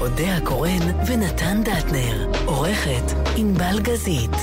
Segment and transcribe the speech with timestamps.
[0.00, 2.32] אודה הקורן ונתן דטנר.
[2.44, 4.36] עורכת ענבל גזית.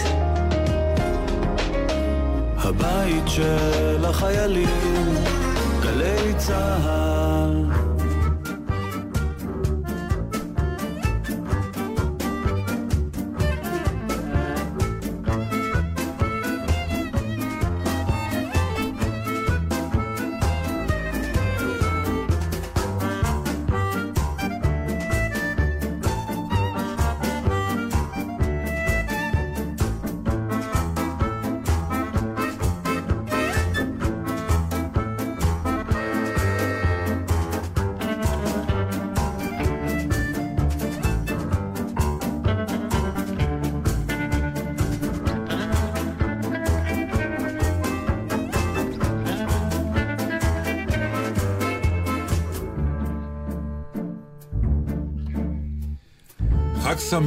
[2.58, 5.16] הבית של החיילים,
[5.82, 7.27] גלי צהל.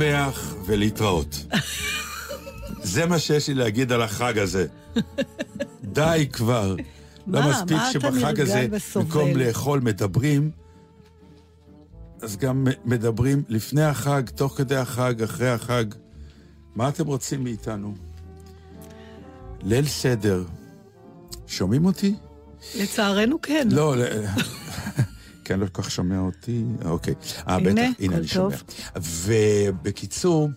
[0.01, 1.47] שמח ולהתראות.
[2.83, 4.67] זה מה שיש לי להגיד על החג הזה.
[5.85, 6.77] די כבר.
[7.27, 7.51] לא?
[7.51, 9.05] מספיק שבחג הזה, וסובל?
[9.05, 10.51] במקום לאכול מדברים,
[12.23, 15.85] אז גם מדברים לפני החג, תוך כדי החג, אחרי החג.
[16.75, 17.95] מה אתם רוצים מאיתנו?
[19.63, 20.45] ליל סדר.
[21.47, 22.15] שומעים אותי?
[22.75, 23.69] לצערנו כן.
[23.71, 23.95] לא,
[25.51, 26.65] כי אני לא כל כך שומע אותי.
[26.85, 27.15] אוקיי.
[27.49, 28.57] אה, הנה, בטח, הנה אני שומע.
[28.97, 30.49] ובקיצור,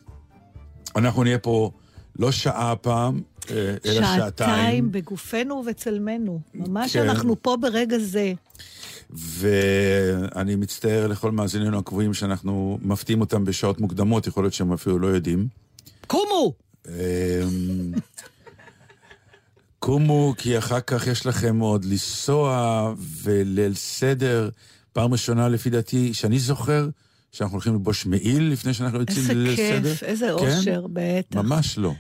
[0.95, 1.71] אנחנו נהיה פה
[2.19, 3.21] לא שעה הפעם,
[3.51, 4.19] אה, אלא שעתיים.
[4.19, 6.39] שעתיים בגופנו ובצלמנו.
[6.53, 7.09] ממש כן.
[7.09, 8.33] אנחנו פה ברגע זה.
[9.09, 15.07] ואני מצטער לכל מאזיננו הקבועים שאנחנו מפתיעים אותם בשעות מוקדמות, יכול להיות שהם אפילו לא
[15.07, 15.47] יודעים.
[16.07, 16.53] קומו!
[16.87, 16.93] אמ,
[19.79, 24.49] קומו, כי אחר כך יש לכם עוד לנסוע וליל סדר.
[24.93, 26.89] פעם ראשונה, לפי דעתי, שאני זוכר,
[27.31, 29.89] שאנחנו הולכים ללבוש מעיל לפני שאנחנו יוצאים איזה לליל סדר.
[29.89, 30.57] כיף, איזה כן?
[30.57, 31.35] אושר, בטח.
[31.35, 31.93] ממש לא.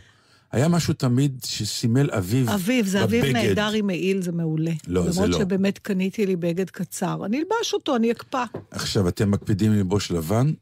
[0.51, 3.35] היה משהו תמיד שסימל אביב אביב, זה אביב בבגד.
[3.35, 4.71] נהדר עם מעיל, זה מעולה.
[4.87, 5.39] לא, זה למרות לא.
[5.39, 7.25] שבאמת קניתי לי בגד קצר.
[7.25, 8.43] אני אלבש אותו, אני אקפא.
[8.71, 10.53] עכשיו, אתם מקפידים ללבוש לבן,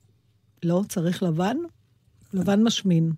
[0.63, 1.57] לא, צריך לבן?
[2.33, 3.11] לבן משמין.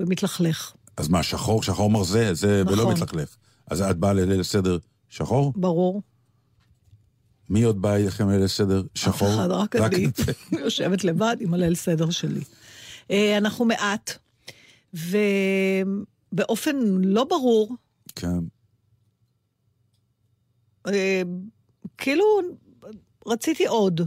[0.00, 0.72] ומתלכלך.
[0.96, 1.62] אז מה, שחור?
[1.62, 2.94] שחור מרזה, זה ולא נכון.
[2.94, 3.36] מתלכלך.
[3.70, 5.52] אז את באה לליל סדר שחור?
[5.56, 6.02] ברור.
[7.52, 9.28] מי עוד בא אליכם לליל סדר שחור?
[9.28, 10.06] אף אחד, רק אני.
[10.52, 12.40] יושבת לבד עם הליל סדר שלי.
[13.10, 14.18] אה, אנחנו מעט,
[14.94, 17.76] ובאופן לא ברור,
[18.14, 18.38] כן.
[20.86, 21.22] אה,
[21.98, 22.24] כאילו
[23.26, 24.00] רציתי עוד.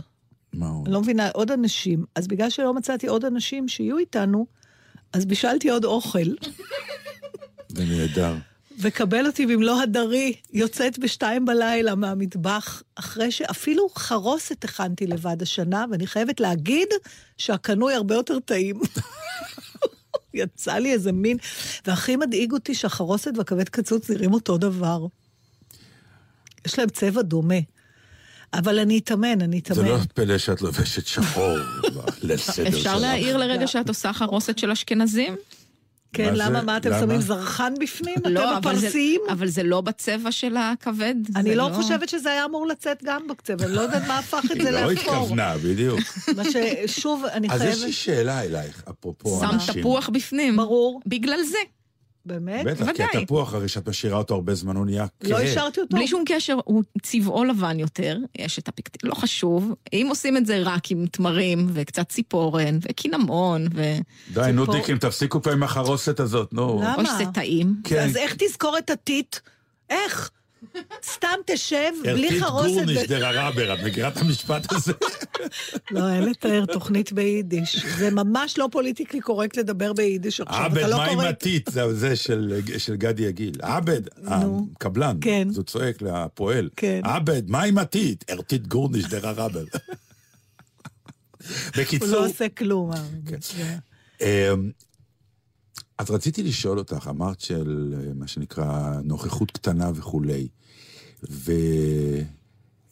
[0.54, 0.86] מה עוד?
[0.86, 2.06] אני לא מבינה, עוד אנשים.
[2.16, 4.46] אז בגלל שלא מצאתי עוד אנשים שיהיו איתנו,
[5.14, 6.28] אז בישלתי עוד אוכל.
[7.68, 8.36] זה נהדר.
[8.80, 16.08] וקבל אותי במלוא הדרי, יוצאת בשתיים בלילה מהמטבח, אחרי שאפילו חרוסת הכנתי לבד השנה, ואני
[16.08, 16.88] חייבת להגיד
[17.38, 18.80] שהקנוי הרבה יותר טעים.
[20.34, 21.38] יצא לי איזה מין,
[21.86, 25.06] והכי מדאיג אותי שהחרוסת והכבד קצוץ נראים אותו דבר.
[26.66, 27.60] יש להם צבע דומה.
[28.54, 29.88] אבל אני אתאמן, אני זה אתאמן.
[29.88, 31.58] לא פלא שאת לובשת שחור
[32.22, 32.76] בליל סדר שלך.
[32.76, 35.36] אפשר להעיר לרגע שאת עושה חרוסת של אשכנזים?
[36.18, 36.44] כן, מה זה?
[36.44, 36.62] למה?
[36.62, 37.00] מה, אתם למה?
[37.00, 38.16] שמים זרחן בפנים?
[38.18, 39.22] אתם לא, אבל זה- הפרסיים?
[39.30, 41.16] אבל זה לא בצבע של הכבד.
[41.36, 44.42] אני זה לא חושבת שזה היה אמור לצאת גם בקצב, אני לא יודעת מה הפך
[44.46, 45.14] את היא זה לא לאפור.
[45.16, 46.00] התכוונה, בדיוק.
[46.36, 46.44] מה
[46.88, 47.94] ששוב, אני אז יש לי חייבת...
[47.94, 49.74] שאלה אלייך, אפרופו שם אנשים.
[49.82, 50.56] תפוח בפנים.
[50.58, 51.02] ברור.
[51.06, 51.58] בגלל זה.
[52.26, 52.66] באמת?
[52.66, 53.18] בטח, כי.
[53.18, 55.30] התפוח, הרי שאת משאירה אותו הרבה זמן, הוא נהיה כהה.
[55.32, 55.98] לא השארתי אותו.
[55.98, 59.04] בלי שום קשר, הוא צבעו לבן יותר, יש את הפקט...
[59.04, 59.74] לא חשוב.
[59.94, 63.84] אם עושים את זה רק עם תמרים, וקצת ציפורן, וקינמון, ו...
[64.34, 66.82] די, נו דיקים, תפסיקו כבר עם החרוסת הזאת, נו.
[66.84, 66.96] למה?
[66.96, 67.76] או שזה טעים.
[67.84, 68.04] כן.
[68.04, 69.36] אז איך תזכור את הטיט?
[69.90, 70.32] איך?
[71.04, 72.70] סתם תשב, בלי חרוסת...
[72.70, 74.94] גורניש ו- דרא רבר, את מכירה את המשפט הזה?
[75.92, 77.86] לא, אין לתאר תוכנית ביידיש.
[77.98, 80.66] זה ממש לא פוליטיקלי קורקט לדבר ביידיש עכשיו.
[80.66, 81.28] עבד, אתה לא מה עם קורא...
[81.28, 81.70] הטיט?
[81.92, 82.16] זה
[82.78, 83.56] של גדי יגיל.
[83.62, 84.02] עבד.
[84.26, 85.18] הקבלן.
[85.22, 85.48] כן.
[85.50, 86.70] אז הוא צועק לפועל.
[86.76, 87.02] כן.
[87.04, 88.32] עבד, מה עם הטיט?
[88.32, 89.60] ארתית גורניש רבר.
[89.60, 91.48] הוא
[91.78, 92.92] בקיצור, לא עושה כלום.
[95.98, 100.48] אז רציתי לשאול אותך, אמרת של אה, מה שנקרא נוכחות קטנה וכולי,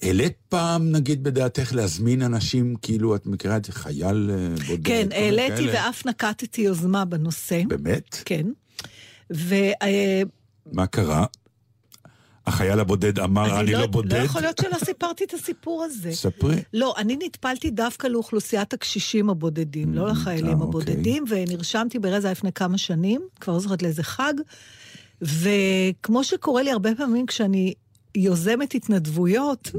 [0.02, 4.88] והעלית פעם, נגיד, בדעתך להזמין אנשים, כאילו, את מכירה את זה, חייל אה, בודד?
[4.88, 5.74] כן, העליתי כאלה?
[5.74, 7.62] ואף נקטתי יוזמה בנושא.
[7.68, 8.22] באמת?
[8.26, 8.48] כן.
[9.82, 10.22] אה,
[10.72, 11.26] מה קרה?
[12.48, 14.14] החייל הבודד אמר, אני לא בודד?
[14.14, 16.12] לא יכול להיות שלא סיפרתי את הסיפור הזה.
[16.12, 16.56] ספרי.
[16.74, 20.68] לא, אני נטפלתי דווקא לאוכלוסיית הקשישים הבודדים, לא אה, לחיילים אוקיי.
[20.68, 24.34] הבודדים, ונרשמתי ברזה לפני כמה שנים, כבר לא זוכרת לאיזה חג,
[25.22, 27.74] וכמו שקורה לי הרבה פעמים כשאני
[28.16, 29.72] יוזמת התנדבויות,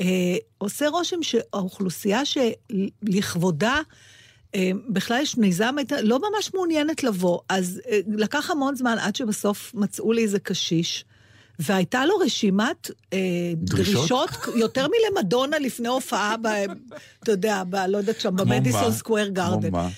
[0.00, 3.80] אה, עושה רושם שהאוכלוסייה שלכבודה,
[4.54, 7.38] אה, בכלל יש מיזם, הייתה לא ממש מעוניינת לבוא.
[7.48, 11.04] אז אה, לקח המון זמן עד שבסוף מצאו לי איזה קשיש.
[11.58, 13.18] והייתה לו רשימת אה,
[13.56, 14.08] דרישות?
[14.08, 16.46] דרישות יותר מלמדונה לפני הופעה, ב,
[17.22, 18.92] אתה יודע, ב, לא יודעת שם, במדיסון?
[18.92, 19.68] סקוויר גארדן.
[19.68, 19.88] כמו מה?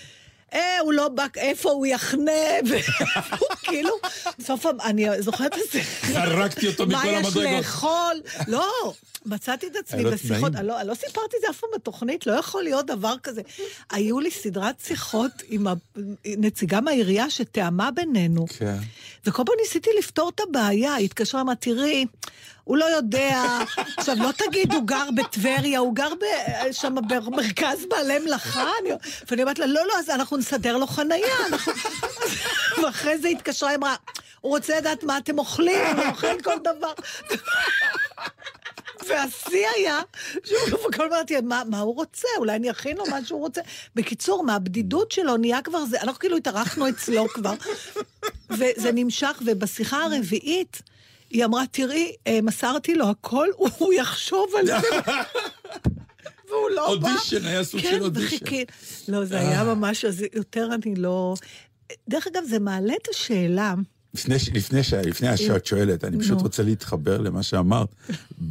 [0.55, 2.33] אה, הוא לא בא, איפה הוא יחנה,
[2.69, 3.91] והוא כאילו,
[4.39, 5.81] בסוף אני זוכרת את זה.
[6.13, 7.59] זרקתי אותו מה מכל יש המדרגות.
[7.59, 8.21] לאכול?
[8.49, 8.93] לא,
[9.27, 10.55] מצאתי את עצמי בשיחות?
[10.55, 13.43] אני לא, לא סיפרתי את זה אף פעם בתוכנית, לא יכול להיות דבר כזה.
[13.91, 15.67] היו לי סדרת שיחות עם
[16.25, 18.77] הנציגה מהעירייה שתאמה בינינו, כן.
[19.27, 22.07] וכל פעם ניסיתי לפתור את הבעיה, היא התקשרה, אמרה, תראי,
[22.69, 23.43] הוא לא יודע,
[23.97, 26.09] עכשיו, לא תגיד, הוא גר בטבריה, הוא גר
[26.73, 28.91] שם במרכז בעלי מלאכה, אני-
[29.31, 31.37] ואני אומרת לה, לא, לא, אז אנחנו נסדר לו חנייה.
[32.83, 33.95] ואחרי זה התקשרה, אמרה,
[34.41, 36.93] הוא רוצה לדעת מה אתם אוכלים, הוא אוכל כל דבר.
[39.09, 40.01] והשיא היה,
[40.45, 40.61] שהוא
[40.97, 42.29] כל הזמן אמרתי, מה, מה הוא רוצה?
[42.39, 43.61] אולי אני אכין לו מה שהוא רוצה.
[43.95, 47.55] בקיצור, מהבדידות שלו נהיה כבר זה, אנחנו כאילו התארחנו אצלו כבר.
[48.51, 50.83] וזה נמשך, ובשיחה הרביעית,
[51.31, 53.47] היא אמרה, תראי, אה, מסרתי לו הכל,
[53.79, 54.77] הוא יחשוב על זה.
[56.49, 57.09] והוא לא בא.
[57.11, 58.27] אודישן, היה סוג של כן, אודישן.
[58.27, 58.65] וחיכי.
[59.09, 61.35] לא, זה היה ממש, אז יותר אני לא...
[62.09, 63.75] דרך אגב, זה מעלה את השאלה,
[64.15, 66.41] לפני, לפני, ש- לפני שאת שואלת, אני פשוט.
[66.43, 67.89] רוצה להתחבר למה שאמרת.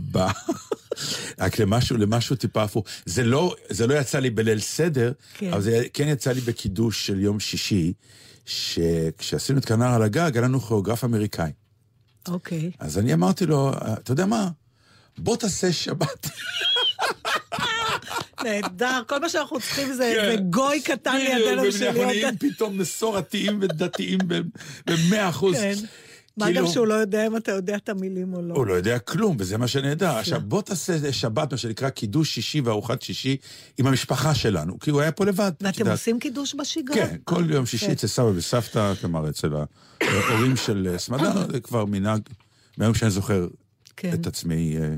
[1.40, 2.86] רק למשהו, למשהו טיפה הפוך.
[3.06, 5.54] זה לא, זה לא יצא לי בליל סדר, כן.
[5.54, 7.94] אבל זה כן יצא לי בקידוש של יום שישי,
[8.46, 11.52] שכשעשינו את כנר על הגג, היה לנו כוריאוגרף אמריקאי.
[12.30, 12.72] אוקיי.
[12.80, 14.50] אז אני אמרתי לו, אתה יודע מה?
[15.18, 16.30] בוא תעשה שבת.
[18.44, 20.44] נהדר, כל מה שאנחנו צריכים זה כן.
[20.50, 22.12] גוי קטן לידינו של אנחנו להיות...
[22.12, 24.20] נהיים פתאום מסורתיים ודתיים
[24.88, 25.56] במאה אחוז.
[26.38, 26.42] כן.
[26.46, 28.54] מה כאילו- גם שהוא לא יודע אם אתה יודע את המילים או לא.
[28.54, 30.10] הוא לא יודע כלום, וזה מה שנהדר.
[30.18, 33.38] עכשיו, בוא תעשה שבת, מה שנקרא קידוש שישי וארוחת שישי
[33.78, 35.52] עם המשפחה שלנו, כי הוא היה פה לבד.
[35.58, 35.90] את ואתם.
[35.92, 36.96] עושים קידוש בשגרה?
[36.96, 37.92] כן, כל יום שישי.
[37.92, 39.50] אצל סבא וסבתא, כלומר, אצל
[40.02, 42.22] ההורים של אה, סמדר, זה כבר מנהג,
[42.78, 43.48] מהיום שאני זוכר
[43.98, 44.14] כן.
[44.14, 44.78] את עצמי.
[44.78, 44.96] אה.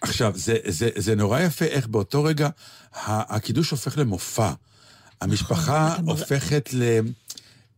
[0.00, 2.48] עכשיו, זה, זה, זה נורא יפה איך באותו רגע
[2.94, 4.52] הקידוש הופך למופע.
[5.20, 6.82] המשפחה נכון, מראה- הופכת ל...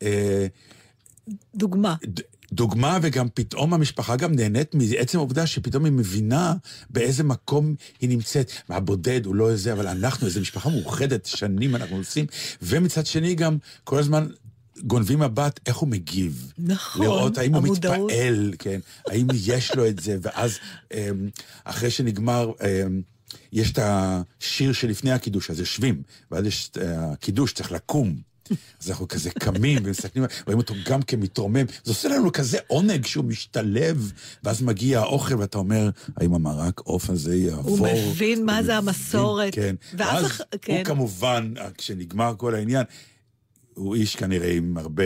[0.03, 0.47] אה,
[1.55, 1.95] דוגמה.
[2.09, 2.21] ד-
[2.53, 6.55] דוגמה, וגם פתאום המשפחה גם נהנית מעצם העובדה שפתאום היא מבינה
[6.91, 8.51] באיזה מקום היא נמצאת.
[8.69, 12.27] מהבודד הוא לא איזה, אבל אנחנו, איזו משפחה מאוחדת, שנים אנחנו עושים.
[12.63, 14.27] ומצד שני גם כל הזמן
[14.83, 16.53] גונבים מבט איך הוא מגיב.
[16.59, 18.11] נכון, לראות האם הוא המודעות.
[18.11, 20.59] מתפעל, כן, האם יש לו את זה, ואז
[20.95, 20.99] אמ,
[21.65, 22.51] אחרי שנגמר...
[22.87, 23.03] אמ,
[23.53, 28.34] יש את השיר שלפני הקידוש, אז יושבים, ואז יש את הקידוש, צריך לקום.
[28.83, 31.65] אז אנחנו כזה קמים ומסתכלים, רואים אותו גם כמתרומם.
[31.85, 34.13] זה עושה לנו כזה עונג שהוא משתלב,
[34.45, 37.79] ואז מגיע האוכל ואתה אומר, האם המרק עוף הזה יעבור?
[37.89, 39.55] הוא מבין מה זה המסורת.
[39.55, 39.75] כן.
[39.97, 40.77] ואז אחד- כן.
[40.77, 42.85] הוא כמובן, כשנגמר כל העניין,
[43.75, 45.05] הוא איש כנראה עם הרבה,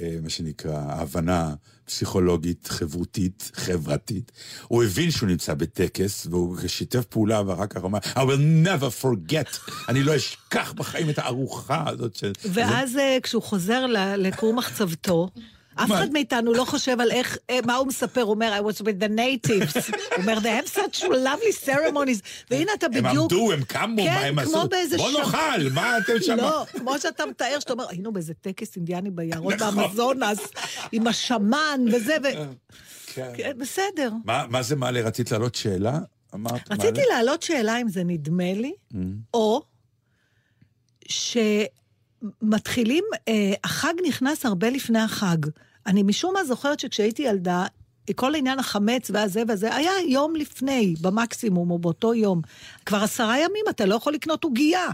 [0.00, 1.54] אה, מה שנקרא, הבנה
[1.90, 4.32] פסיכולוגית, חברותית, חברתית.
[4.68, 9.70] הוא הבין שהוא נמצא בטקס, והוא שיתף פעולה, ואחר כך אמר, I will never forget,
[9.88, 12.32] אני לא אשכח בחיים את הארוחה הזאת של...
[12.52, 15.28] ואז אה, כשהוא חוזר לכור מחצבתו,
[15.84, 15.90] אף?
[15.92, 19.02] אחד מאיתנו לא חושב על איך, אה, מה הוא מספר, הוא אומר, I was with
[19.02, 19.90] the natives.
[20.16, 22.20] הוא אומר, they have such lovely ceremonies.
[22.50, 23.32] והנה אתה הם בדיוק...
[23.32, 24.68] עמדו, הם קמו, כן, מה הם עשו?
[24.96, 26.36] בוא נאכל, מה אתם שם?
[26.36, 29.76] לא, כמו שאתה מתאר, שאתה אומר, היינו באיזה טקס אינדיאני ביערות נכון.
[29.76, 30.38] באמזונס,
[30.92, 32.26] עם השמן וזה, ו...
[33.14, 33.32] כן.
[33.36, 34.12] כן, בסדר.
[34.24, 35.00] מה זה מעלה?
[35.00, 35.98] רצית להעלות שאלה?
[36.34, 37.00] אמרת רציתי?
[37.10, 38.96] להעלות שאלה אם זה נדמה לי, Mm.
[39.34, 39.62] או
[41.08, 45.36] שמתחילים, אה, החג נכנס הרבה לפני החג.
[45.86, 47.66] אני משום מה זוכרת שכשהייתי ילדה,
[48.16, 52.42] כל עניין החמץ והזה והזה היה יום לפני, במקסימום, או באותו יום.
[52.86, 54.86] כבר עשרה ימים אתה לא יכול לקנות עוגייה.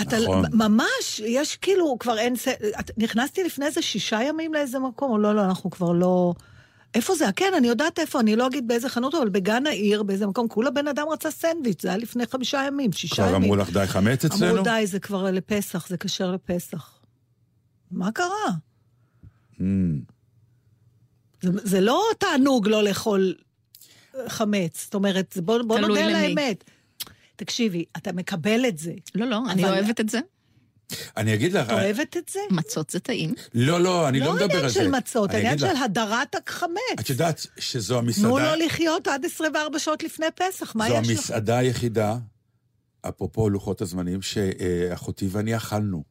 [0.00, 0.44] אתה נכון.
[0.52, 2.34] ממש, יש כאילו, כבר אין...
[2.80, 6.34] את- נכנסתי לפני איזה שישה ימים לאיזה מקום, או לא, לא, אנחנו כבר לא...
[6.94, 7.24] איפה זה?
[7.36, 10.70] כן, אני יודעת איפה, אני לא אגיד באיזה חנות, אבל בגן העיר, באיזה מקום, כולה
[10.70, 13.42] בן אדם רצה סנדוויץ', זה היה לפני חמישה ימים, שישה כבר ימים.
[13.42, 14.52] אמרו לך די חמץ אצלנו?
[14.52, 16.98] אמרו די, זה כבר לפסח, זה כשר לפסח.
[17.90, 18.26] מה קרה?
[19.58, 19.62] Mm.
[21.42, 23.34] זה, זה לא תענוג לא לאכול
[24.28, 26.14] חמץ, זאת אומרת, זה בוא, בוא נודה על.
[26.14, 26.64] האמת.
[27.36, 28.92] תקשיבי, אתה מקבל את זה.
[29.14, 30.20] לא, לא, אני אבל- אוהבת את זה.
[31.16, 31.66] אני אגיד לך...
[31.66, 32.40] את אוהבת את זה?
[32.50, 33.34] מצות זה טעים.
[33.54, 34.80] לא, לא, אני לא מדבר על זה.
[34.80, 36.70] עניין של מצות, לך, של הדרת החמץ.
[37.00, 38.56] את יודעת שזו תנו המסעדה...
[38.56, 41.10] לו לחיות עד 24 שעות לפני פסח, מה זו יש לך?
[41.10, 42.16] המסעדה היחידה,
[43.08, 46.04] אפרופו לוחות הזמנים, שאחותי ואני אכלנו.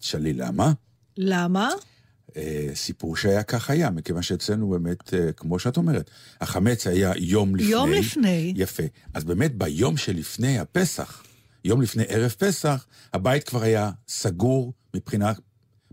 [0.00, 0.72] תשאלי למה?
[1.16, 1.70] למה?
[2.36, 6.10] אה, סיפור שהיה כך היה, מכיוון שאצלנו באמת, אה, כמו שאת אומרת,
[6.40, 7.70] החמץ היה יום לפני.
[7.70, 8.52] יום לפני.
[8.56, 8.82] יפה.
[9.14, 11.22] אז באמת ביום שלפני הפסח,
[11.64, 15.32] יום לפני ערב פסח, הבית כבר היה סגור מבחינה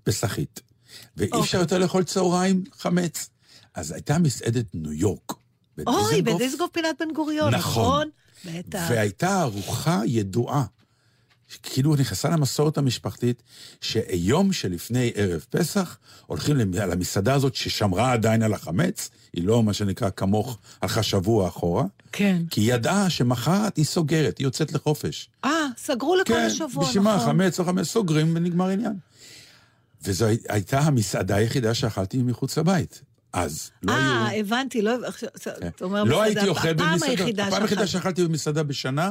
[0.04, 0.62] פסחית.
[1.18, 1.60] ואי אפשר אוקיי.
[1.60, 3.30] יותר לאכול צהריים חמץ.
[3.76, 5.34] אז הייתה מסעדת ניו יורק.
[5.88, 7.84] אוי, בדיזנגוף, בדיסגוף פינת בן גוריון, נכון.
[7.84, 8.10] נכון?
[8.46, 8.88] בטח.
[8.90, 10.66] והייתה ארוחה ידועה,
[11.64, 13.44] כאילו נכנסה למסורת המשפחתית,
[13.82, 19.74] שיום שלפני ערב פסח, הולכים למ- למסעדה הזאת ששמרה עדיין על החמץ, היא לא מה
[19.74, 22.42] שנקרא כמוך הלכה שבוע אחורה, כן.
[22.50, 25.30] כי היא ידעה שמחרת היא סוגרת, היא יוצאת לחופש.
[25.46, 27.28] אה, סגרו לכל כן, השבוע, בשביל מה, נכון.
[27.28, 28.94] חמץ או חמץ, סוגרים ונגמר עניין.
[30.04, 33.02] וזו הי- הייתה המסעדה היחידה שאכלתי מחוץ לבית.
[33.34, 34.02] אז לא היו...
[34.02, 34.92] אה, הבנתי, לא...
[35.68, 37.48] אתה אומר לא מסעדה, הייתי אוכל במסעדה.
[37.48, 37.88] הפעם היחידה שאכלת.
[37.88, 39.10] שאכלתי במסעדה בשנה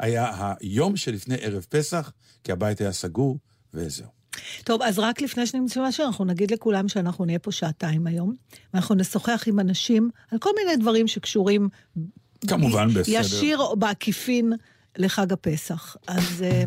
[0.00, 2.12] היה היום שלפני ערב פסח,
[2.44, 3.38] כי הבית היה סגור,
[3.74, 4.06] וזהו.
[4.64, 8.34] טוב, אז רק לפני שנמצא משהו, אנחנו נגיד לכולם שאנחנו נהיה פה שעתיים היום,
[8.74, 11.68] ואנחנו נשוחח עם אנשים על כל מיני דברים שקשורים...
[12.48, 13.20] כמובן, י- בסדר.
[13.20, 14.52] ישיר או בעקיפין
[14.98, 15.96] לחג הפסח.
[16.06, 16.64] אז אה,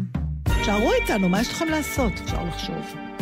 [0.62, 2.12] תשארו איתנו, מה יש לכם לעשות?
[2.24, 3.12] אפשר לחשוב.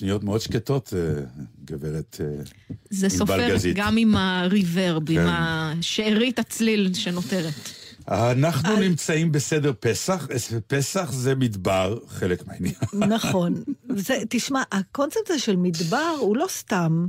[0.00, 1.22] שניות מאוד שקטות, אה,
[1.64, 2.20] גברת...
[2.20, 2.42] אה,
[2.90, 3.76] זה סופר גזית.
[3.76, 5.20] גם עם הריברב, כן.
[5.20, 7.54] עם השארית הצליל שנותרת.
[8.08, 12.74] אנחנו נמצאים בסדר פסח, אה, פסח זה מדבר, חלק מהעניין.
[12.92, 13.62] נכון.
[13.88, 17.06] זה, תשמע, הקונספט הזה של מדבר הוא לא סתם.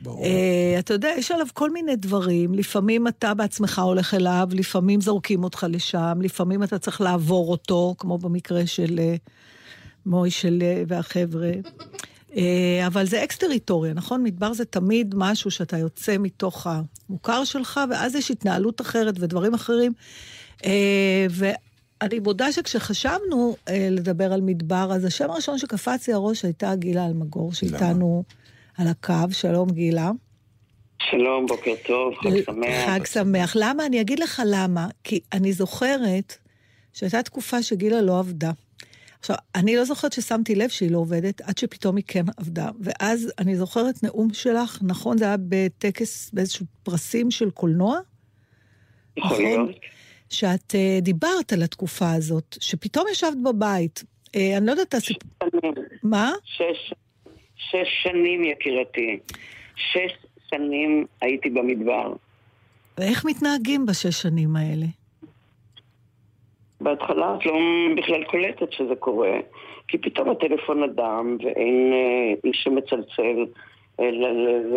[0.00, 0.24] ברור.
[0.24, 2.54] אה, אתה יודע, יש עליו כל מיני דברים.
[2.54, 8.18] לפעמים אתה בעצמך הולך אליו, לפעמים זורקים אותך לשם, לפעמים אתה צריך לעבור אותו, כמו
[8.18, 9.14] במקרה של אה,
[10.06, 11.50] מוישל אה, והחבר'ה.
[12.36, 14.22] אה, אבל זה אקס-טריטוריה, נכון?
[14.22, 16.66] מדבר זה תמיד משהו שאתה יוצא מתוך
[17.10, 19.92] המוכר שלך, ואז יש התנהלות אחרת ודברים אחרים.
[20.64, 26.74] אה, ואני מודה שכשחשבנו אה, לדבר על מדבר, אז השם הראשון שקפץ לי לראש הייתה
[26.74, 28.24] גילה אלמגור, שאיתנו
[28.78, 29.32] על הקו.
[29.32, 30.10] שלום, גילה.
[31.10, 32.86] שלום, בוקר טוב, חג שמח.
[32.86, 33.52] חג שמח.
[33.56, 33.86] למה?
[33.86, 34.86] אני אגיד לך למה.
[35.04, 36.36] כי אני זוכרת
[36.92, 38.50] שהייתה תקופה שגילה לא עבדה.
[39.22, 42.68] עכשיו, אני לא זוכרת ששמתי לב שהיא לא עובדת, עד שפתאום היא כן עבדה.
[42.80, 45.18] ואז אני זוכרת נאום שלך, נכון?
[45.18, 47.98] זה היה בטקס, באיזשהו פרסים של קולנוע?
[49.16, 49.42] יכול נכון.
[49.42, 49.76] להיות.
[50.30, 54.02] שאת uh, דיברת על התקופה הזאת, שפתאום ישבת בבית.
[54.26, 55.30] Uh, אני לא יודעת הסיפור...
[55.50, 55.72] שנים.
[56.02, 56.32] מה?
[56.44, 56.94] שש,
[57.56, 59.18] שש שנים, יקירתי.
[59.76, 62.12] שש שנים הייתי במדבר.
[62.98, 64.86] ואיך מתנהגים בשש שנים האלה?
[66.82, 67.58] בהתחלה את לא
[67.96, 69.38] בכלל קולטת שזה קורה,
[69.88, 73.46] כי פתאום הטלפון אדם ואין אה, איש שמצלצל
[74.00, 74.10] אה,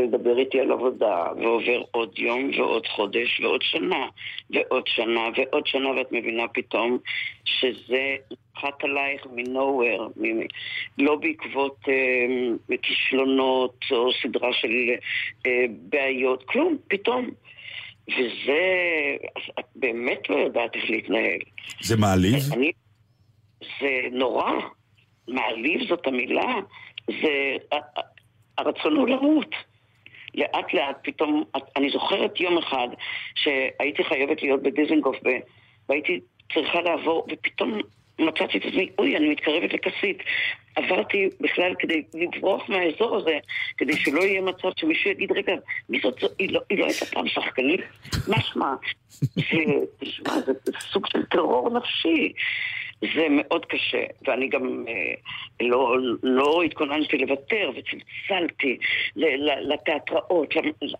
[0.03, 4.07] לדבר איתי על עבודה, ועובר עוד יום ועוד חודש ועוד שנה
[4.49, 6.97] ועוד שנה ועוד שנה, ואת מבינה פתאום
[7.45, 8.15] שזה
[8.57, 10.47] נחת עלייך מ-nowhere, מ-
[10.97, 14.71] לא בעקבות אה, כישלונות או סדרה של
[15.45, 17.29] אה, בעיות, כלום, פתאום.
[18.09, 18.61] וזה,
[19.59, 21.39] את באמת לא יודעת איך להתנהל.
[21.81, 22.43] זה מעליב?
[22.53, 22.71] אני,
[23.59, 24.51] זה נורא.
[25.27, 26.53] מעליב זאת המילה.
[27.07, 27.57] זה...
[28.57, 29.55] הרצון הוא למות.
[30.35, 31.43] לאט לאט פתאום,
[31.77, 32.87] אני זוכרת יום אחד
[33.35, 35.15] שהייתי חייבת להיות בדיזנגוף
[35.89, 36.19] והייתי
[36.53, 37.79] צריכה לעבור, ופתאום
[38.19, 40.17] מצאתי את עצמי, אוי, אני מתקרבת לכסית.
[40.75, 43.37] עברתי בכלל כדי לברוח מהאזור הזה,
[43.77, 45.53] כדי שלא יהיה מצב שמישהו יגיד, רגע,
[45.89, 46.23] מי זאת?
[46.39, 47.81] היא לא, היא לא הייתה פעם שחקנית?
[48.27, 48.75] מה שמה?
[50.45, 52.33] זה סוג של טרור נפשי.
[53.15, 55.13] זה מאוד קשה, ואני גם אה,
[55.61, 58.77] לא, לא התכוננתי לוותר וצלצלתי
[59.61, 60.53] לתיאטראות,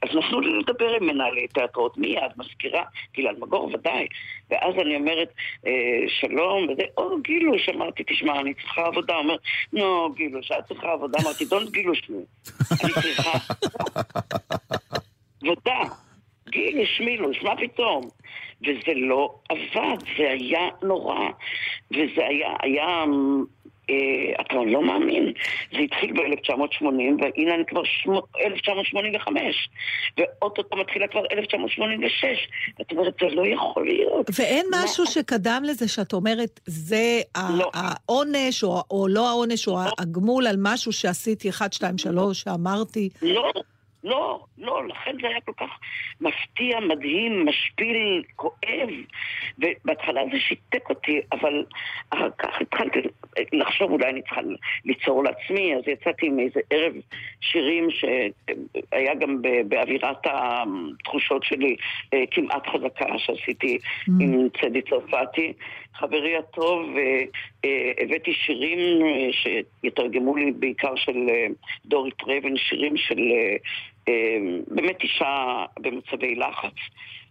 [0.04, 4.08] אז נתנו לי לדבר עם מנהלי תיאטראות מיד, מזכירה, גילה אלמגור ודאי,
[4.50, 5.34] ואז אני אומרת
[5.66, 5.72] אה,
[6.08, 9.36] שלום, וזה, או גילוש, אמרתי, תשמע, אני צריכה עבודה, הוא אומר,
[9.74, 12.24] נו, גילוש, את צריכה עבודה, אמרתי, don't גילוש me,
[12.84, 13.32] אני צריכה.
[15.44, 16.05] עבודה,
[16.56, 18.10] גילוש מילוש, מה פתאום?
[18.62, 21.30] וזה לא עבד, זה היה נורא.
[21.92, 23.04] וזה היה, היה,
[23.90, 25.34] אה, אתה לא מאמין,
[25.72, 26.84] זה התחיל ב-1980,
[27.22, 29.70] והנה אני כבר שמו, 1985,
[30.18, 32.48] ואו-טו-טו מתחילה כבר 1986.
[32.82, 34.30] את אומרת, זה לא יכול להיות.
[34.40, 34.78] ואין מה?
[34.84, 37.22] משהו שקדם לזה שאת אומרת, זה
[37.58, 37.72] לא.
[37.74, 43.10] העונש, או, או לא העונש, או הגמול על משהו שעשיתי, 1, 2, 3, שאמרתי.
[43.22, 43.52] לא,
[44.06, 45.70] לא, לא, לכן זה היה כל כך
[46.22, 48.90] מפתיע, מדהים, משפיל, כואב.
[49.58, 51.66] ובהתחלה זה שיתק אותי, אבל
[52.10, 53.00] אחר כך התחלתי
[53.54, 54.42] לחשוב, אולי אני צריכה
[54.86, 56.94] ליצור לעצמי, אז יצאתי עם איזה ערב
[57.42, 61.76] שירים שהיה גם באווירת התחושות שלי
[62.14, 63.78] אה, כמעט חזקה, שעשיתי
[64.20, 65.54] עם צדי צרפתי.
[65.94, 66.90] חברי הטוב,
[67.66, 71.48] אה, הבאתי שירים אה, שיתרגמו לי בעיקר של אה,
[71.86, 73.58] דורי טרבן, שירים של אה, אה,
[74.68, 76.76] באמת אישה במצבי לחץ.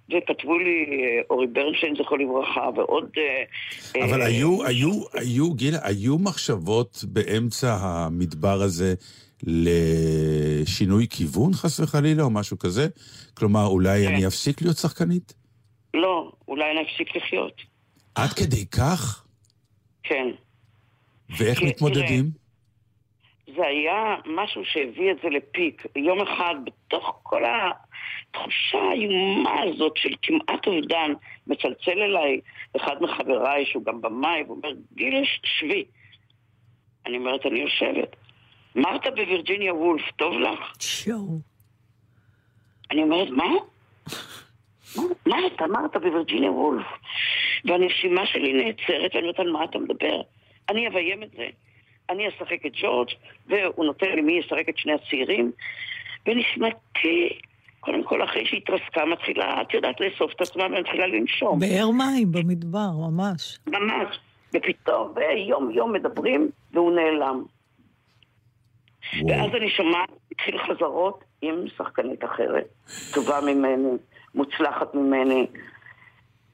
[0.09, 3.11] וכתבו לי אה, אורי ברנשטיין, זכרו לברכה, ועוד...
[3.19, 8.95] אה, אבל אה, היו, היו, היו, גילה, היו מחשבות באמצע המדבר הזה
[9.43, 12.89] לשינוי כיוון, חס וחלילה, או משהו כזה?
[13.35, 14.15] כלומר, אולי כן.
[14.15, 15.35] אני אפסיק להיות שחקנית?
[15.95, 17.63] לא, אולי אני אפסיק לחיות.
[18.15, 19.25] עד כדי כך?
[20.03, 20.29] כן.
[21.39, 22.44] ואיך מתמודדים?
[23.57, 25.87] זה היה משהו שהביא את זה לפיק.
[25.97, 31.13] יום אחד, בתוך כל התחושה האיומה הזאת של כמעט אובדן,
[31.47, 32.41] מצלצל אליי
[32.77, 35.85] אחד מחבריי, שהוא גם במאי, ואומר, גילש, שבי.
[37.07, 38.17] אני אומרת, אני יושבת.
[38.75, 40.75] מרתה בווירג'יניה וולף, טוב לך?
[40.81, 41.39] שואו.
[42.91, 43.29] אני אומרת?
[43.29, 43.45] מה?
[45.27, 46.87] מה אתה אמרת בווירג'יניה וולף?
[47.65, 50.21] והנשימה שלי נעצרת, ואני אומרת, על מה אתה מדבר?
[50.69, 51.49] אני אביים את זה.
[52.11, 53.09] אני אשחק את ג'ורג',
[53.47, 55.53] והוא נותן לי מי ישחק את שני הצעירים,
[56.27, 57.39] ונשמתי,
[57.81, 61.59] קודם כל אחרי שהיא התרסקה, מתחילה, את יודעת, לאסוף את עצמה ומתחילה לנשום.
[61.59, 63.59] באר מים במדבר, ממש.
[63.67, 64.19] ממש.
[64.55, 67.45] ופתאום, ויום יום מדברים, והוא נעלם.
[69.23, 69.29] וואו.
[69.29, 72.65] ואז אני שומעת, התחיל חזרות עם שחקנית אחרת,
[73.15, 73.89] טובה ממני,
[74.35, 75.47] מוצלחת ממני.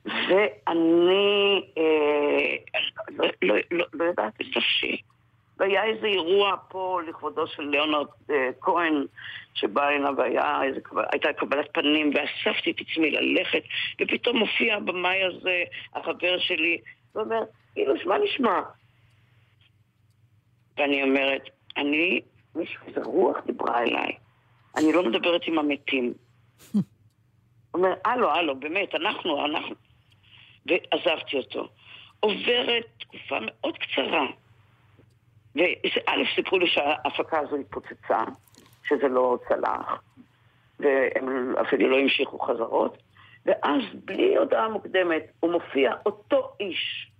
[0.04, 2.74] ואני אה,
[3.10, 5.02] לא, לא, לא, לא יודעת את נפשי.
[5.60, 9.04] והיה איזה אירוע פה לכבודו של ליאונרד אה, כהן,
[9.54, 13.62] שבא הנה והיה איזה, קבל- הייתה קבלת פנים, ואספתי את עצמי ללכת,
[14.00, 15.62] ופתאום מופיע הבמאי הזה,
[15.94, 16.78] החבר שלי,
[17.14, 17.40] ואומר,
[17.74, 18.60] כאילו, מה נשמע?
[20.76, 21.42] ואני אומרת,
[21.76, 22.20] אני,
[22.54, 24.12] מישהו, איזה רוח דיברה אליי.
[24.76, 26.14] אני לא מדברת עם המתים.
[27.74, 29.74] אומר, הלו, הלו, באמת, אנחנו, אנחנו.
[30.66, 31.68] ועזבתי אותו.
[32.20, 34.26] עוברת תקופה מאוד קצרה.
[35.56, 38.24] וא', סיפרו לי שההפקה הזו התפוצצה,
[38.88, 40.02] שזה לא צלח,
[40.80, 42.98] והם אפילו לא המשיכו חזרות,
[43.46, 47.10] ואז בלי הודעה מוקדמת הוא מופיע אותו איש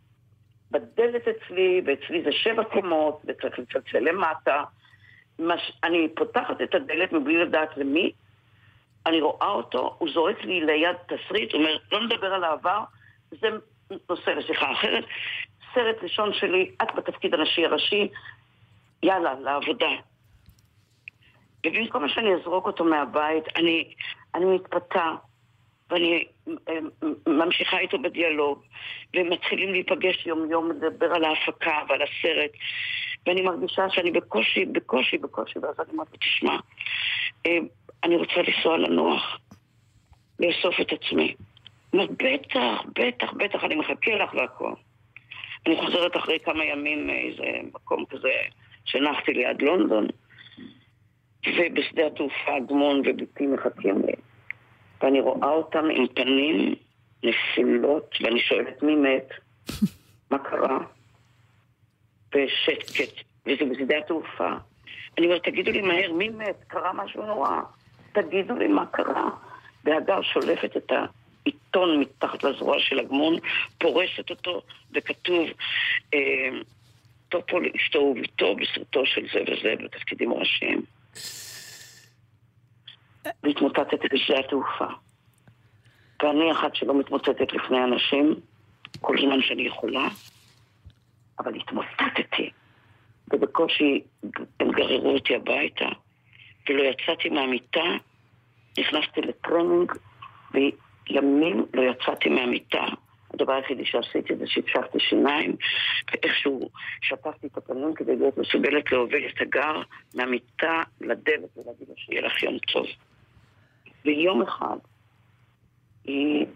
[0.70, 4.64] בדלת אצלי, ואצלי זה שבע קומות, וצריך לצלצל למטה.
[5.38, 5.72] מש...
[5.84, 8.12] אני פותחת את הדלת מבלי לדעת למי,
[9.06, 12.84] אני רואה אותו, הוא זורק לי ליד תסריט, הוא אומר, לא נדבר על העבר,
[13.30, 13.48] זה
[14.10, 15.04] נושא לשיחה אחרת.
[15.74, 18.08] סרט ראשון שלי, את בתפקיד הנשי הראשי,
[19.02, 19.90] יאללה, לעבודה.
[21.66, 23.94] ובמקום שאני אזרוק אותו מהבית, אני,
[24.34, 25.14] אני מתפתה,
[25.90, 26.78] ואני אה,
[27.26, 28.62] ממשיכה איתו בדיאלוג,
[29.16, 32.50] ומתחילים להיפגש יום-יום, לדבר על ההפקה ועל הסרט,
[33.26, 36.56] ואני מרגישה שאני בקושי, בקושי, בקושי, ואז אני אומרת, לו, תשמע,
[37.46, 37.58] אה,
[38.04, 39.38] אני רוצה לנסוע לנוח,
[40.40, 41.34] לאסוף את עצמי.
[41.90, 44.72] הוא אומר, בטח, בטח, בטח, אני מחכה לך והכל.
[45.66, 48.32] אני חוזרת אחרי כמה ימים מאיזה מקום כזה
[48.84, 50.06] שנחתי ליד לונדון,
[51.46, 54.12] ובשדה התעופה אדמון ובתי מחכים לי.
[55.02, 56.74] ואני רואה אותם עם פנים
[57.22, 59.28] נפילות, ואני שואלת מי מת,
[60.30, 60.78] מה קרה?
[62.34, 64.50] ושקט, וזה בשדה התעופה.
[65.18, 66.64] אני אומרת, תגידו לי מהר, מי מת?
[66.66, 67.60] קרה משהו נורא.
[68.12, 69.30] תגידו לי מה קרה.
[69.84, 70.92] והגר שולפת את
[71.46, 73.36] העיתון מתחת לזרוע של אגמון,
[73.78, 74.62] פורסת אותו,
[74.94, 75.48] וכתוב,
[76.14, 76.48] אה,
[77.28, 80.82] טופו לאשתו וביתו בסרטו של זה וזה, בתפקידים ראשיים.
[83.42, 84.86] והתמוטטתי בשדה התעופה.
[86.22, 88.34] ואני אחת שלא מתמוטטת לפני אנשים,
[89.00, 90.08] כל זמן שאני יכולה,
[91.38, 92.50] אבל התמוטטתי.
[93.32, 94.00] ובקושי
[94.60, 95.88] הם גררו אותי הביתה,
[96.68, 97.84] ולא יצאתי מהמיטה,
[98.78, 99.92] נכנסתי לטרנינג,
[101.10, 102.84] וימים לא יצאתי מהמיטה.
[103.34, 105.56] הדבר היחידי שעשיתי זה ששפשפתי שיניים,
[106.12, 106.70] ואיכשהו
[107.02, 109.82] שטפתי את הפנים כדי להיות מסוגלת להוביל את הגר
[110.14, 112.86] מהמיטה לדלת ולהגיד לו שיהיה לך יום טוב.
[114.04, 114.76] ויום אחד
[116.04, 116.46] היא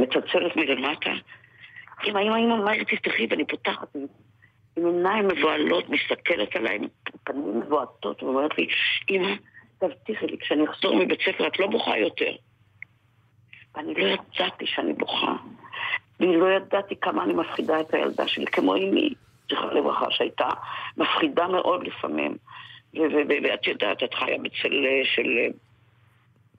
[0.00, 1.10] מצלצלת מלמטה,
[2.06, 3.96] אמא, אמא, אמא, מהר תפתחי, ואני פותחת
[4.76, 6.78] עם עיניים מבוהלות, מסתכלת עליי,
[7.24, 8.68] פנים מבועטות, ואומרת לי,
[9.10, 9.34] אמא,
[9.78, 12.32] תבטיחי לי, כשאני אחזור מבית ספר את לא בוכה יותר.
[13.76, 15.32] ואני לא ידעתי שאני בוכה.
[16.20, 19.14] ואני לא ידעתי כמה אני מפחידה את הילדה שלי, כמו אמי,
[19.50, 20.48] זכרה לברכה, שהייתה
[20.96, 22.36] מפחידה מאוד לפעמים.
[23.42, 24.72] ואת יודעת, את חיה בצל
[25.14, 25.28] של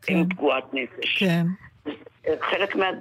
[0.02, 0.30] כן.
[0.30, 1.18] פגועת נפש.
[1.20, 1.46] כן.
[2.52, 2.92] חלק מה-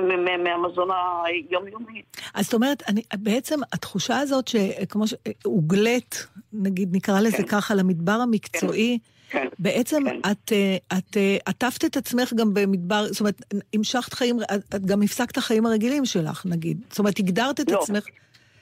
[0.00, 0.88] מה- מה- מהמזון
[1.24, 2.02] היומיומי.
[2.34, 7.46] אז זאת אומרת, אני, בעצם התחושה הזאת שכמו שהוגלת, נגיד נקרא לזה כן.
[7.46, 9.17] ככה, למדבר המקצועי, כן.
[9.58, 10.20] בעצם כן.
[10.30, 13.42] את, אה, את אה, עטפת את עצמך גם במדבר, זאת אומרת,
[13.74, 16.80] המשכת חיים, את את גם הפסקת החיים הרגילים שלך, נגיד.
[16.90, 17.78] זאת אומרת, הגדרת את לא.
[17.78, 18.04] עצמך.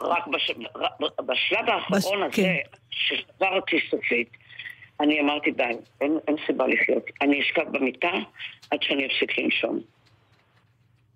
[0.01, 0.51] רק בש...
[1.27, 2.55] בשלב האחרון בש- הזה, כן.
[2.91, 4.29] ששברתי סופית,
[5.01, 5.63] אני אמרתי די,
[6.01, 7.03] אין, אין סיבה לחיות.
[7.21, 8.11] אני אשכב במיטה
[8.71, 9.81] עד שאני אפסיק לנשום.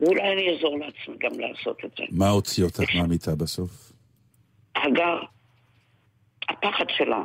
[0.00, 2.04] ואולי אני אעזור לעצמי גם לעשות את זה.
[2.10, 3.92] מה הוציא אותך מהמיטה בסוף?
[4.76, 5.18] הגר,
[6.48, 7.22] הפחד שלה,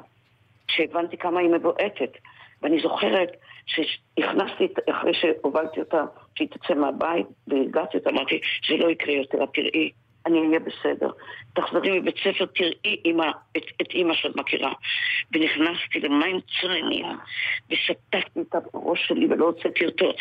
[0.67, 2.11] שהבנתי כמה היא מבועטת.
[2.61, 3.29] ואני זוכרת
[3.65, 6.03] שהכנסתי, אחרי שהובלתי אותה,
[6.35, 9.91] שהיא תצא מהבית, והרגעתי אותה, אמרתי, זה לא יקרה יותר, תראי,
[10.25, 11.09] אני אהיה בסדר.
[11.53, 14.73] תחזרי מבית ספר, תראי אמא, את, את אימא שאת מכירה.
[15.33, 17.11] ונכנסתי למים צרניה,
[17.71, 20.11] ושתקתי את הראש שלי ולא הוצאתי אותו,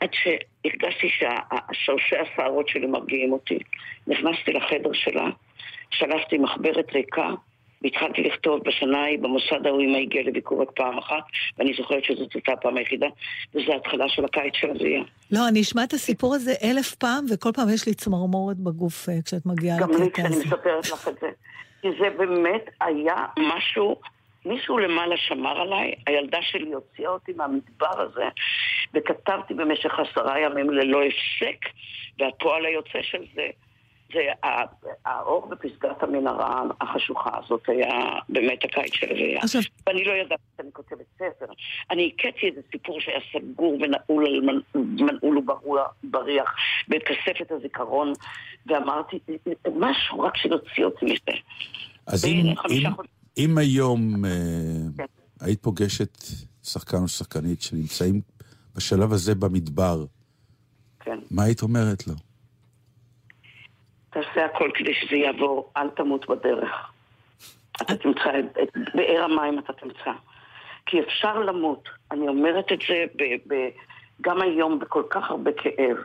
[0.00, 3.58] עד שהרגשתי שהשורשי השערות שלי מרגיעים אותי.
[4.06, 5.26] נכנסתי לחדר שלה,
[5.90, 7.30] שלפתי מחברת ריקה,
[7.82, 11.24] והתחלתי לכתוב בשנה ההיא במוסד ההוא אמא הגיעה לביקור רק פעם אחת,
[11.58, 13.06] ואני זוכרת שזאת הייתה הפעם היחידה,
[13.54, 15.02] וזו ההתחלה של הקיץ של אביה.
[15.30, 19.14] לא, אני אשמע את הסיפור הזה אלף פעם, וכל פעם יש לי צמרמורת בגוף אה,
[19.24, 20.44] כשאת מגיעה גם לי לקטע כשאני הזה.
[20.44, 21.28] מספרת לך את זה.
[21.82, 23.96] כי זה באמת היה משהו,
[24.44, 28.24] מישהו למעלה שמר עליי, הילדה שלי הוציאה אותי מהמדבר הזה,
[28.94, 31.66] וכתבתי במשך עשרה ימים ללא הפסק,
[32.18, 33.46] והפועל היוצא של זה,
[34.12, 34.64] זה ה-
[35.04, 37.88] האור בפסגת המנהרה החשוכה הזאת היה
[38.28, 39.38] באמת הקיץ של לוויה.
[39.42, 41.46] עכשיו- ואני לא ידעתי שאני כותבת ספר.
[41.90, 45.38] אני הכיתי איזה סיפור שהיה סגור ונעול על מנ- מנעול
[46.04, 46.54] ובריח
[46.88, 48.12] בכספת הזיכרון,
[48.66, 49.18] ואמרתי,
[49.76, 51.38] משהו, רק שנוציא אותי מזה.
[52.06, 52.24] אז.
[53.38, 54.30] אם היום אה,
[54.96, 55.04] כן.
[55.40, 56.18] היית פוגשת
[56.62, 58.20] שחקן או שחקנית שנמצאים
[58.76, 60.04] בשלב הזה במדבר,
[61.00, 61.18] כן.
[61.30, 62.14] מה היית אומרת לו?
[64.16, 66.92] תעשה הכל כדי שזה יעבור, אל תמות בדרך.
[67.82, 70.12] אתה תמצא את, באר המים אתה תמצא.
[70.86, 71.88] כי אפשר למות.
[72.10, 73.68] אני אומרת את זה ב, ב,
[74.20, 75.96] גם היום בכל כך הרבה כאב.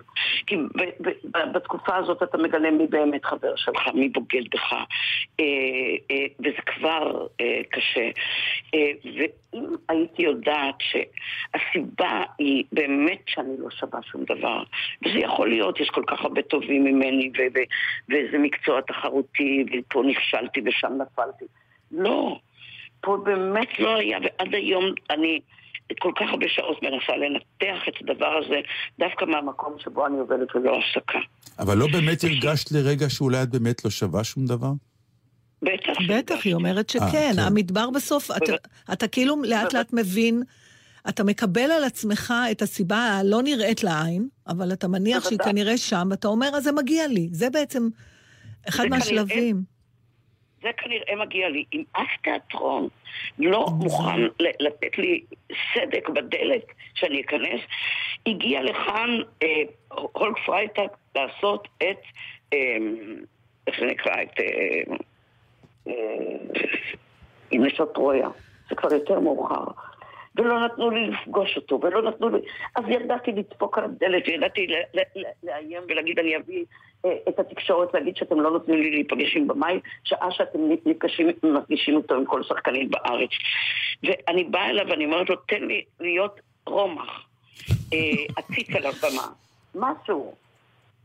[0.48, 1.10] כי ב, ב,
[1.54, 4.74] בתקופה הזאת אתה מגלה מי באמת חבר שלך, מי בוגד בך.
[4.74, 5.46] אה,
[6.12, 8.10] אה, וזה כבר אה, קשה.
[8.74, 14.64] אה, ואם הייתי יודעת שהסיבה היא באמת שאני לא שווה שום דבר,
[15.06, 17.70] וזה יכול להיות, יש כל כך הרבה טובים ממני, ו- ו-
[18.10, 21.46] וזה מקצוע תחרותי, ופה נכשלתי ושם נפלתי.
[21.92, 22.38] לא,
[23.02, 25.40] פה באמת לא היה, ועד היום אני
[26.00, 28.56] כל כך הרבה שעות מנסה לנתח את הדבר הזה,
[29.00, 31.20] דווקא מהמקום שבו אני עובדת ללא הפסקה.
[31.60, 34.72] אבל לא באמת הרגשת לרגע שאולי את באמת לא שווה שום דבר?
[35.62, 35.94] בטח.
[36.10, 37.34] בטח, היא אומרת אה, שכן.
[37.36, 37.40] כן.
[37.40, 38.32] המדבר בסוף,
[38.94, 40.44] אתה, כאילו לאט לאט מבין,
[41.10, 45.40] אתה מקבל על עצמך את הסיבה הלא נראית לעין, אבל אתה מניח שהיא.
[45.40, 47.30] כנראה שם, ואתה אומר, אז זה מגיע לי.
[47.32, 47.88] זה בעצם
[48.70, 49.64] אחד זה מהשלבים.
[50.62, 51.66] זה כנראה מגיע לי.
[51.74, 52.88] אם אף תיאטרון
[53.40, 55.22] לא מוכן ל- לתת לי
[55.74, 57.62] סדק בדלת שאני אכנס,
[58.26, 59.10] הגיע לכאן
[59.44, 59.48] אה,
[59.90, 61.98] הולק פרייטק לעשות את,
[62.54, 62.78] אה,
[63.68, 64.96] איך זה נקרא, את אה,
[65.88, 65.94] אה,
[67.52, 68.28] עם נשות טרויה.
[68.70, 69.66] זה כבר יותר מאוחר.
[70.36, 72.40] ולא נתנו לי לפגוש אותו, ולא נתנו לי...
[72.76, 76.66] אז ידעתי לדפוק על הדלת, ל- לאיים ולהגיד, אני אביא
[77.06, 81.96] אה, את התקשורת, להגיד שאתם לא נותנים לי להיפגש עם במאי, שעה שאתם נפגשים, מפגישים
[81.96, 83.30] אותו עם כל שחקנית בארץ.
[84.04, 87.26] ואני באה אליו ואני אומרת לו, תן לי להיות רומח,
[87.94, 87.98] אה,
[88.38, 89.28] עציץ על הבמה,
[89.76, 90.36] משהו.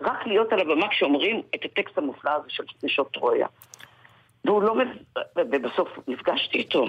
[0.01, 3.47] רק להיות על הבמה כשאומרים את הטקסט המופלא הזה של נשות טרויה.
[4.45, 4.75] והוא לא
[5.37, 6.87] ובסוף נפגשתי איתו.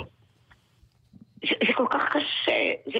[1.41, 3.00] זה, זה כל כך קשה, זה,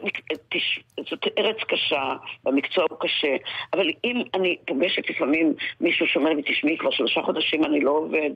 [0.50, 2.13] תש, זאת ארץ קשה,
[2.45, 3.36] והמקצוע הוא קשה,
[3.73, 8.30] אבל אם אני פוגשת לפעמים מישהו שאומר לי, תשמעי, כבר שלושה חודשים אני לא עובד,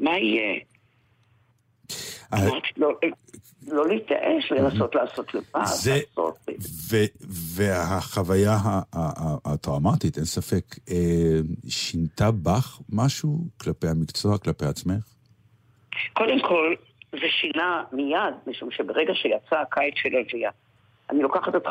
[0.00, 0.60] מה יהיה?
[2.32, 2.92] אה, אמרתי, לא,
[3.66, 6.48] לא להתייאש, לנסות לעשות לבד, לעשות...
[7.56, 8.56] והחוויה
[9.44, 15.04] הטראומטית, אין ספק, אה, שינתה בך משהו כלפי המקצוע, כלפי עצמך?
[16.12, 16.74] קודם כל,
[17.20, 20.50] זה שינה מיד, משום שברגע שיצא הקיץ של אביה,
[21.10, 21.70] אני לוקחת אותך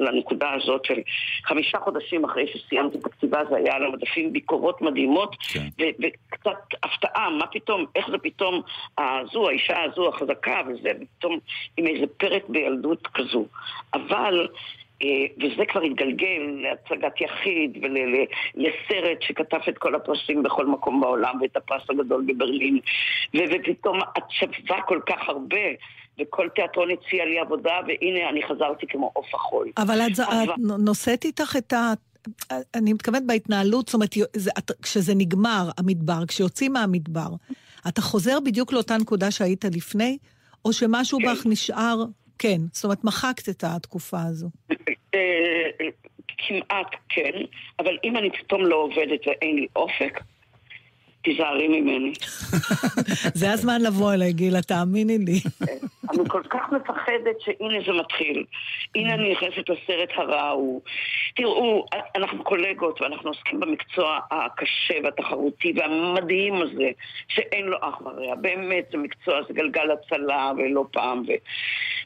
[0.00, 1.00] לנקודה הזאת של
[1.44, 5.68] חמישה חודשים אחרי שסיימתי את הכתיבה, זה היה על המדפים ביקורות מדהימות, כן.
[5.80, 8.62] ו- וקצת הפתעה, מה פתאום, איך זה פתאום,
[8.98, 11.38] הזו, האישה הזו החזקה, וזה פתאום
[11.76, 13.44] עם איזה פרק בילדות כזו.
[13.94, 14.48] אבל...
[15.02, 21.56] אה, וזה כבר התגלגל להצגת יחיד ולסרט שכתב את כל הפרסים בכל מקום בעולם ואת
[21.56, 22.78] הפרס הגדול בברלין
[23.34, 25.66] ופתאום את שווה כל כך הרבה
[26.20, 29.68] וכל תיאטרון הציע לי עבודה והנה אני חזרתי כמו עוף החול.
[29.76, 31.92] אבל את, אבל- את נושאת איתך את ה...
[32.74, 34.14] אני מתכוונת בהתנהלות, זאת אומרת,
[34.82, 37.28] כשזה נגמר, המדבר, כשיוצאים מהמדבר,
[37.88, 40.18] אתה חוזר בדיוק לאותה נקודה שהיית לפני,
[40.64, 41.32] או שמשהו כן.
[41.32, 42.04] בך נשאר,
[42.38, 44.50] כן, זאת אומרת, מחקת את התקופה הזו.
[45.14, 45.70] אה,
[46.38, 47.32] כמעט כן,
[47.78, 50.20] אבל אם אני פתאום לא עובדת ואין לי אופק,
[51.26, 52.12] תיזהרי ממני.
[53.40, 55.40] זה הזמן לבוא אליי, גילה, תאמיני לי.
[56.10, 58.44] אני כל כך מפחדת שהנה זה מתחיל.
[58.94, 60.80] הנה אני נכנסת לסרט הרע ההוא.
[61.36, 61.86] תראו,
[62.16, 66.90] אנחנו קולגות ואנחנו עוסקים במקצוע הקשה והתחרותי והמדהים הזה,
[67.28, 68.34] שאין לו אח ורע.
[68.34, 71.22] באמת, זה מקצוע, זה גלגל הצלה ולא פעם.
[71.28, 71.32] ו...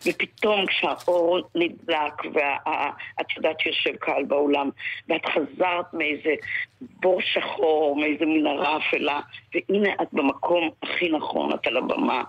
[0.07, 4.71] ופתאום כשהאור נדלק ואת יודעת שיושב קהל באולם,
[5.09, 6.35] ואת חזרת מאיזה
[7.01, 9.21] בור שחור, מאיזה מנהרה אפלה,
[9.55, 12.23] והנה את במקום הכי נכון, את על הבמה,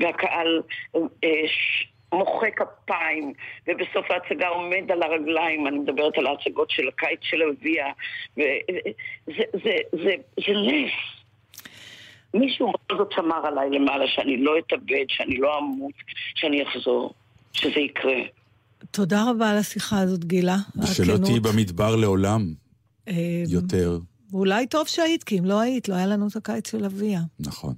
[0.00, 0.62] והקהל
[0.96, 1.00] אה,
[1.46, 3.32] ש- מוחא כפיים,
[3.66, 7.86] ובסוף ההצגה עומד על הרגליים, אני מדברת על ההצגות של הקיץ של אביה,
[8.36, 10.10] וזה זה, זה,
[10.46, 10.92] זה נס.
[12.34, 15.92] מישהו בכל זאת שמר עליי למעלה, שאני לא אתאבד, שאני לא אמות,
[16.34, 17.14] שאני אחזור,
[17.52, 18.20] שזה יקרה.
[18.90, 20.56] תודה רבה על השיחה הזאת, גילה.
[20.82, 21.20] ושלא הכנות.
[21.28, 22.65] תהיי במדבר לעולם
[23.08, 23.14] אמ,
[23.48, 23.98] יותר.
[24.32, 27.20] אולי טוב שהיית, כי אם לא היית, לא היה לנו את הקיץ של אביה.
[27.40, 27.74] נכון.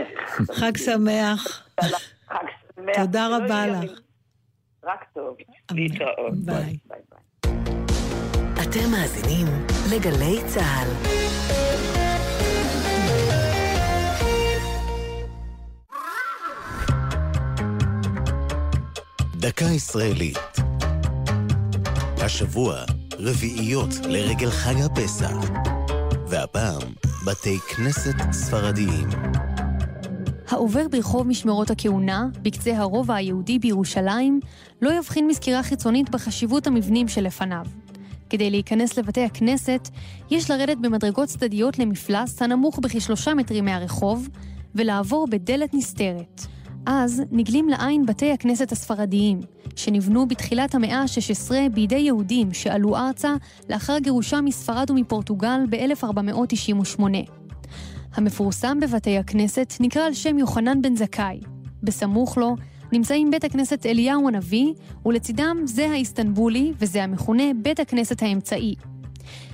[0.60, 1.64] חג שמח.
[1.80, 2.36] חג
[2.76, 2.96] שמח.
[2.96, 3.90] תודה רבה לך.
[4.84, 5.36] רק טוב.
[6.32, 6.78] ביי.
[8.62, 9.46] אתם מאזינים
[9.94, 10.88] לגלי צה"ל.
[19.36, 20.38] דקה ישראלית.
[22.24, 22.84] השבוע
[23.24, 25.50] רביעיות לרגל חג הפסח.
[26.28, 26.82] והפעם,
[27.26, 29.08] בתי כנסת ספרדיים.
[30.48, 34.40] העובר ברחוב משמרות הכהונה, בקצה הרובע היהודי בירושלים,
[34.82, 37.66] לא יבחין מסקירה חיצונית בחשיבות המבנים שלפניו.
[38.30, 39.88] כדי להיכנס לבתי הכנסת,
[40.30, 44.28] יש לרדת במדרגות צדדיות למפלס הנמוך בכשלושה מטרים מהרחוב,
[44.74, 46.46] ולעבור בדלת נסתרת.
[46.86, 49.40] אז נגלים לעין בתי הכנסת הספרדיים,
[49.76, 53.34] שנבנו בתחילת המאה ה-16 בידי יהודים שעלו ארצה
[53.70, 57.02] לאחר גירושם מספרד ומפורטוגל ב-1498.
[58.14, 61.40] המפורסם בבתי הכנסת נקרא על שם יוחנן בן זכאי.
[61.82, 62.56] בסמוך לו
[62.92, 64.72] נמצאים בית הכנסת אליהו הנביא,
[65.06, 68.74] ולצידם זה האיסטנבולי וזה המכונה בית הכנסת האמצעי.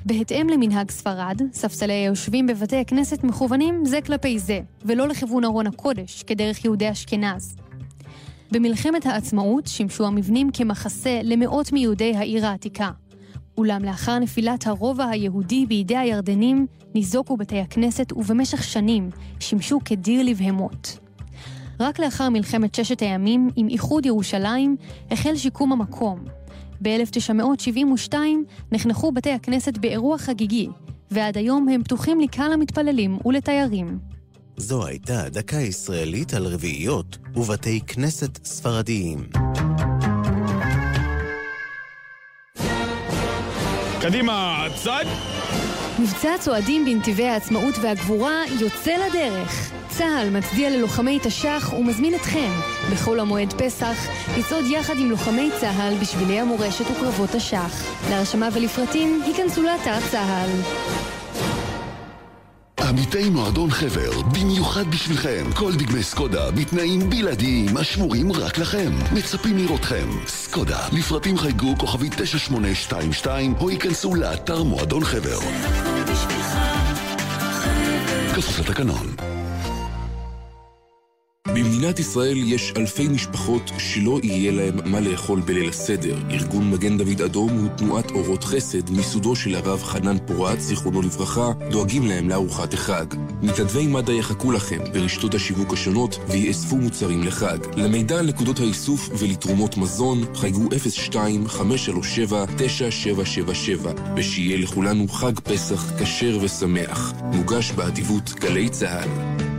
[0.06, 6.22] בהתאם למנהג ספרד, ספסלי היושבים בבתי הכנסת מכוונים זה כלפי זה, ולא לכיוון ארון הקודש,
[6.22, 7.56] כדרך יהודי אשכנז.
[8.52, 12.90] במלחמת העצמאות שימשו המבנים כמחסה למאות מיהודי העיר העתיקה.
[13.58, 20.98] אולם לאחר נפילת הרובע היהודי בידי הירדנים, ניזוקו בתי הכנסת ובמשך שנים שימשו כדיר לבהמות.
[21.80, 24.76] רק לאחר מלחמת ששת הימים, עם איחוד ירושלים,
[25.10, 26.37] החל שיקום המקום.
[26.82, 28.14] ב-1972
[28.72, 30.68] נחנכו בתי הכנסת באירוע חגיגי,
[31.10, 33.98] ועד היום הם פתוחים לקהל המתפללים ולתיירים.
[34.56, 39.26] זו הייתה דקה ישראלית על רביעיות ובתי כנסת ספרדיים.
[44.00, 45.04] קדימה, צד!
[45.98, 49.72] מבצע צועדים בנתיבי העצמאות והגבורה יוצא לדרך.
[49.98, 52.50] צה"ל מצדיע ללוחמי תש"ח ומזמין אתכם,
[52.92, 53.96] בחול המועד פסח,
[54.38, 57.84] לצעוד יחד עם לוחמי צה"ל בשבילי המורשת וקרבות תש"ח.
[58.10, 60.50] להרשמה ולפרטים, היכנסו לאתר צה"ל.
[62.88, 68.92] עמיתי מועדון חבר, במיוחד בשבילכם, כל דגמי סקודה בתנאים בלעדיים השמורים רק לכם.
[69.14, 70.08] מצפים לראותכם.
[70.26, 75.38] סקודה, לפרטים חייגו כוכבי 9822 או ייכנסו לאתר מועדון חבר.
[78.34, 79.27] כפוף לתקנון.
[81.54, 86.18] במדינת ישראל יש אלפי משפחות שלא יהיה להם מה לאכול בליל הסדר.
[86.30, 91.52] ארגון מגן דוד אדום הוא תנועת אורות חסד מיסודו של הרב חנן פורת, זיכרונו לברכה,
[91.70, 93.06] דואגים להם לארוחת החג.
[93.42, 97.58] מתנדבי מד"א יחכו לכם ברשתות השיווק השונות ויאספו מוצרים לחג.
[97.76, 100.68] למידע על נקודות האיסוף ולתרומות מזון, חייגו
[101.12, 101.12] 02-537-9777
[104.16, 107.12] ושיהיה לכולנו חג פסח כשר ושמח.
[107.22, 109.57] מוגש באדיבות גלי צה"ל.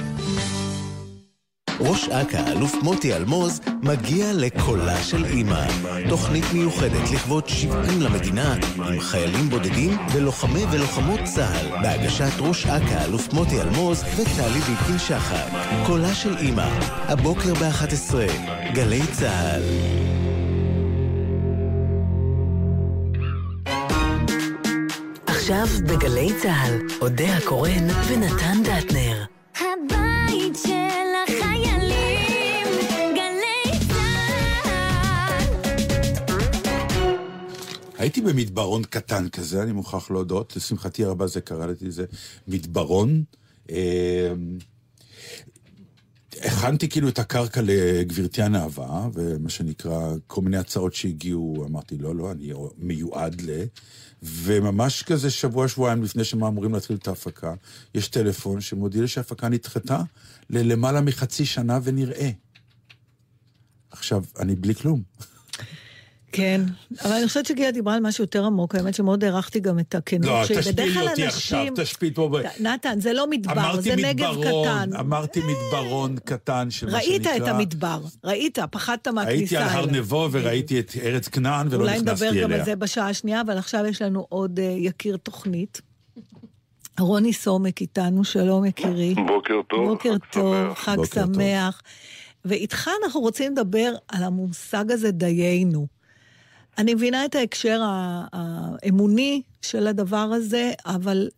[1.80, 5.66] ראש אכ"א, אלוף מוטי אלמוז, מגיע לקולה של אימא.
[6.10, 13.34] תוכנית מיוחדת לכבוד 70 למדינה, עם חיילים בודדים ולוחמי ולוחמות צה"ל, בהגשת ראש אכ"א, אלוף
[13.34, 15.46] מוטי אלמוז וטלי ביטקין שחר.
[15.86, 16.70] קולה של אימא,
[17.08, 18.14] הבוקר ב-11,
[18.74, 19.62] גלי צה"ל.
[25.28, 29.24] עכשיו בגלי צה"ל, אודה הקורן ונתן דטנר.
[29.56, 30.89] הבית של
[38.00, 42.06] הייתי במדברון קטן כזה, אני מוכרח להודות, לשמחתי הרבה זה קראתי לזה
[42.48, 43.24] מדברון.
[43.72, 44.34] אה,
[46.42, 52.32] הכנתי כאילו את הקרקע לגברתי הנאווה, ומה שנקרא, כל מיני הצעות שהגיעו, אמרתי, לא, לא,
[52.32, 53.64] אני מיועד ל...
[54.24, 57.54] וממש כזה שבוע, שבועיים לפני שהם אמורים להתחיל את ההפקה,
[57.96, 60.02] יש טלפון שמודיע לי שההפקה נדחתה
[60.50, 62.30] ללמעלה מחצי שנה ונראה.
[63.92, 65.02] עכשיו, אני בלי כלום.
[66.32, 66.62] כן,
[67.04, 70.26] אבל אני חושבת שגילה דיברה על משהו יותר עמוק, האמת שמאוד הערכתי גם את הכנות
[70.26, 70.72] לא, שלי.
[70.72, 72.30] בדרך כלל אותי עכשיו, תשפילי פה.
[72.60, 74.90] נתן, זה לא מדבר, זה נגב קטן.
[75.00, 77.38] אמרתי מדברון קטן של מה ראית שנקרא...
[77.38, 79.86] את המדבר, ראית, פחדת מהכניסה הייתי על הר.
[79.86, 82.44] נבו וראיתי את ארץ כנען ולא אולי נכנסתי נדבר אליה.
[82.44, 85.82] גם על זה בשעה השנייה, אבל עכשיו יש לנו עוד אה, יקיר תוכנית.
[87.00, 89.16] רוני סומק איתנו, שלום יקירי.
[89.28, 89.88] בוקר טוב.
[89.90, 91.36] בוקר טוב, חג בוקר טוב.
[91.36, 91.82] שמח.
[92.46, 95.99] ואיתך אנחנו רוצים לדבר על המושג הזה דיינו.
[96.80, 97.82] אני מבינה את ההקשר
[98.32, 101.30] האמוני של הדבר הזה, אבל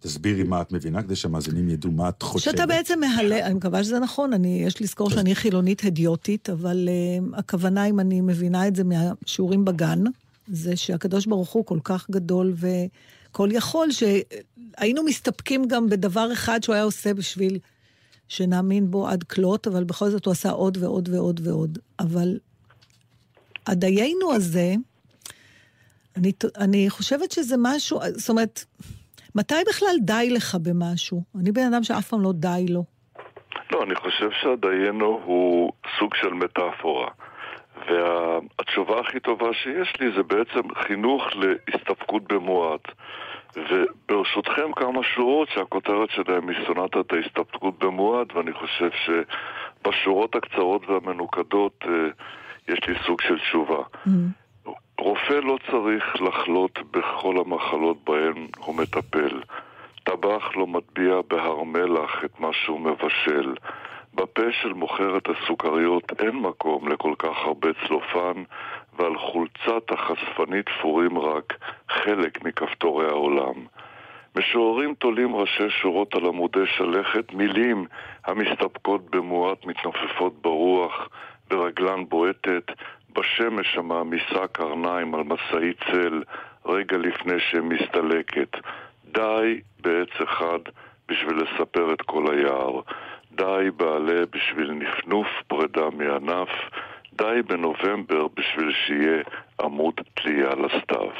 [0.00, 2.52] תסבירי מה את מבינה, כדי שהמאזינים ידעו מה את חושבת.
[2.52, 7.38] שאתה בעצם מהלל, אני מקווה שזה נכון, אני, יש לזכור שאני חילונית הדיוטית, אבל uh,
[7.38, 10.04] הכוונה, אם אני מבינה את זה מהשיעורים בגן,
[10.48, 16.74] זה שהקדוש ברוך הוא כל כך גדול וכל יכול, שהיינו מסתפקים גם בדבר אחד שהוא
[16.74, 17.58] היה עושה בשביל
[18.28, 21.78] שנאמין בו עד כלות, אבל בכל זאת הוא עשה עוד ועוד ועוד ועוד.
[21.98, 22.38] אבל
[23.66, 24.74] הדיינו הזה,
[26.16, 28.64] אני, אני חושבת שזה משהו, זאת אומרת,
[29.34, 31.22] מתי בכלל די לך במשהו?
[31.40, 32.84] אני בן אדם שאף פעם לא די לו.
[33.72, 37.08] לא, אני חושב שהדיינו הוא סוג של מטאפורה.
[37.88, 42.80] והתשובה הכי טובה שיש לי זה בעצם חינוך להסתפקות במועט.
[43.56, 52.08] וברשותכם כמה שורות שהכותרת שלהם היא סונטת ההסתפקות במועט, ואני חושב שבשורות הקצרות והמנוקדות אה,
[52.72, 53.82] יש לי סוג של תשובה.
[54.98, 59.40] רופא לא צריך לחלות בכל המחלות בהן הוא מטפל.
[60.04, 63.54] טבח לא מטביע בהר מלח את מה שהוא מבשל.
[64.14, 68.42] בפה של מוכרת הסוכריות אין מקום לכל כך הרבה צלופן,
[68.98, 71.58] ועל חולצת החשפנית תפורים רק
[71.88, 73.54] חלק מכפתורי העולם.
[74.36, 77.86] משוררים תולים ראשי שורות על עמודי שלכת, מילים
[78.26, 81.08] המסתפקות במועט מתנופפות ברוח,
[81.50, 82.66] ברגלן בועטת,
[83.16, 86.22] בשמש המעמיסה קרניים על משאית צל,
[86.66, 88.56] רגע לפני שמסתלקת.
[89.12, 90.58] די בעץ אחד
[91.08, 92.80] בשביל לספר את כל היער.
[93.32, 96.48] די בעלה בשביל נפנוף פרידה מענף.
[97.12, 99.22] די בנובמבר בשביל שיהיה
[99.60, 101.10] עמוד תלייה לסתיו.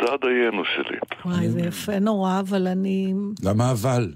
[0.00, 0.98] זה הדיינו שלי.
[1.24, 3.14] וואי, זה יפה נורא, אבל אני...
[3.44, 4.12] למה אבל?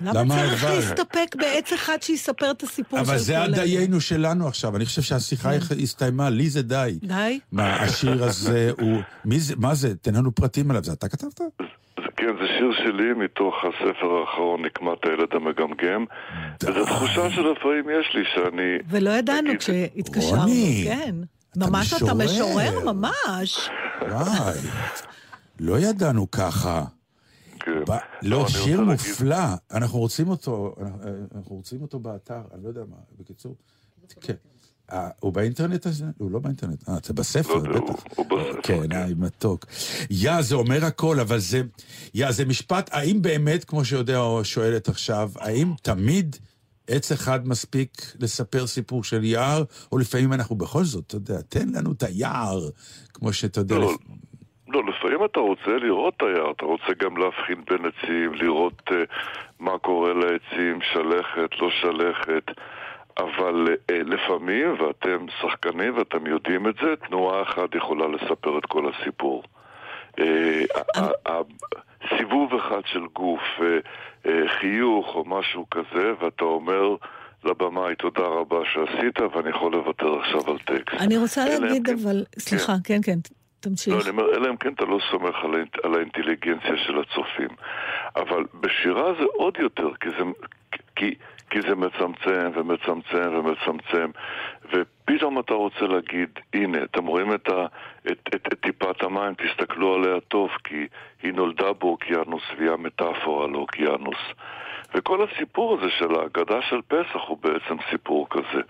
[0.00, 0.64] למה צריך?
[0.64, 3.42] להסתפק בעץ אחד שיספר את הסיפור של כל אבל זה?
[3.42, 4.76] הדיינו שלנו עכשיו.
[4.76, 5.50] אני חושב שהשיחה
[5.82, 6.98] הסתיימה, לי זה די.
[7.02, 7.40] די?
[7.52, 9.00] מה, השיר הזה הוא...
[9.24, 9.54] מי זה?
[9.56, 9.94] מה זה?
[9.94, 10.84] תן לנו פרטים עליו.
[10.84, 11.40] זה אתה כתבת?
[12.16, 16.04] כן, זה שיר שלי מתוך הספר האחרון, נקמת הילד המגמגם.
[16.62, 18.78] וזו תחושה שלפעמים יש לי שאני...
[18.88, 21.14] ולא ידענו כשהתקשרנו, רוני, כן.
[21.56, 22.24] ממש אתה משורר.
[22.24, 23.70] משורר, ממש.
[24.08, 24.58] וואי,
[25.60, 26.84] לא ידענו ככה.
[27.78, 27.84] כן.
[27.92, 29.36] ב- לא, לא, שיר מופלא.
[29.72, 30.74] אנחנו רוצים אותו,
[31.34, 33.56] אנחנו רוצים אותו באתר, אני לא יודע מה, בקיצור.
[34.20, 34.34] כן.
[34.92, 36.04] אה, הוא באינטרנט הזה?
[36.18, 36.88] הוא לא באינטרנט.
[36.88, 38.04] אה, זה בספר, לא יודע, בטח.
[38.16, 39.66] הוא- הוא בספר, כן, אה, מתוק.
[40.10, 41.62] יא, זה אומר הכל, אבל זה...
[42.14, 46.36] יא, זה משפט, האם באמת, כמו שיודע או שואלת עכשיו, האם תמיד
[46.86, 51.68] עץ אחד מספיק לספר סיפור של יער, או לפעמים אנחנו בכל זאת, אתה יודע, תן
[51.68, 52.68] לנו את היער,
[53.14, 53.76] כמו שאתה יודע...
[54.72, 58.82] לא, לפ- לפעמים אתה רוצה לראות את היער, אתה רוצה גם להבחין בין עצים, לראות
[58.88, 58.92] uh,
[59.60, 62.44] מה קורה לעצים, שלכת, לא שלכת,
[63.18, 68.90] אבל uh, לפעמים, ואתם שחקנים ואתם יודעים את זה, תנועה אחת יכולה לספר את כל
[68.92, 69.42] הסיפור.
[70.20, 70.22] Uh,
[70.96, 71.40] ה- ה-
[72.18, 73.40] סיבוב אחד של גוף,
[74.46, 76.94] חיוך או משהו כזה, ואתה אומר
[77.44, 81.00] לבמאי תודה רבה שעשית ואני יכול לוותר עכשיו על טקסט.
[81.00, 82.24] אני רוצה להגיד, כן- אבל...
[82.38, 83.18] סליחה, כן, כן,
[83.60, 83.94] תמשיך.
[83.94, 87.48] לא, אני אומר, אלא אם כן אתה לא סומך על, האינט- על האינטליגנציה של הצופים.
[88.16, 90.24] אבל בשירה זה עוד יותר, כי זה,
[90.96, 91.14] כי,
[91.50, 94.10] כי זה מצמצם ומצמצם ומצמצם,
[94.72, 97.66] ופתאום אתה רוצה להגיד, הנה, אתם רואים את, ה,
[98.12, 100.86] את, את, את טיפת המים, תסתכלו עליה טוב, כי
[101.22, 104.18] היא נולדה באוקיינוס והיא המטאפורה לאוקיינוס.
[104.94, 108.62] וכל הסיפור הזה של ההגדה של פסח הוא בעצם סיפור כזה.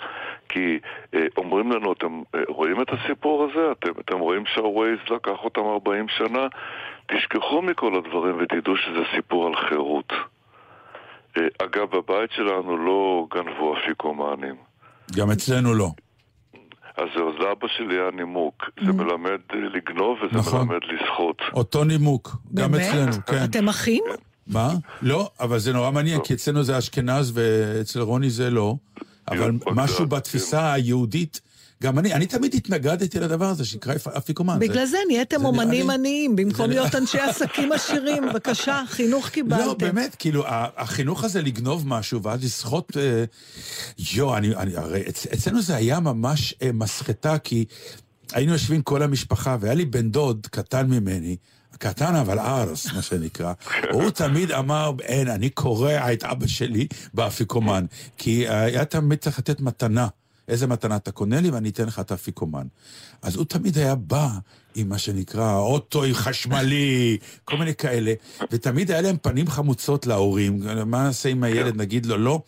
[0.49, 0.79] כי
[1.14, 3.73] אה, אומרים לנו, אתם אה, רואים את הסיפור הזה?
[3.73, 6.47] אתם, אתם רואים שהווייז לקח אותם 40 שנה?
[7.07, 10.12] תשכחו מכל הדברים ותדעו שזה סיפור על חירות.
[11.37, 14.57] אה, אגב, בבית שלנו לא גנבו אפיקומנים.
[15.16, 15.89] גם אצלנו לא.
[16.97, 18.71] אז זהו, אז לאבא שלי היה נימוק.
[18.87, 20.68] זה מלמד אה, לגנוב וזה נכון.
[20.68, 21.37] מלמד לסחוט.
[21.53, 22.85] אותו נימוק, גם באמת?
[22.85, 23.45] אצלנו, כן.
[23.51, 24.05] אתם אחים?
[24.51, 24.74] מה?
[25.03, 28.76] לא, אבל זה נורא מעניין, כי אצלנו זה אשכנז ואצל רוני זה לא.
[29.28, 31.40] אבל משהו בתפיסה היהודית,
[31.82, 34.59] גם אני, אני תמיד התנגדתי לדבר הזה שנקרא אפ- אפיקומן.
[34.59, 38.22] בגלל זה נהייתם זה אומנים עניים, במקום להיות אנשי עסקים עשירים.
[38.28, 39.66] בבקשה, חינוך קיבלתם.
[39.66, 40.44] לא, באמת, כאילו,
[40.76, 42.96] החינוך הזה לגנוב משהו ואז לסחוט...
[42.96, 43.24] אה,
[44.12, 47.64] יו, אני, אני, הרי אצ, אצלנו זה היה ממש אה, מסחטה, כי
[48.32, 51.36] היינו יושבים כל המשפחה, והיה לי בן דוד קטן ממני,
[51.79, 53.53] קטן אבל ארס, מה שנקרא.
[53.93, 57.87] הוא תמיד אמר, אין, אני קורע את אבא שלי באפיקומן,
[58.18, 60.09] כי אה, היה תמיד צריך לתת מתנה.
[60.49, 62.66] איזה מתנה אתה קונה לי ואני אתן לך את האפיקומן.
[63.23, 64.29] אז הוא תמיד היה בא
[64.75, 68.12] עם מה שנקרא אוטו חשמלי, כל מיני כאלה,
[68.51, 72.41] ותמיד היה להם פנים חמוצות להורים, מה נעשה עם הילד, נגיד לו לא?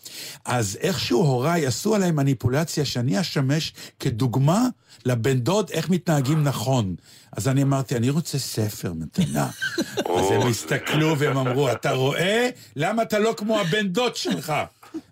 [0.44, 4.68] אז איכשהו הוריי עשו עליי מניפולציה שאני אשמש כדוגמה
[5.04, 6.94] לבן דוד איך מתנהגים נכון.
[7.36, 9.50] אז אני אמרתי, אני רוצה ספר מתנה.
[10.18, 12.48] אז הם הסתכלו והם אמרו, אתה רואה?
[12.76, 14.52] למה אתה לא כמו הבן דוד שלך?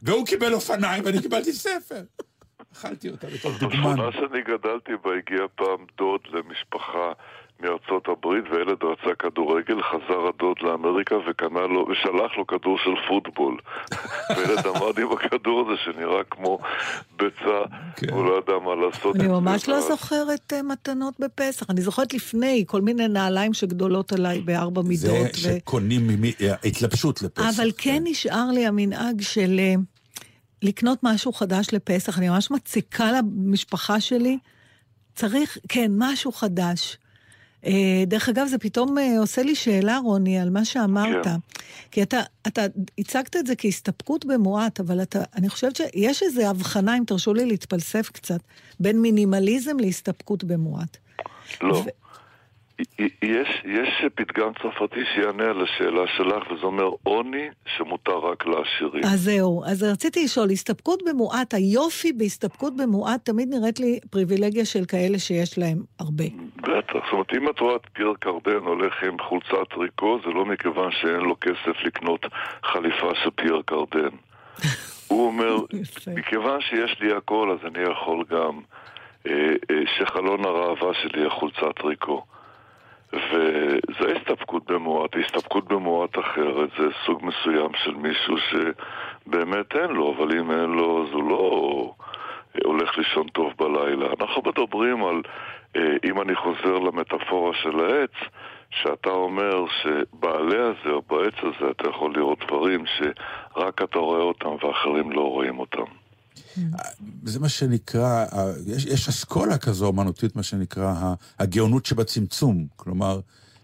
[0.02, 2.02] והוא קיבל אופניים ואני קיבלתי ספר.
[2.72, 3.78] אכלתי אותה בתור דוגמן.
[3.80, 7.12] בשכונה שאני גדלתי בה הגיע פעם דוד למשפחה
[7.62, 13.58] מארצות הברית, והילד רצה כדורגל, חזר הדוד לאמריקה וקנה לו, ושלח לו כדור של פוטבול.
[14.36, 16.58] וילד עמד עם הכדור הזה שנראה כמו
[17.16, 17.58] ביצה,
[18.12, 19.16] הוא לא ידע מה לעשות.
[19.16, 21.70] אני זה, ממש לא זוכרת אה, מתנות בפסח.
[21.70, 25.30] אני זוכרת לפני, כל מיני נעליים שגדולות עליי בארבע זה מידות.
[25.34, 26.32] ו- שקונים ממי-
[26.64, 27.58] התלבשות לפסח.
[27.60, 29.60] אבל כן נשאר לי המנהג של...
[30.62, 34.38] לקנות משהו חדש לפסח, אני ממש מציקה למשפחה שלי.
[35.14, 36.98] צריך, כן, משהו חדש.
[37.66, 41.24] אה, דרך אגב, זה פתאום אה, עושה לי שאלה, רוני, על מה שאמרת.
[41.24, 41.36] כן.
[41.90, 42.62] כי אתה, אתה
[42.98, 47.46] הצגת את זה כהסתפקות במועט, אבל אתה, אני חושבת שיש איזו הבחנה, אם תרשו לי
[47.46, 48.40] להתפלסף קצת,
[48.80, 50.96] בין מינימליזם להסתפקות במועט.
[51.62, 51.76] לא.
[51.86, 51.90] י-
[53.22, 59.04] יש, יש פתגם צרפתי שיענה על השאלה שלך, וזה אומר עוני שמותר רק לעשירים.
[59.04, 64.84] אז זהו, אז רציתי לשאול, הסתפקות במועט, היופי בהסתפקות במועט תמיד נראית לי פריבילגיה של
[64.84, 66.24] כאלה שיש להם הרבה.
[66.56, 70.44] בטח, זאת אומרת, אם את רואה את פייר קרדן הולך עם חולצת טריקו, זה לא
[70.44, 72.26] מכיוון שאין לו כסף לקנות
[72.62, 74.16] חליפה של פייר קרדן.
[75.08, 75.56] הוא אומר,
[76.06, 78.60] מכיוון שיש לי הכל, אז אני יכול גם
[79.26, 79.32] אה,
[79.70, 82.24] אה, שחלון הראווה שלי יהיה חולצת טריקו.
[83.12, 85.16] וזה הסתפקות במועט.
[85.16, 91.06] הסתפקות במועט אחרת זה סוג מסוים של מישהו שבאמת אין לו, אבל אם אין לו,
[91.06, 91.92] אז הוא לא
[92.64, 94.06] הולך לישון טוב בלילה.
[94.20, 95.22] אנחנו מדברים על,
[95.76, 98.30] אה, אם אני חוזר למטאפורה של העץ,
[98.70, 104.66] שאתה אומר שבעלה הזה או בעץ הזה אתה יכול לראות דברים שרק אתה רואה אותם
[104.66, 105.99] ואחרים לא רואים אותם.
[107.24, 108.26] זה מה שנקרא,
[108.66, 112.66] יש, יש אסכולה כזו אומנותית, מה שנקרא ה- הגאונות שבצמצום.
[112.76, 113.20] כלומר,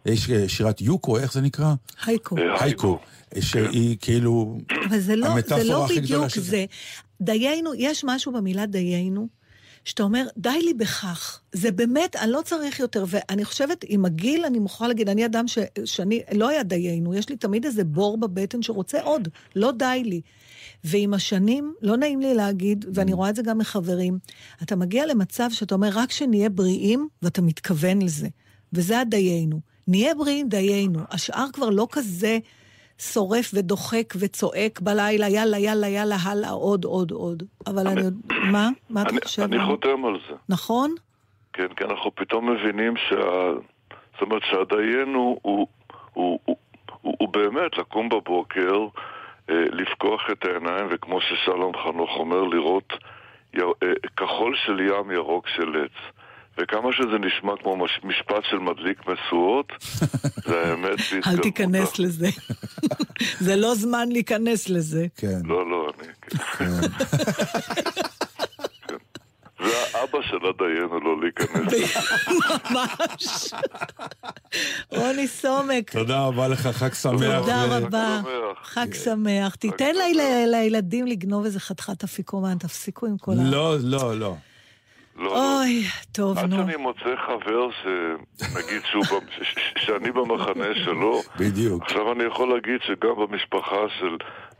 [0.06, 1.74] יש אה, שירת יוקו, איך זה נקרא?
[2.06, 2.36] הייקו.
[2.60, 2.98] הייקו.
[3.40, 4.58] שהיא כאילו...
[4.88, 6.50] אבל זה לא, זה המטאפורה לא הכי גדולה בדיוק שזה.
[6.50, 6.64] זה.
[7.20, 9.28] דיינו, יש משהו במילה דיינו,
[9.84, 11.40] שאתה אומר, די לי בכך.
[11.52, 13.04] זה באמת, אני לא צריך יותר.
[13.08, 17.28] ואני חושבת, עם הגיל, אני מוכרחה להגיד, אני אדם ש, שאני, לא היה דיינו, יש
[17.28, 20.20] לי תמיד איזה בור בבטן שרוצה עוד, לא די לי.
[20.86, 24.18] ועם השנים, לא נעים לי להגיד, ואני רואה את זה גם מחברים,
[24.62, 28.28] אתה מגיע למצב שאתה אומר, רק שנהיה בריאים, ואתה מתכוון לזה.
[28.72, 29.60] וזה הדיינו.
[29.88, 30.98] נהיה בריאים, דיינו.
[31.10, 32.38] השאר כבר לא כזה
[32.98, 37.42] שורף ודוחק וצועק בלילה, יאללה, יאללה, יאללה, הלאה, עוד, עוד, עוד.
[37.66, 38.14] אבל אני עוד...
[38.52, 38.68] מה?
[38.90, 39.42] מה אתה אני, חושב?
[39.42, 40.34] אני חותם על זה.
[40.48, 40.94] נכון?
[41.52, 43.16] כן, כי אנחנו פתאום מבינים שה...
[44.12, 45.66] זאת אומרת שהדיין הוא, הוא,
[46.12, 46.56] הוא, הוא,
[47.00, 48.86] הוא, באמת לקום בבוקר,
[49.48, 52.92] לפקוח את העיניים, וכמו ששלום חנוך אומר, לראות
[53.54, 56.12] יר, אה, כחול של ים, ירוק של עץ.
[56.58, 59.72] וכמה שזה נשמע כמו מש, משפט של מדליק משואות,
[60.48, 61.42] זה האמת אל בהתגלמותה.
[61.42, 62.28] תיכנס לזה.
[63.46, 65.06] זה לא זמן להיכנס לזה.
[65.16, 65.38] כן.
[65.44, 66.08] לא, לא, אני...
[66.58, 66.64] כן.
[69.66, 72.00] זה האבא של הדיין, הוא לא להיכנס לזה.
[72.70, 73.52] ממש.
[74.90, 77.38] רוני סומק, תודה רבה לך, חג שמח.
[77.40, 78.20] תודה רבה.
[78.62, 79.54] חג שמח.
[79.54, 83.50] תיתן לי- לילדים לגנוב איזה חתיכת אפיקומן, תפסיקו עם כל ה...
[83.50, 84.34] לא, לא, לא.
[85.18, 86.56] אוי, טוב, עד נו.
[86.56, 91.82] שאני מוצא חבר שנגיד שהוא, במ- ש- ש- שאני במחנה שלו, בדיוק.
[91.82, 94.16] עכשיו אני יכול להגיד שגם במשפחה של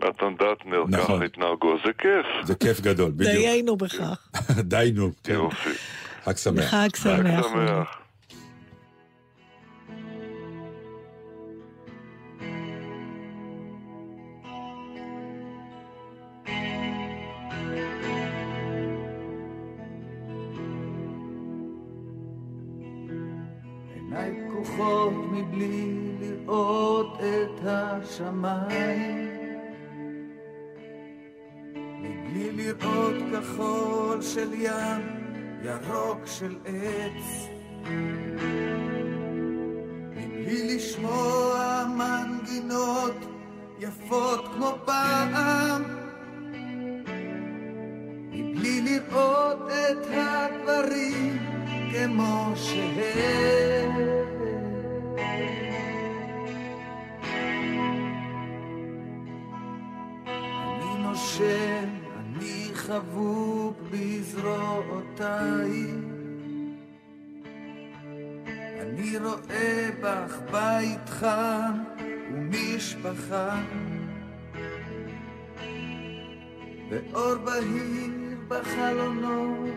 [0.09, 1.23] נתן דטנר ככה נכון.
[1.23, 2.27] התנהגו, זה כיף.
[2.47, 3.33] זה כיף גדול, בדיוק.
[3.35, 4.29] דיינו בכך.
[4.73, 5.33] דיינו, כן.
[5.33, 5.71] יופי.
[6.25, 6.65] חג שמח.
[6.65, 7.47] חג שמח.
[24.77, 29.29] פקוחות מבלי לראות את השמיים.
[31.75, 35.01] מבלי לראות כחול של ים,
[35.63, 37.49] ירוק של עץ.
[40.11, 43.17] מבלי לשמוע מנגינות
[43.79, 45.83] יפות כמו פעם.
[48.31, 51.39] מבלי לראות את הדברים
[51.93, 54.36] כמו שהם
[55.19, 55.67] אני
[60.99, 61.89] נושם,
[62.21, 65.87] אני חבוק בזרועותיי.
[68.81, 71.73] אני רואה בך בית חם
[72.33, 73.61] ומשפחה.
[76.91, 78.11] ואור בהיר
[78.49, 79.69] בחלונות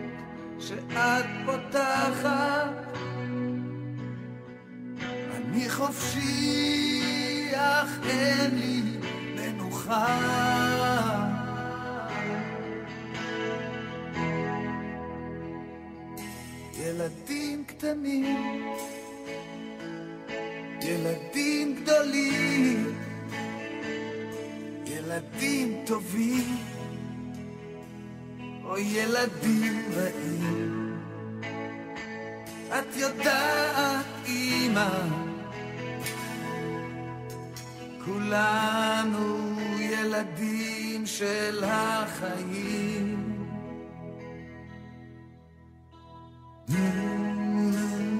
[0.58, 2.89] שאת פותחת
[5.50, 8.82] אני חופשי אך אין לי
[9.36, 10.06] מנוחה.
[16.78, 18.66] ילדים קטנים
[20.82, 22.98] ילדים גדולים
[24.86, 26.56] ילדים טובים
[28.64, 30.96] או ילדים רעים.
[32.68, 35.29] את יודעת אמא
[38.04, 43.30] כולנו ילדים של החיים.
[46.68, 48.19] הרופא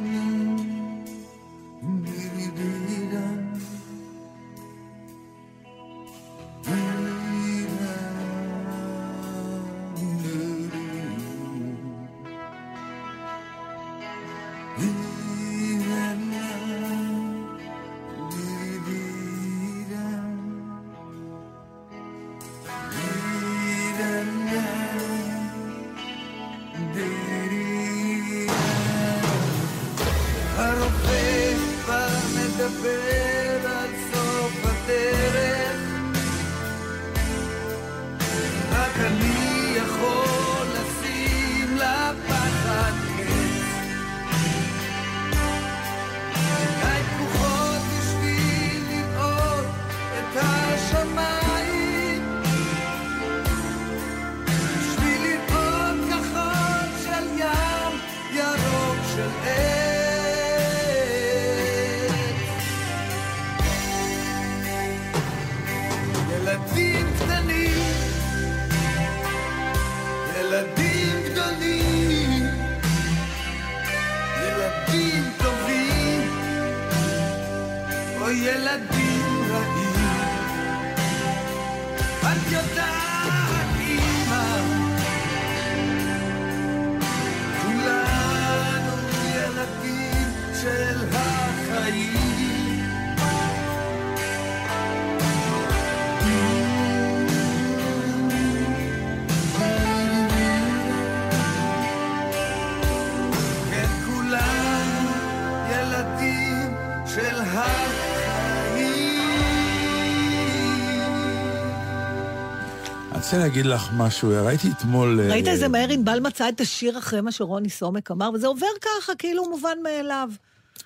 [113.50, 115.20] להגיד לך משהו, ראיתי אתמול...
[115.20, 118.66] ראית אה, איזה מהר ענבל מצא את השיר אחרי מה שרוני סומק אמר, וזה עובר
[118.80, 120.30] ככה, כאילו מובן מאליו.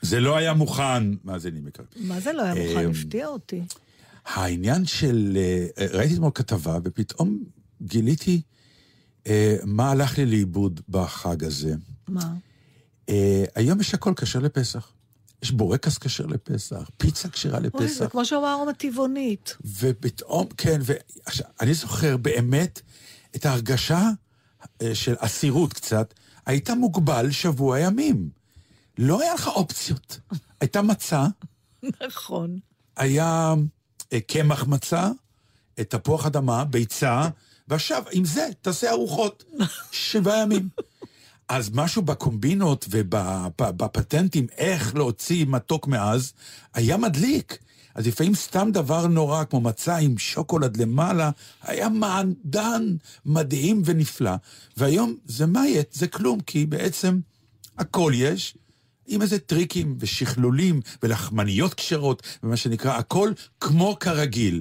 [0.02, 1.88] זה לא היה מוכן, מאזינים יקרים.
[1.96, 2.84] מה זה לא היה מוכן?
[2.84, 3.62] אמ, הפתיע אותי.
[4.24, 5.38] העניין של...
[5.78, 7.38] אה, ראיתי אתמול כתבה, ופתאום
[7.82, 8.42] גיליתי
[9.26, 11.74] אה, מה הלך לי לאיבוד בחג הזה.
[12.08, 12.34] מה?
[13.08, 14.92] אה, היום יש הכל כשר לפסח.
[15.44, 17.98] יש בורקס כשר לפסח, פיצה כשרה אוי, לפסח.
[17.98, 19.56] זה כמו שאמר ארומה טבעונית.
[19.80, 22.80] ופתאום, כן, ועכשיו, אני זוכר באמת
[23.36, 24.10] את ההרגשה
[24.82, 26.14] אה, של אסירות קצת.
[26.46, 28.30] היית מוגבל שבוע ימים.
[28.98, 30.20] לא היה לך אופציות.
[30.60, 31.26] הייתה מצה,
[32.02, 32.58] נכון.
[32.96, 33.54] היה
[34.12, 35.10] אה, קמח מצה,
[35.74, 37.28] תפוח אדמה, ביצה,
[37.68, 39.44] ועכשיו, עם זה תעשה ארוחות.
[39.90, 40.68] שבעה ימים.
[41.48, 46.32] אז משהו בקומבינות ובפטנטים, איך להוציא מתוק מעז,
[46.74, 47.58] היה מדליק.
[47.94, 51.30] אז לפעמים סתם דבר נורא, כמו מצה עם שוקולד למעלה,
[51.62, 54.34] היה מעדן מדהים ונפלא.
[54.76, 57.20] והיום זה מאייט, זה כלום, כי בעצם
[57.78, 58.56] הכל יש,
[59.06, 64.60] עם איזה טריקים ושכלולים ולחמניות כשרות, ומה שנקרא, הכל כמו כרגיל.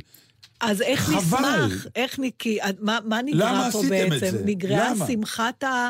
[0.60, 1.66] אז איך חבל.
[1.66, 4.38] נשמח, איך ניקי, מה, מה נגרע פה בעצם?
[4.46, 5.08] נגרעה למה?
[5.08, 5.90] שמחת ה...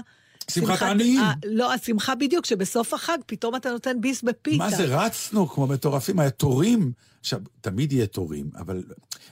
[0.52, 1.20] שמחת העניים.
[1.20, 4.58] ה- לא, השמחה בדיוק, שבסוף החג פתאום אתה נותן ביס בפיתה.
[4.58, 6.92] מה זה, רצנו כמו מטורפים, היה תורים.
[7.20, 8.84] עכשיו, תמיד יהיה תורים, אבל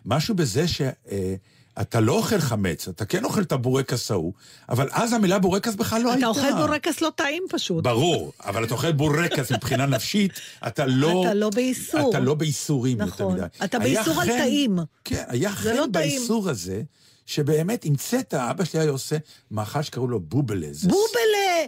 [0.06, 4.34] משהו בזה שאתה לא אוכל חמץ, אתה כן אוכל את הבורקס ההוא,
[4.70, 6.28] אבל אז המילה בורקס בכלל לא אתה הייתה.
[6.28, 7.84] אוכל בורקס לא טעים פשוט.
[7.84, 10.32] ברור, אבל אתה אוכל בורקס מבחינה נפשית,
[10.68, 11.24] אתה לא...
[11.26, 12.10] אתה לא באיסור.
[12.10, 13.34] אתה לא באיסורים יותר נכון.
[13.34, 13.46] מדי.
[13.64, 14.80] אתה באיסור על טעים.
[15.04, 15.92] כן, היה לא חן טעים.
[15.92, 16.82] באיסור הזה,
[17.26, 19.16] שבאמת המצאת, אבא שלי היה עושה
[19.52, 20.68] מאכל שקראו לו בובלה.
[20.72, 21.66] זה בובלה!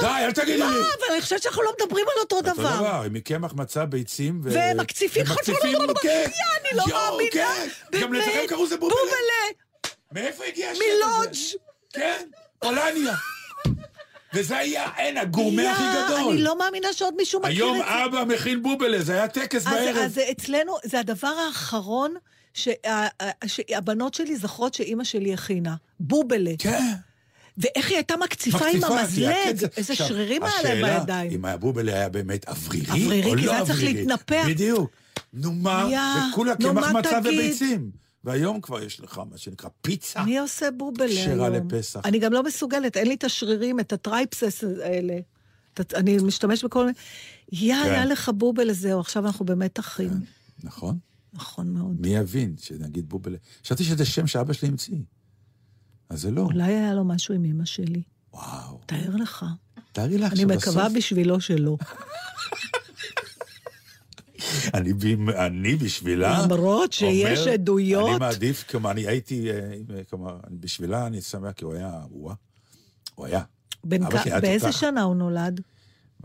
[0.00, 0.72] די, אל תגידי לא, לי.
[0.76, 2.76] אבל אני חושבת שאנחנו לא מדברים על אותו אותו דבר.
[2.76, 4.50] דבר, מקמח מצה, ביצים ו...
[4.52, 6.24] ומקציפים, ומקציפים, כן.
[6.60, 7.30] אני לא מאמינה.
[7.32, 7.68] כן.
[7.92, 8.14] גם.
[8.14, 8.96] אצלכם קראו לזה בובלה.
[8.96, 9.90] בובלה!
[10.12, 11.16] מאיפה הגיע השם הזה?
[11.16, 11.38] מלודג'.
[11.92, 12.26] כן,
[12.58, 13.14] פולניה.
[14.34, 16.32] וזה היה, אין, הגורמה הכי גדול.
[16.32, 18.04] אני לא מאמינה שעוד מישהו מכיר היום את זה.
[18.04, 19.96] אבא מכין בובלה, זה היה טקס אז, בערב.
[19.96, 22.14] אז אצלנו, זה הדבר האחרון
[22.54, 23.06] שה-
[23.46, 25.74] שהבנות שלי זוכרות שאימא שלי הכינה.
[26.00, 26.50] בובלה.
[26.58, 26.92] כן.
[27.58, 29.64] ואיך היא הייתה מקציפה עם זה המזלג.
[29.76, 31.30] איזה שרירים היה להם השאלה, בידיים.
[31.32, 33.94] אם הבובלה היה באמת אוורירי, אוורירי, או כי לא זה היה צריך אוורירי.
[33.94, 34.44] להתנפח.
[34.48, 34.90] בדיוק.
[35.32, 35.88] נו מה,
[36.30, 37.18] וכולה נו, קמח מצה?
[37.24, 37.90] וביצים.
[38.24, 40.22] והיום כבר יש לך מה שנקרא פיצה.
[40.22, 41.68] מי עושה בובלה כשרה היום?
[41.72, 42.00] לפסח.
[42.04, 45.14] אני גם לא מסוגלת, אין לי את השרירים, את הטרייפסס האלה.
[45.94, 46.92] אני משתמש בכל מיני...
[47.52, 47.90] יא, כן.
[47.90, 50.10] היה לך בובלה, זהו, עכשיו אנחנו באמת אחים.
[50.64, 50.98] נכון?
[51.34, 52.00] נכון מאוד.
[52.00, 53.36] מי יבין שנגיד בובלה?
[53.64, 54.98] חשבתי שזה שם שאבא שלי המציא.
[56.08, 56.42] אז זה לא.
[56.42, 58.02] אולי היה לו משהו עם אמא שלי.
[58.32, 58.80] וואו.
[58.86, 59.44] תאר לך.
[59.92, 60.68] תארי לך אני שבסוף...
[60.68, 61.76] מקווה בשבילו שלא.
[64.74, 64.92] אני,
[65.46, 66.42] אני בשבילה...
[66.42, 68.08] למרות שיש אומר, עדויות.
[68.10, 69.74] אני מעדיף, כמו אני הייתי, אה,
[70.10, 72.32] כמו, בשבילה אני שמח, כי הוא היה, הוא,
[73.14, 73.42] הוא היה.
[73.84, 74.80] בן כ- באיזה תותח.
[74.80, 75.60] שנה הוא נולד?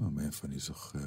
[0.02, 1.00] אה, מאיפה אני זוכר?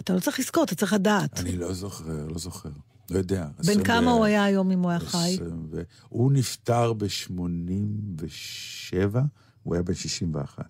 [0.00, 1.40] אתה לא צריך לזכור, אתה צריך לדעת.
[1.40, 2.70] אני לא זוכר, לא זוכר.
[3.10, 3.46] לא יודע.
[3.66, 5.36] בן כמה הוא היה היום אם הוא היה חי?
[5.70, 9.18] ו- הוא נפטר ב-87,
[9.62, 10.64] הוא היה בן 61.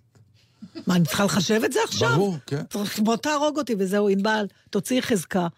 [0.86, 2.16] מה, אני צריכה לחשב את זה עכשיו?
[2.16, 2.62] ברור, כן.
[2.70, 5.48] צריך, בוא תהרוג אותי וזהו, ענבל, תוציאי חזקה.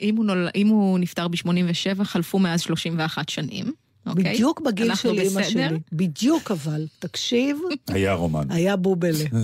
[0.00, 0.48] אם הוא, נול...
[0.54, 3.72] אם הוא נפטר ב-87, חלפו מאז 31 שנים.
[4.06, 4.34] אוקיי?
[4.34, 5.42] בדיוק בגיל של אימא?
[5.42, 5.78] שלי.
[5.92, 7.58] בדיוק אבל, תקשיב,
[7.88, 8.50] היה רומן.
[8.50, 9.24] היה בובלה.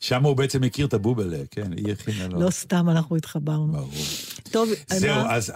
[0.00, 2.40] שם הוא בעצם הכיר את הבובלה, כן, היא הכינה לו.
[2.40, 3.72] לא סתם אנחנו התחברנו.
[3.72, 3.90] ברור.
[4.50, 5.34] טוב, זהו, מה?
[5.36, 5.52] אז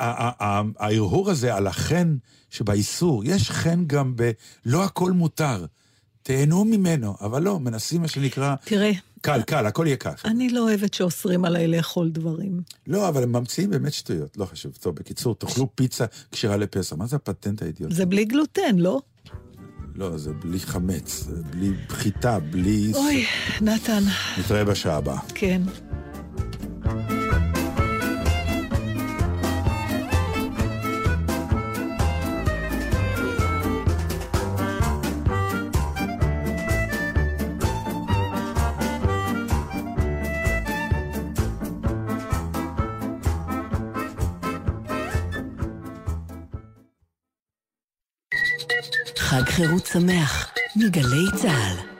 [0.79, 2.17] ההרהור הזה על החן
[2.51, 4.31] שבאיסור, יש חן גם ב...
[4.67, 5.67] לא הכל מותר.
[6.23, 8.55] תהנו ממנו, אבל לא, מנסים מה שנקרא...
[8.65, 10.11] תראה, קל, קל, הכל יהיה קל.
[10.25, 12.63] אני לא אוהבת שאוסרים עליי לאכול דברים.
[12.87, 14.73] לא, אבל הם ממציאים באמת שטויות, לא חשוב.
[14.81, 16.97] טוב, בקיצור, תאכלו פיצה כשרה לפסח.
[16.97, 17.95] מה זה הפטנט האידיוטי?
[17.95, 19.01] זה בלי גלוטן, לא?
[19.95, 22.93] לא, זה בלי חמץ, זה בלי חיטה, בלי...
[22.95, 23.27] אוי,
[23.61, 24.03] נתן,
[24.39, 25.19] נתראה בשעה הבאה.
[25.35, 25.63] כן.
[49.35, 51.94] חג חירות שמח, מגלי צה"ל.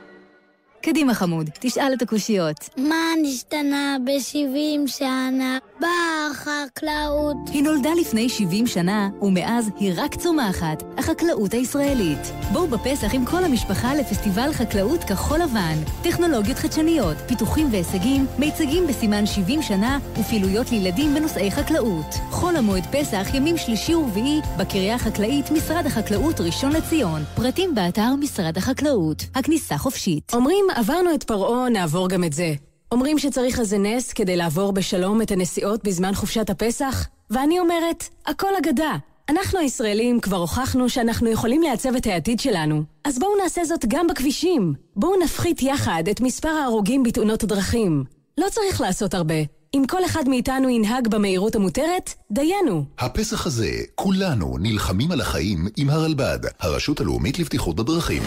[0.85, 2.69] קדימה חמוד, תשאל את הקושיות.
[2.77, 7.35] מה נשתנה ב-70 שנה בחקלאות?
[7.53, 12.19] היא נולדה לפני 70 שנה, ומאז היא רק צומחת, החקלאות הישראלית.
[12.53, 15.75] בואו בפסח עם כל המשפחה לפסטיבל חקלאות כחול לבן.
[16.03, 22.15] טכנולוגיות חדשניות, פיתוחים והישגים, מיצגים בסימן 70 שנה, ופעילויות לילדים בנושאי חקלאות.
[22.29, 27.21] חול המועד פסח, ימים שלישי ורביעי, בקריה החקלאית, משרד החקלאות ראשון לציון.
[27.35, 29.23] פרטים באתר משרד החקלאות.
[29.35, 30.33] הכניסה חופשית.
[30.33, 32.53] אומרים, עברנו את פרעה, נעבור גם את זה.
[32.91, 37.07] אומרים שצריך איזה נס כדי לעבור בשלום את הנסיעות בזמן חופשת הפסח?
[37.29, 38.95] ואני אומרת, הכל אגדה.
[39.29, 42.83] אנחנו הישראלים כבר הוכחנו שאנחנו יכולים לעצב את העתיד שלנו.
[43.03, 44.73] אז בואו נעשה זאת גם בכבישים.
[44.95, 48.03] בואו נפחית יחד את מספר ההרוגים בתאונות הדרכים.
[48.37, 49.35] לא צריך לעשות הרבה.
[49.73, 52.83] אם כל אחד מאיתנו ינהג במהירות המותרת, דיינו.
[52.99, 58.23] הפסח הזה, כולנו נלחמים על החיים עם הרלב"ד, הרשות הלאומית לבטיחות בדרכים.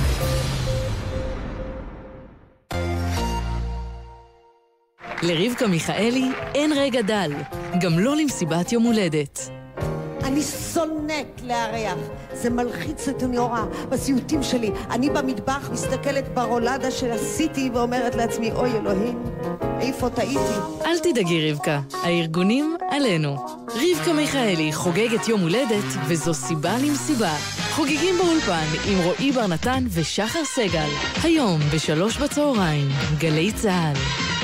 [5.23, 7.33] לרבקה מיכאלי אין רגע דל,
[7.81, 9.51] גם לא למסיבת יום הולדת.
[10.25, 11.99] אני שונאת לארח.
[12.33, 14.71] זה מלחיץ אותי נורא בסיוטים שלי.
[14.91, 19.23] אני במטבח מסתכלת ברולדה שעשיתי ואומרת לעצמי, אוי אלוהים,
[19.81, 20.55] איפה טעיתי?
[20.87, 23.37] אל תדאגי רבקה, הארגונים עלינו.
[23.69, 27.35] רבקה מיכאלי חוגגת יום הולדת, וזו סיבה למסיבה.
[27.71, 30.89] חוגגים באולפן עם רועי בר נתן ושחר סגל.
[31.23, 32.89] היום בשלוש בצהריים,
[33.19, 34.38] גלי צה"ל.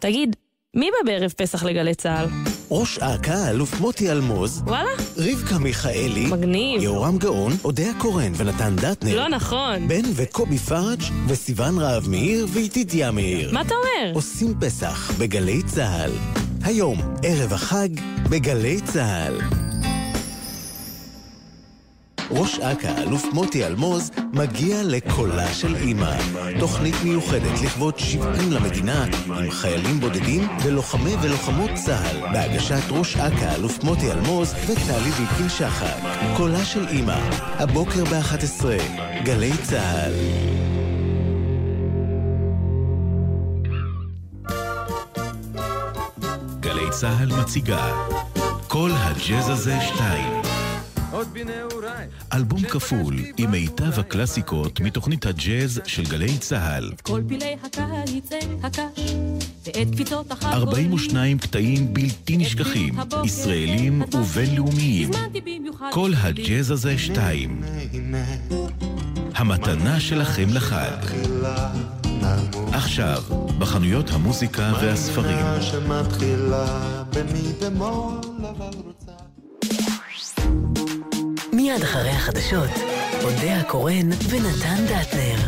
[0.00, 0.36] תגיד,
[0.76, 2.26] מי בא בערב פסח לגלי צה"ל?
[2.70, 4.88] ראש אכ"א, אלוף מוטי אלמוז, וואלה?
[5.16, 6.82] רבקה מיכאלי, מגניב.
[6.82, 9.88] יהורם גאון, אודיה קורן ונתן דטנר, לא נכון.
[9.88, 13.52] בן וקובי פראג' וסיון רהב מאיר ואיתיתיה מאיר.
[13.52, 14.12] מה אתה אומר?
[14.14, 16.10] עושים פסח בגלי צה"ל.
[16.64, 17.88] היום, ערב החג,
[18.30, 19.67] בגלי צה"ל.
[22.30, 26.16] ראש אכ"א, אלוף מוטי אלמוז, מגיע לקולה של אימא.
[26.58, 33.84] תוכנית מיוחדת לכבוד 70 למדינה, עם חיילים בודדים ולוחמי ולוחמות צה"ל, בהגשת ראש אכ"א, אלוף
[33.84, 35.96] מוטי אלמוז וטלי ליפקין שחק.
[36.36, 37.20] קולה של אימא,
[37.58, 38.64] הבוקר ב-11,
[39.24, 40.12] גלי צה"ל.
[46.60, 47.92] גלי צה"ל מציגה
[48.68, 50.47] כל הג'אז הזה שתיים.
[52.32, 56.90] אלבום כפול עם מיטב הקלאסיקות מתוכנית הג'אז של גלי צה"ל.
[57.02, 59.14] כל פילי הקיץ אין הקש,
[59.66, 60.68] ואת קפיצות החגורים.
[60.68, 62.94] 42 קטעים בלתי נשכחים,
[63.24, 65.10] ישראלים ובינלאומיים.
[65.92, 66.12] כל.
[66.16, 67.62] הג'אז הזה שתיים.
[69.34, 70.96] המתנה שלכם לחג.
[72.72, 73.22] עכשיו,
[73.58, 75.46] בחנויות המוזיקה והספרים
[81.58, 82.70] מיד אחרי החדשות,
[83.24, 85.38] אודיה קורן ונתן דטנר.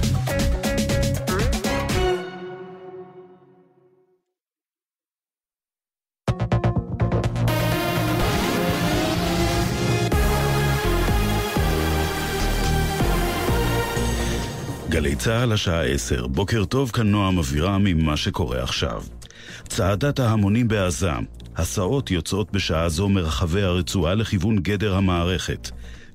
[14.88, 19.02] גלי צה"ל השעה 10, בוקר טוב, כאן נועם אבירם עם מה שקורה עכשיו.
[19.68, 21.11] צעדת ההמונים בעזה,
[21.56, 25.70] הסעות יוצאות בשעה זו מרחבי הרצועה לכיוון גדר המערכת.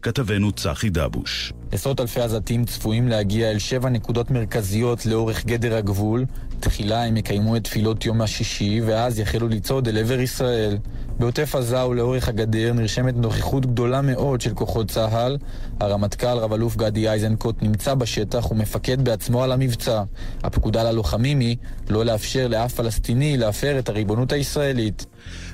[0.05, 1.53] כתבנו צחי דבוש.
[1.71, 6.25] עשרות אלפי עזתים צפויים להגיע אל שבע נקודות מרכזיות לאורך גדר הגבול.
[6.59, 10.77] תחילה הם יקיימו את תפילות יום השישי, ואז יחלו לצעוד אל עבר ישראל.
[11.19, 15.37] בעוטף עזה ולאורך הגדר נרשמת נוכחות גדולה מאוד של כוחות צה"ל.
[15.79, 20.03] הרמטכ"ל רב-אלוף גדי איזנקוט נמצא בשטח ומפקד בעצמו על המבצע.
[20.43, 21.57] הפקודה ללוחמים היא
[21.89, 25.05] לא לאפשר לאף פלסטיני להפר את הריבונות הישראלית.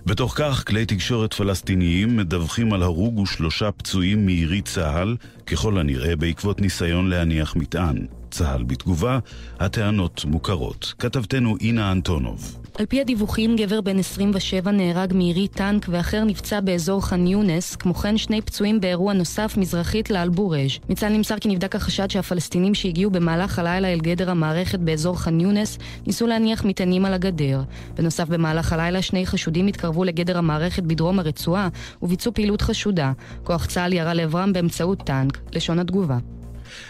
[0.06, 6.62] בתוך כך, כלי תקשורת פלסטיניים מדווחים על הרוג ושלושה פצועים מירי צה"ל, ככל הנראה בעקבות
[6.62, 8.06] ניסיון להניח מטען.
[8.32, 9.20] צה"ל בתגובה,
[9.60, 10.94] הטענות מוכרות.
[11.00, 12.61] כתבתנו אינה אנטונוב.
[12.78, 17.94] על פי הדיווחים, גבר בן 27 נהרג מירית טנק ואחר נפצע באזור ח'אן יונס, כמו
[17.94, 20.70] כן שני פצועים באירוע נוסף מזרחית לאלבורג'.
[20.90, 25.78] מצה"ל נמסר כי נבדק החשד שהפלסטינים שהגיעו במהלך הלילה אל גדר המערכת באזור ח'אן יונס
[26.08, 27.62] ניסו להניח מטענים על הגדר.
[27.98, 31.70] בנוסף, במהלך הלילה שני חשודים התקרבו לגדר המערכת בדרום הרצועה
[32.02, 33.12] וביצעו פעילות חשודה.
[33.44, 36.18] כוח צה"ל ירה לעברם באמצעות טנק, לשון התגובה.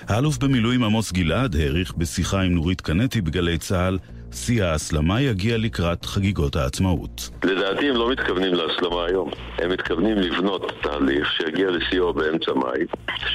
[0.07, 3.97] האלוף במילואים עמוס גלעד העריך בשיחה עם נורית קנטי בגלי צה"ל
[4.33, 7.29] שיא ההסלמה יגיע לקראת חגיגות העצמאות.
[7.43, 9.29] לדעתי הם לא מתכוונים להסלמה היום.
[9.57, 12.85] הם מתכוונים לבנות תהליך שיגיע לשיאו באמצע מאי,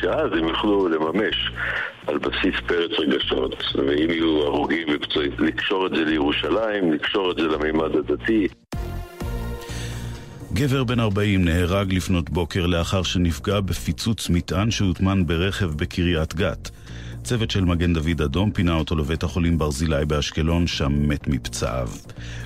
[0.01, 1.53] שאז הם יוכלו לממש
[2.07, 7.43] על בסיס פרץ רגשות, ואם יהיו הרוגים ופצועים, לקשור את זה לירושלים, לקשור את זה
[7.43, 8.49] למימד הדתי.
[10.53, 16.71] גבר בן 40 נהרג לפנות בוקר לאחר שנפגע בפיצוץ מטען שהוטמן ברכב בקריית גת.
[17.27, 21.89] צוות של מגן דוד אדום פינה אותו לבית החולים ברזילי באשקלון, שם מת מפצעיו.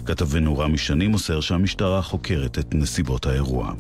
[0.06, 3.72] כתבנו רמי שני מוסר שהמשטרה חוקרת את נסיבות האירוע.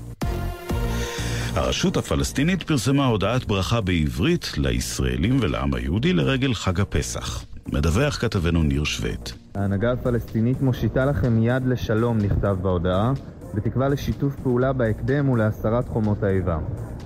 [1.54, 7.44] הרשות הפלסטינית פרסמה הודעת ברכה בעברית לישראלים ולעם היהודי לרגל חג הפסח.
[7.72, 9.32] מדווח כתבנו ניר שווט.
[9.54, 13.12] ההנהגה הפלסטינית מושיטה לכם יד לשלום, נכתב בהודעה,
[13.54, 16.58] בתקווה לשיתוף פעולה בהקדם ולהסרת חומות האיבה.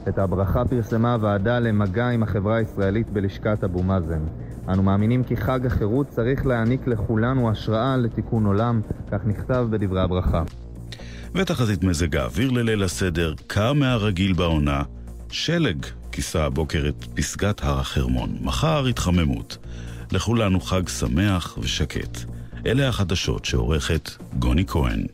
[0.09, 4.23] את הברכה פרסמה הוועדה למגע עם החברה הישראלית בלשכת אבו מאזן.
[4.69, 8.81] אנו מאמינים כי חג החירות צריך להעניק לכולנו השראה לתיקון עולם,
[9.13, 10.43] כך נכתב בדברי הברכה.
[11.35, 14.83] ותחזית מזג האוויר לליל הסדר, קר מהרגיל בעונה,
[15.31, 18.37] שלג כיסה הבוקר את פסגת הר החרמון.
[18.41, 19.59] מחר התחממות.
[20.13, 22.19] לכולנו חג שמח ושקט.
[22.67, 25.07] אלה החדשות שעורכת גוני כהן.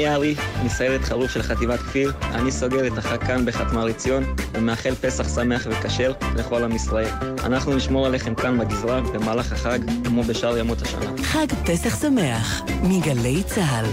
[0.00, 0.34] אני ארי,
[0.64, 2.12] מסיירת חרוב של חטיבת כפיר.
[2.22, 7.08] אני סוגר את החג כאן בחתמה רציון, ומאחל פסח שמח וכשר לכל עם ישראל.
[7.44, 11.22] אנחנו נשמור עליכם כאן בגזרה במהלך החג, כמו בשאר ימות השנה.
[11.22, 13.84] חג פסח שמח, מגלי צה"ל.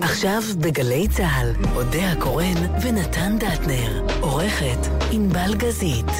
[0.00, 6.10] עכשיו בגלי צה"ל, אודה הקורן ונתן דטנר, עורכת ענבל גזית.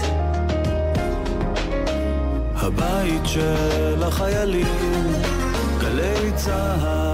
[2.55, 5.44] הבית של החיילים,
[6.25, 7.14] גלי צה"ל.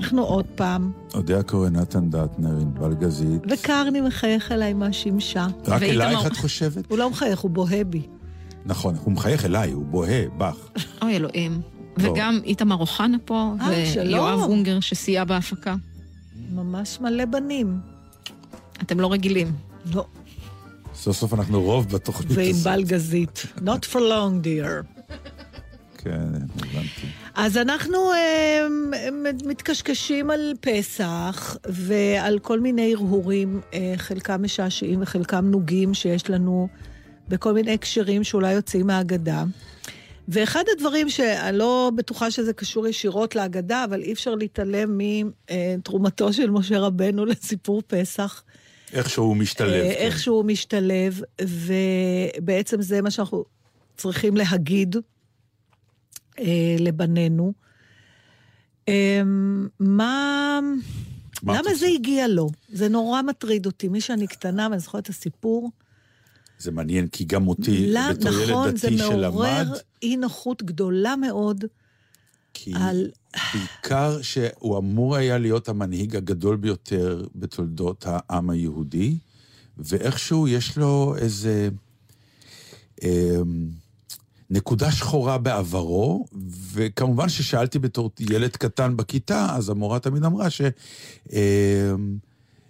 [0.00, 3.42] אנחנו עוד פעם, אודה הקורן, נתן דטנר, ענבל גזית.
[3.50, 5.46] וקרני מחייך אליי מהשמשה.
[5.66, 6.90] רק אלייך את חושבת?
[6.90, 8.02] הוא לא מחייך, הוא בוהה בי.
[8.64, 10.56] נכון, הוא מחייך אליי, הוא בוהה, בך.
[11.02, 11.60] אוי אלוהים.
[11.96, 12.10] לא.
[12.10, 13.84] וגם איתמר אוחנה פה, אה.
[13.96, 15.74] ויואב הונגר שסייע בהפקה.
[16.52, 17.78] ממש מלא בנים.
[18.82, 19.52] אתם לא רגילים.
[19.94, 20.04] לא.
[20.94, 22.66] סוף סוף אנחנו רוב בתוכנית הזאת.
[22.66, 23.46] וענבל גזית.
[23.58, 25.02] Not for long, dear.
[25.98, 27.06] כן, הבנתי.
[27.42, 28.66] אז אנחנו אה,
[29.44, 36.68] מתקשקשים על פסח ועל כל מיני הרהורים, אה, חלקם משעשעים וחלקם נוגים שיש לנו
[37.28, 39.44] בכל מיני הקשרים שאולי יוצאים מהאגדה.
[40.28, 46.50] ואחד הדברים שאני לא בטוחה שזה קשור ישירות להגדה, אבל אי אפשר להתעלם מתרומתו של
[46.50, 48.42] משה רבנו לסיפור פסח.
[48.92, 49.72] איך שהוא משתלב.
[49.72, 50.00] אה, כן.
[50.00, 53.44] איך שהוא משתלב, ובעצם זה מה שאנחנו
[53.96, 54.96] צריכים להגיד
[56.38, 57.52] אה, לבנינו.
[58.88, 59.22] אה,
[59.80, 60.60] מה...
[61.42, 62.50] מה למה זה הגיע לו?
[62.68, 63.88] זה נורא מטריד אותי.
[63.88, 65.70] מי שאני קטנה, ואני זוכרת את הסיפור,
[66.60, 70.62] זה מעניין, כי גם אותי, לא, בתור ילד נכון, זה דתי מעורר שלמד, אי נוחות
[70.62, 71.64] גדולה מאוד
[72.54, 73.10] כי על...
[73.54, 79.18] בעיקר שהוא אמור היה להיות המנהיג הגדול ביותר בתולדות העם היהודי,
[79.78, 81.68] ואיכשהו יש לו איזה
[83.02, 83.40] אה,
[84.50, 86.24] נקודה שחורה בעברו,
[86.72, 90.60] וכמובן ששאלתי בתור ילד קטן בכיתה, אז המורה תמיד אמרה ש...
[91.32, 91.92] אה,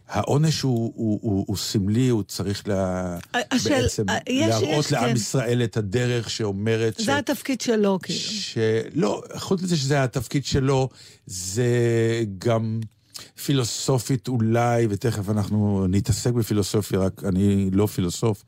[0.09, 3.19] העונש הוא, הוא, הוא, הוא סמלי, הוא צריך לה,
[3.51, 5.17] השאל- בעצם אה, יש- להראות יש, לעם כן.
[5.17, 8.21] ישראל את הדרך שאומרת זה התפקיד שלו, כאילו.
[8.21, 10.89] שלא, חוץ מזה שזה התפקיד שלו,
[11.27, 11.67] זה
[12.39, 12.81] גם
[13.45, 18.45] פילוסופית אולי, ותכף אנחנו נתעסק בפילוסופיה, רק אני לא פילוסוף,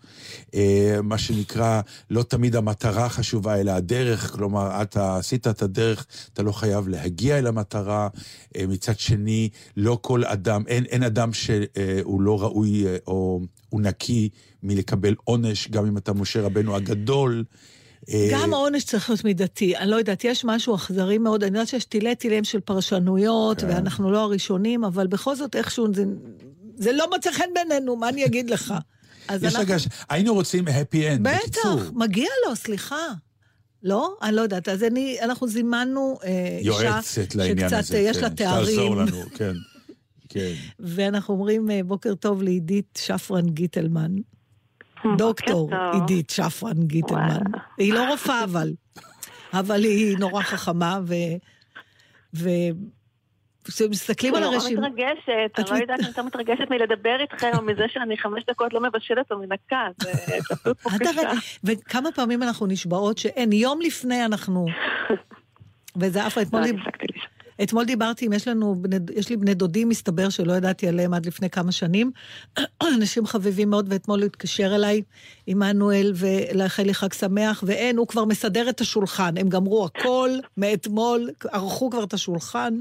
[0.55, 6.43] אה, מה שנקרא, לא תמיד המטרה חשובה, אלא הדרך, כלומר, אתה עשית את הדרך, אתה
[6.43, 8.09] לא חייב להגיע אל המטרה.
[8.57, 13.81] אה, מצד שני, לא כל אדם, אין, אין אדם שהוא לא ראוי אה, או הוא
[13.81, 14.29] נקי
[14.63, 17.45] מלקבל עונש, גם אם אתה משה רבנו הגדול.
[18.11, 19.77] אה, גם העונש צריך להיות מידתי.
[19.77, 21.45] אני לא יודעת, יש משהו אכזרי מאוד.
[21.45, 23.67] אני יודעת שיש תילי תילים של פרשנויות, כן.
[23.69, 26.05] ואנחנו לא הראשונים, אבל בכל זאת איכשהו זה,
[26.77, 28.75] זה לא מוצא חן בינינו, מה אני אגיד לך?
[29.29, 29.73] אז יש אנחנו...
[29.73, 31.77] הרגש, היינו רוצים happy end, בקיצור.
[31.77, 33.07] בטח, מגיע לו, סליחה.
[33.83, 34.15] לא?
[34.23, 34.69] אני לא יודעת.
[34.69, 38.65] אז אני, אנחנו זימנו אה, אישה שקצת הזה, אה, יש כן, לה תארים.
[38.65, 39.53] שתעזור לנו, כן.
[40.29, 40.53] כן.
[40.95, 44.17] ואנחנו אומרים אה, בוקר טוב לעידית שפרן גיטלמן.
[45.17, 45.93] דוקטור טוב.
[45.93, 47.43] עידית שפרן גיטלמן.
[47.79, 48.73] היא לא רופאה אבל,
[49.53, 51.15] אבל היא נורא חכמה, ו...
[52.35, 52.49] ו...
[53.65, 54.81] כשמסתכלים על אני הרשימה...
[54.81, 58.73] נורא מתרגשת, אני לא יודעת אם יותר מתרגשת מלדבר איתכם, או מזה שאני חמש דקות
[58.73, 60.13] לא מבשלת או מנקה, זה
[60.49, 61.33] פשוט פה תראה,
[61.65, 64.67] וכמה פעמים אנחנו נשבעות שאין, יום לפני אנחנו...
[65.97, 66.77] וזה אף אתמול, לא, דיב...
[67.63, 68.97] אתמול דיברתי עם, יש לנו, בני...
[69.15, 72.11] יש לי בני דודים, מסתבר שלא ידעתי עליהם עד לפני כמה שנים,
[72.97, 75.03] אנשים חביבים מאוד, ואתמול הוא התקשר אליי,
[75.47, 81.31] עמנואל, ולאחל לי חג שמח, ואין, הוא כבר מסדר את השולחן, הם גמרו הכל מאתמול,
[81.53, 82.75] ערכו כבר את השולחן.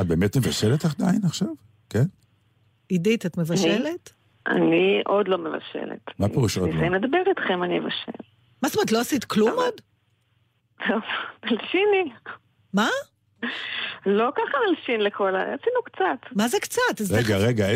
[0.00, 1.48] את באמת מבשלת עדיין עכשיו?
[1.90, 2.04] כן?
[2.88, 4.12] עידית, את מבשלת?
[4.46, 6.00] אני עוד לא מבשלת.
[6.18, 6.74] מה פירוש עוד לא?
[6.74, 8.22] נסיים לדבר איתכם, אני אבשל.
[8.62, 9.74] מה זאת אומרת, לא עשית כלום עוד?
[11.44, 12.12] מלשיני.
[12.74, 12.88] מה?
[14.06, 15.42] לא ככה מלשין לכל ה...
[15.42, 16.32] עשינו קצת.
[16.36, 17.00] מה זה קצת?
[17.10, 17.68] רגע, רגע,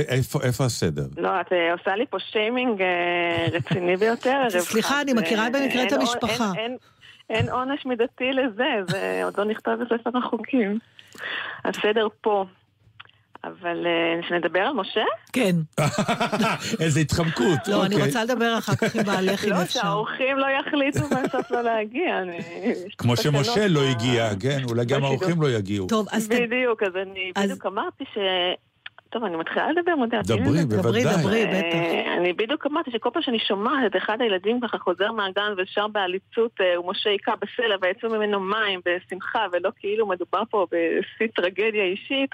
[0.42, 1.06] איפה הסדר?
[1.16, 4.42] לא, את אה, עושה לי פה שיימינג אה, רציני ביותר.
[4.58, 5.00] סליחה.
[5.00, 6.52] אני מכירה אה, במקרה את המשפחה.
[7.30, 10.78] אין עונש מידתי לזה, זה עוד לא נכתב בספר החוקים.
[11.64, 12.44] הסדר פה.
[13.46, 15.04] אבל אה, שנדבר על משה?
[15.32, 15.56] כן.
[16.84, 17.68] איזה התחמקות.
[17.68, 18.06] לא, אני אוקיי.
[18.06, 19.80] רוצה לדבר אחר כך עם בעלך, אם לא, אפשר.
[19.80, 22.20] שהאורחים לא יחליטו בסוף לא להגיע.
[22.98, 24.58] כמו שמשה לא הגיע, כן?
[24.68, 25.04] אולי גם.
[25.04, 25.86] האורחים לא יגיעו.
[25.86, 26.28] טוב, אז...
[26.28, 28.18] בדיוק, אז אני בדיוק אמרתי ש...
[29.14, 30.20] טוב, אני מתחילה לדבר, מודה.
[30.24, 31.04] דברי, בוודאי.
[31.04, 31.74] דברי, דברי, בטח.
[31.74, 35.88] אה, אני בדיוק אמרתי שכל פעם שאני שומעת את אחד הילדים ככה חוזר מהגן ושר
[35.88, 41.84] בעליצות אה, ומשה היכה בסלע ויצאו ממנו מים בשמחה ולא כאילו מדובר פה בשיא טרגדיה
[41.84, 42.30] אישית.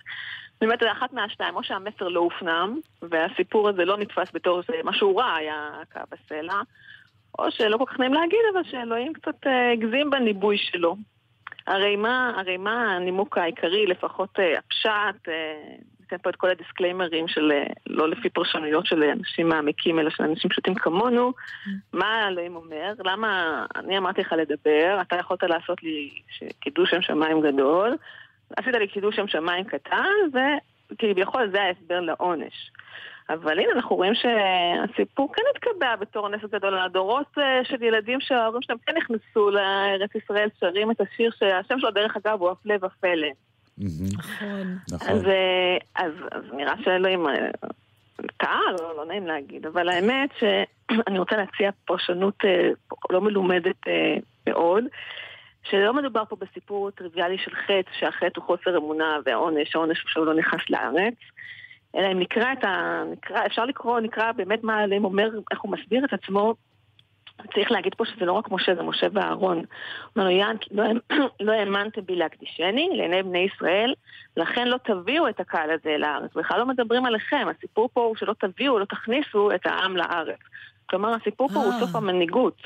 [0.67, 5.35] אומרת, זה אחת מהשתיים, או שהמסר לא הופנם והסיפור הזה לא נתפס בתור משהו רע
[5.35, 6.61] היה הכה בסלע,
[7.39, 10.97] או שלא כל כך נעים להגיד, אבל שאלוהים קצת אה, הגזים בניבוי שלו.
[11.67, 15.63] הרי מה, הרי מה הנימוק העיקרי, לפחות אה, הפשט, אה,
[16.01, 17.53] ניתן פה את כל הדיסקליימרים של
[17.87, 21.33] לא לפי פרשנויות של אנשים מעמיקים, אלא של אנשים פשוטים כמונו.
[21.93, 22.93] מה אלוהים אומר?
[23.05, 26.11] למה אני אמרתי לך לדבר, אתה יכולת לעשות לי
[26.61, 27.97] קידוש שם שמיים גדול,
[28.57, 30.39] עשית לי קידוש שם שמיים קטן,
[30.93, 32.71] וכביכול זה ההסבר לעונש.
[33.29, 36.79] אבל הנה, אנחנו רואים שהסיפור כן התקבע בתור נס גדול.
[36.79, 41.91] הדורות אה, של ילדים שההורים שלהם כן נכנסו לארץ ישראל, שרים את השיר שהשם שלו,
[41.91, 43.29] דרך אגב, הוא הפלא ופלא.
[43.79, 44.77] נכון.
[45.09, 47.51] אז, אה, אז, אז נראה שאלוהים אה,
[48.37, 52.71] טעה, לא, לא נעים להגיד, אבל האמת שאני רוצה להציע פרשנות אה,
[53.11, 54.85] לא מלומדת אה, מאוד,
[55.63, 60.27] שלא מדובר פה בסיפור טריוויאלי של חטא, שהחטא הוא חוסר אמונה והעונש, העונש הוא שהוא
[60.27, 61.15] לא נכנס לארץ.
[61.97, 63.03] אלא אם נקרא את ה...
[63.13, 66.55] נקרא, אפשר לקרוא, נקרא באמת מה עליהם אומר, איך הוא מסביר את עצמו.
[67.55, 69.65] צריך להגיד פה שזה לא רק משה, זה משה ואהרון.
[70.17, 70.85] אומר לו, יען, לא,
[71.47, 73.95] לא האמנתם בי להקדישני לעיני בני ישראל,
[74.37, 76.35] לכן לא תביאו את הקהל הזה אל הארץ.
[76.35, 80.39] בכלל לא מדברים עליכם, הסיפור פה הוא שלא תביאו, לא תכניסו את העם לארץ.
[80.91, 81.81] כלומר, הסיפור פה הוא אה.
[81.81, 82.63] סוף המנהיגות.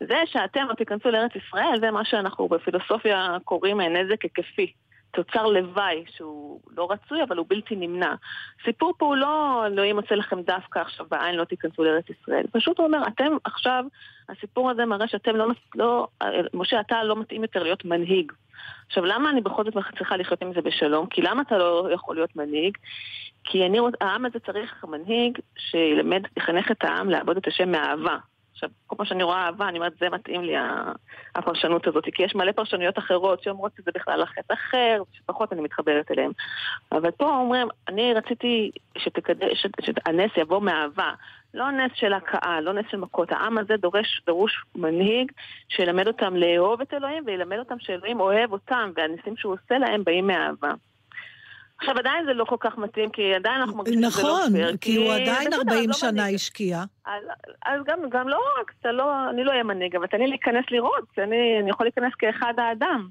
[0.00, 4.72] זה שאתם לא תיכנסו לארץ ישראל, זה מה שאנחנו בפילוסופיה קוראים אה, נזק היקפי.
[5.14, 8.14] תוצר לוואי שהוא לא רצוי, אבל הוא בלתי נמנע.
[8.64, 12.46] סיפור פה הוא לא אלוהים יוצא לכם דווקא עכשיו בעין, לא תיכנסו לארץ ישראל.
[12.52, 13.84] פשוט הוא אומר, אתם עכשיו,
[14.28, 16.08] הסיפור הזה מראה שאתם לא, לא
[16.54, 18.32] משה, אתה לא מתאים יותר להיות מנהיג.
[18.86, 21.06] עכשיו, למה אני בכל זאת צריכה לחיות עם זה בשלום?
[21.06, 22.78] כי למה אתה לא יכול להיות מנהיג?
[23.44, 28.16] כי אני, העם הזה צריך מנהיג שילמד, יחנך את העם לעבוד את השם מאהבה.
[28.64, 30.54] עכשיו, כל פעם שאני רואה אהבה, אני אומרת, זה מתאים לי
[31.34, 36.10] הפרשנות הזאת, כי יש מלא פרשנויות אחרות שאומרות שזה בכלל החטא אחר, שפחות אני מתחברת
[36.10, 36.30] אליהן.
[36.92, 41.12] אבל פה אומרים, אני רציתי שתקדש, שהנס יבוא מאהבה.
[41.54, 43.32] לא נס של הכאה, לא נס של מכות.
[43.32, 45.32] העם הזה דורש, דרוש מנהיג
[45.68, 50.26] שילמד אותם לאהוב את אלוהים וילמד אותם שאלוהים אוהב אותם, והניסים שהוא עושה להם באים
[50.26, 50.72] מאהבה.
[51.84, 54.66] עכשיו עדיין זה לא כל כך מתאים, כי עדיין אנחנו מרגישים נכון, שזה לא פייר.
[54.66, 56.82] נכון, כי הוא עדיין 40 לא שנה השקיע.
[57.06, 57.24] אז,
[57.66, 61.04] אז גם, גם לא רק, לא, אני לא אהיה מנהיג, אבל תן לי להיכנס לראות,
[61.18, 63.08] אני, אני יכול להיכנס כאחד האדם.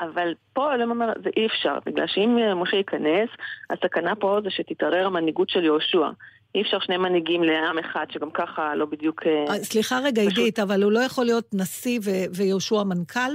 [0.00, 3.28] אבל פה אלוהים אומר, זה אי אפשר, בגלל שאם משה ייכנס,
[3.70, 6.08] הסכנה פה זה שתתערער המנהיגות של יהושע.
[6.54, 9.22] אי אפשר שני מנהיגים לעם אחד, שגם ככה לא בדיוק...
[9.26, 10.38] אה, סליחה רגע, פשוט...
[10.38, 12.00] עידית, אבל הוא לא יכול להיות נשיא
[12.36, 13.32] ויהושע מנכ"ל?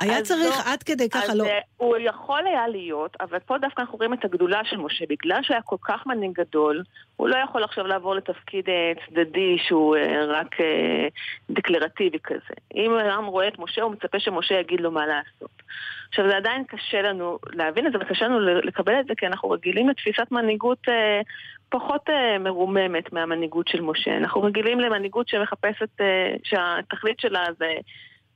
[0.00, 1.44] היה צריך לא, עד כדי ככה לא...
[1.44, 5.04] אז הוא יכול היה להיות, אבל פה דווקא אנחנו רואים את הגדולה של משה.
[5.08, 6.82] בגלל שהיה כל כך מנהיג גדול,
[7.16, 11.08] הוא לא יכול עכשיו לעבור לתפקיד אה, צדדי שהוא אה, רק אה,
[11.50, 12.54] דקלרטיבי כזה.
[12.74, 15.62] אם העם רואה את משה, הוא מצפה שמשה יגיד לו מה לעשות.
[16.08, 19.50] עכשיו, זה עדיין קשה לנו להבין את זה, וקשה לנו לקבל את זה, כי אנחנו
[19.50, 21.20] רגילים לתפיסת מנהיגות אה,
[21.68, 24.16] פחות אה, מרוממת מהמנהיגות של משה.
[24.16, 27.72] אנחנו רגילים למנהיגות שמחפשת, אה, שהתכלית שלה זה...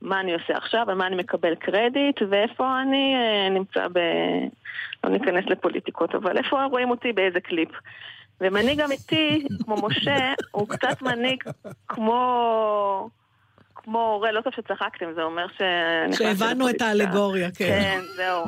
[0.01, 3.99] מה אני עושה עכשיו, על מה אני מקבל קרדיט, ואיפה אני אה, נמצא ב...
[5.03, 7.69] לא ניכנס לפוליטיקות, אבל איפה רואים אותי באיזה קליפ.
[8.41, 11.43] ומנהיג אמיתי, כמו משה, הוא קצת מנהיג
[11.87, 13.09] כמו...
[13.75, 15.61] כמו הורה, לא טוב שצחקתם, זה אומר ש...
[16.17, 17.65] שהבנו את האלגוריה, כן.
[17.65, 18.45] כן, זהו.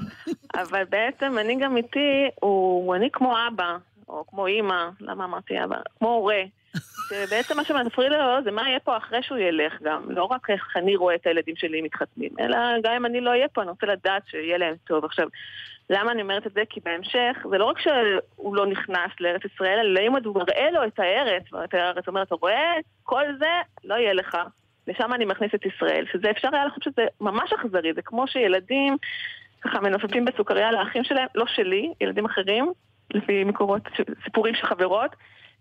[0.55, 3.77] אבל בעצם מנהיג אמיתי הוא מנהיג כמו אבא,
[4.09, 5.77] או כמו אימא, למה אמרתי אבא?
[5.99, 6.41] כמו הורה.
[7.09, 10.11] שבעצם מה שמפריע לו זה מה יהיה פה אחרי שהוא ילך גם.
[10.11, 13.47] לא רק איך אני רואה את הילדים שלי מתחתנים, אלא גם אם אני לא אהיה
[13.47, 15.05] פה, אני רוצה לדעת שיהיה להם טוב.
[15.05, 15.27] עכשיו,
[15.89, 16.61] למה אני אומרת את זה?
[16.69, 20.83] כי בהמשך, זה לא רק שהוא לא נכנס לארץ ישראל, אלא אם הוא מראה לו
[20.83, 22.73] את הארץ, את הארץ אומרת, אתה רואה?
[23.03, 23.51] כל זה
[23.83, 24.37] לא יהיה לך.
[24.87, 28.97] לשם אני מכניס את ישראל, שזה אפשר היה לחשוב שזה ממש אכזרי, זה כמו שילדים
[29.61, 32.71] ככה מנופפים בסוכריה לאחים שלהם, לא שלי, ילדים אחרים,
[33.11, 33.81] לפי מקורות,
[34.23, 35.15] סיפורים של חברות,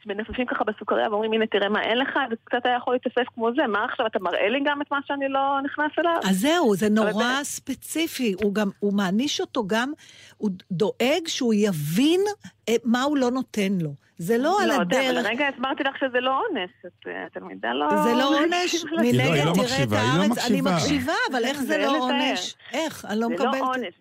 [0.06, 3.50] מנפפים ככה בסוכריה ואומרים, הנה תראה מה אין לך, זה קצת היה יכול להתאפס כמו
[3.56, 6.20] זה, מה עכשיו, אתה מראה לי גם את מה שאני לא נכנס אליו?
[6.30, 7.42] אז זהו, זה נורא אבל...
[7.42, 9.92] ספציפי, הוא גם, הוא מעניש אותו גם,
[10.36, 12.20] הוא דואג שהוא יבין
[12.68, 13.90] אה, מה הוא לא נותן לו.
[14.18, 15.10] זה לא, לא על הדרך.
[15.10, 17.88] אבל רגע הסברתי לך שזה לא אונס, את התלמידה לא...
[18.02, 22.54] זה לא עונש, מנגד לא תראה את הארץ, אני מקשיבה, אבל איך זה לא עונש?
[22.72, 23.04] איך?
[23.04, 23.52] אני לא מקבלת.
[23.52, 23.94] זה לא עונש,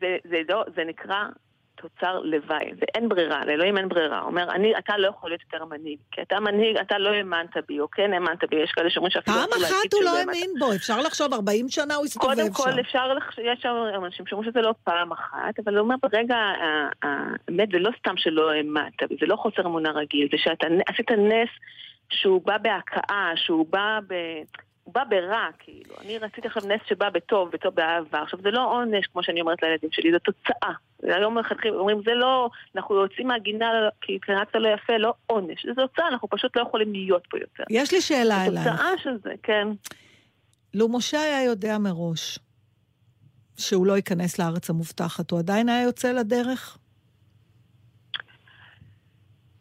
[0.50, 1.16] לא- זה נקרא
[1.82, 4.20] תוצר לוואי, ואין ברירה, לאלוהים אין ברירה.
[4.20, 7.58] הוא אומר, אני, אתה לא יכול להיות יותר מנהיג, כי אתה מנהיג, אתה לא האמנת
[7.68, 9.38] בי, או כן האמנת בי, יש כאלה שאומרים שאפילו...
[9.38, 12.54] פעם אחת הוא לא האמין בו, אפשר לחשוב 40 שנה הוא הסתובב שם.
[12.54, 13.76] קודם כל, אפשר לחשוב, יש שם
[14.06, 16.36] אנשים שאומרים שזה לא פעם אחת, אבל הוא אומר, ברגע,
[17.04, 21.12] האמת, זה לא סתם שלא האמנת בי, זה לא חוסר אמונה רגיל, זה שאתה עשית
[21.12, 21.50] נס
[22.10, 24.14] שהוא בא בהכאה, שהוא בא ב...
[24.84, 25.96] הוא בא ברע, כאילו.
[26.02, 28.22] אני רציתי עכשיו נס שבא בטוב, בטוב באהבה.
[28.22, 30.74] עכשיו, זה לא עונש, כמו שאני אומרת לילדים שלי, זו תוצאה.
[31.04, 33.72] היום מלכתחילה אומרים, זה לא, אנחנו יוצאים מהגינה
[34.02, 35.66] כי התנהגת לא יפה, לא עונש.
[35.66, 37.64] זו תוצאה, אנחנו פשוט לא יכולים להיות פה יותר.
[37.70, 38.64] יש לי שאלה אלייך.
[38.64, 39.68] זו תוצאה של זה, כן.
[40.74, 42.40] לו משה היה יודע מראש
[43.58, 46.78] שהוא לא ייכנס לארץ המובטחת, הוא עדיין היה יוצא לדרך?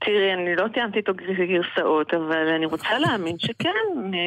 [0.04, 1.12] תראי, אני לא תיאמתי איתו
[1.48, 3.70] גרסאות, אבל אני רוצה להאמין שכן.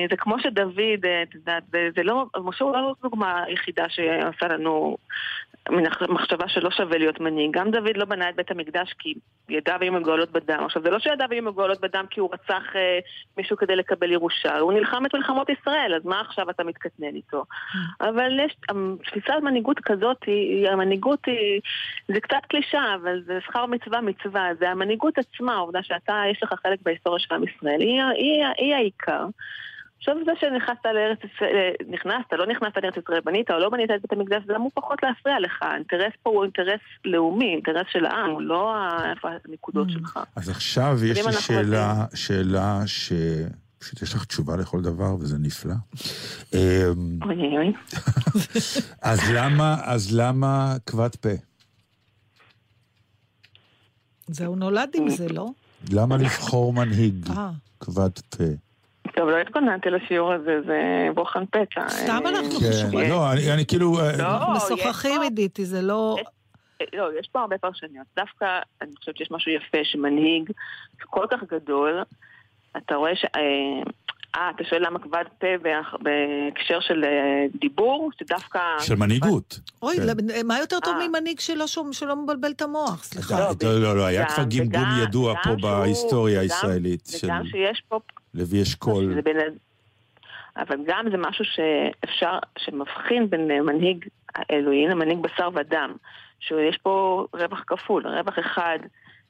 [0.10, 4.98] זה כמו שדוד, את יודעת, זה לא, משה הוא לא דוגמה היחידה שעשה לנו
[6.10, 7.52] מחשבה שלא שווה להיות מנהיג.
[7.54, 9.14] גם דוד לא בנה את בית המקדש כי
[9.50, 10.64] ידיו היו מגואלות בדם.
[10.66, 13.00] עכשיו, זה לא שידיו היו מגואלות בדם כי הוא רצח אה,
[13.38, 17.44] מישהו כדי לקבל ירושה, הוא נלחם את מלחמות ישראל, אז מה עכשיו אתה מתקטנן איתו?
[18.02, 18.56] אבל יש,
[19.06, 21.62] תפיסת מנהיגות כזאת, היא, המנהיגות היא,
[22.08, 26.54] זה קצת קלישה, אבל זה שכר מצווה מצווה, זה המנהיגות עצמה, העובדה שאתה, יש לך
[26.64, 29.26] חלק בהיסטוריה של עם ישראל, היא, היא, היא, היא העיקר.
[30.04, 33.92] עכשיו זה שנכנסת לארץ ישראל, אה, נכנסת, לא נכנסת לארץ ישראל, בנית או לא בנית
[33.92, 35.62] את בית המקדש, זה אמור פחות להפריע לך.
[35.62, 38.74] האינטרס פה הוא אינטרס לאומי, אינטרס של העם, הוא לא
[39.10, 39.92] איפה הנקודות mm.
[39.92, 40.20] שלך.
[40.36, 43.14] אז עכשיו יש לי שאלה, שאלה ש...
[43.78, 45.74] פשוט יש לך תשובה לכל דבר, וזה נפלא.
[46.54, 47.20] אמ.
[49.02, 51.30] אז למה, אז למה כבד פה?
[54.28, 55.50] זהו, נולד עם זה, לא?
[55.92, 57.52] למה לבחור מנהיג אה.
[57.80, 58.44] כבד פה?
[59.16, 61.90] טוב, לא התכוננתי לשיעור הזה, זה בוחן פתע.
[61.90, 63.10] סתם אה, אנחנו כן, חושבים.
[63.10, 64.00] לא, אני כאילו...
[64.00, 66.16] אה, לא, אנחנו משוחחים, פה- עידית, זה לא...
[66.94, 68.08] לא, יש פה הרבה פרשניות.
[68.16, 70.52] דווקא, אני חושבת שיש משהו יפה שמנהיג
[71.04, 72.04] כל כך גדול,
[72.78, 73.26] אתה רואה ש...
[73.26, 73.42] אה,
[74.36, 75.48] אה, אתה שואל למה כבד פה
[76.00, 77.06] בהקשר של
[77.62, 78.10] דיבור?
[78.20, 78.60] שדווקא...
[78.80, 79.60] של מנהיגות.
[79.82, 80.48] אוי, כן.
[80.48, 83.04] מה יותר טוב ממנהיג שלא מבלבל את המוח?
[83.04, 83.40] סליחה.
[83.64, 88.00] לא, לא, לא, היה כבר גמגום ידוע פה בהיסטוריה הישראלית וגם שיש פה
[88.34, 89.14] לוי אשכול.
[90.58, 94.08] אבל גם זה משהו שאפשר, שמבחין בין מנהיג
[94.52, 95.96] אלוהים למנהיג בשר ודם.
[96.40, 98.80] שיש פה רווח כפול, רווח אחד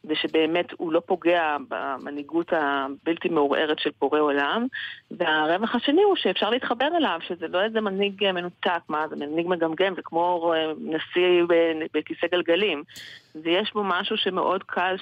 [0.03, 4.67] זה שבאמת הוא לא פוגע במנהיגות הבלתי מעורערת של בורא עולם,
[5.11, 9.95] והרווח השני הוא שאפשר להתחבר אליו, שזה לא איזה מנהיג מנותק, מה זה מנהיג מגמגם,
[9.95, 11.43] זה כמו אה, נשיא
[11.93, 12.83] בכיסא גלגלים.
[13.43, 14.95] ויש בו משהו שמאוד קל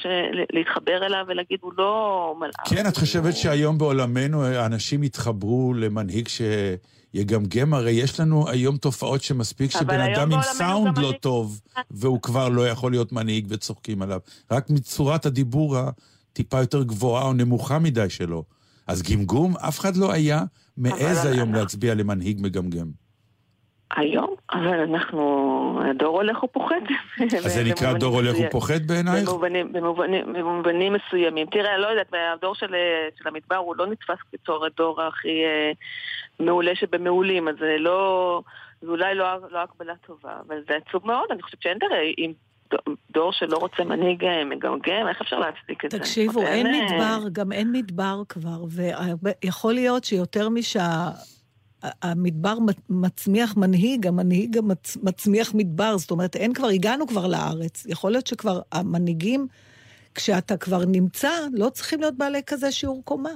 [0.53, 2.55] להתחבר אליו ולהגיד, הוא לא מלאך.
[2.69, 6.27] כן, את חושבת שהיום בעולמנו האנשים יתחברו למנהיג
[7.15, 7.73] שיגמגם?
[7.73, 11.61] הרי יש לנו היום תופעות שמספיק שבן אדם עם סאונד לא טוב,
[11.91, 14.19] והוא כבר לא יכול להיות מנהיג וצוחקים עליו.
[14.51, 18.43] רק מצורת הדיבור הטיפה יותר גבוהה או נמוכה מדי שלו.
[18.87, 20.43] אז גמגום, אף אחד לא היה
[20.77, 23.01] מעז היום להצביע למנהיג מגמגם.
[23.95, 24.35] היום?
[24.53, 26.75] אבל אנחנו, הדור הולך ופוחת.
[27.45, 29.29] אז זה נקרא דור הולך ופוחת בעינייך?
[29.29, 31.47] במובנים, במובנים, במובנים מסוימים.
[31.47, 32.75] תראה, לא יודעת, הדור של,
[33.19, 35.71] של המדבר הוא לא נתפס בתור הדור הכי אה,
[36.39, 38.41] מעולה שבמעולים, אז זה לא,
[38.81, 42.31] זה אולי לא, לא הקבלה טובה, אבל זה עצוב מאוד, אני חושבת שאין דרך, אם
[43.13, 45.99] דור- שלא רוצה מנהיג אה, מגמגם, איך אפשר להצדיק את זה?
[45.99, 48.63] תקשיבו, אין אה, מדבר, גם אין מדבר כבר,
[49.43, 50.49] ויכול להיות שיותר
[51.83, 52.53] משהמדבר
[52.89, 57.85] מצמיח מנהיג, המנהיג גם מצ- מצמיח מדבר, זאת אומרת, אין כבר, הגענו כבר לארץ.
[57.85, 59.47] יכול להיות שכבר המנהיגים,
[60.15, 63.29] כשאתה כבר נמצא, לא צריכים להיות בעלי כזה שיעור קומה.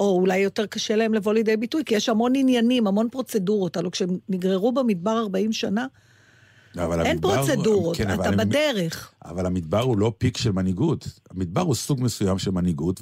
[0.00, 3.76] או אולי יותר קשה להם לבוא לידי ביטוי, כי יש המון עניינים, המון פרוצדורות.
[3.76, 5.86] הלוא כשהם נגררו במדבר 40 שנה,
[6.78, 9.12] אבל אין המדבר- פרוצדורות, כן, אתה אני- בדרך.
[9.24, 11.08] אבל המדבר הוא לא פיק של מנהיגות.
[11.30, 13.00] המדבר הוא סוג מסוים של מנהיגות,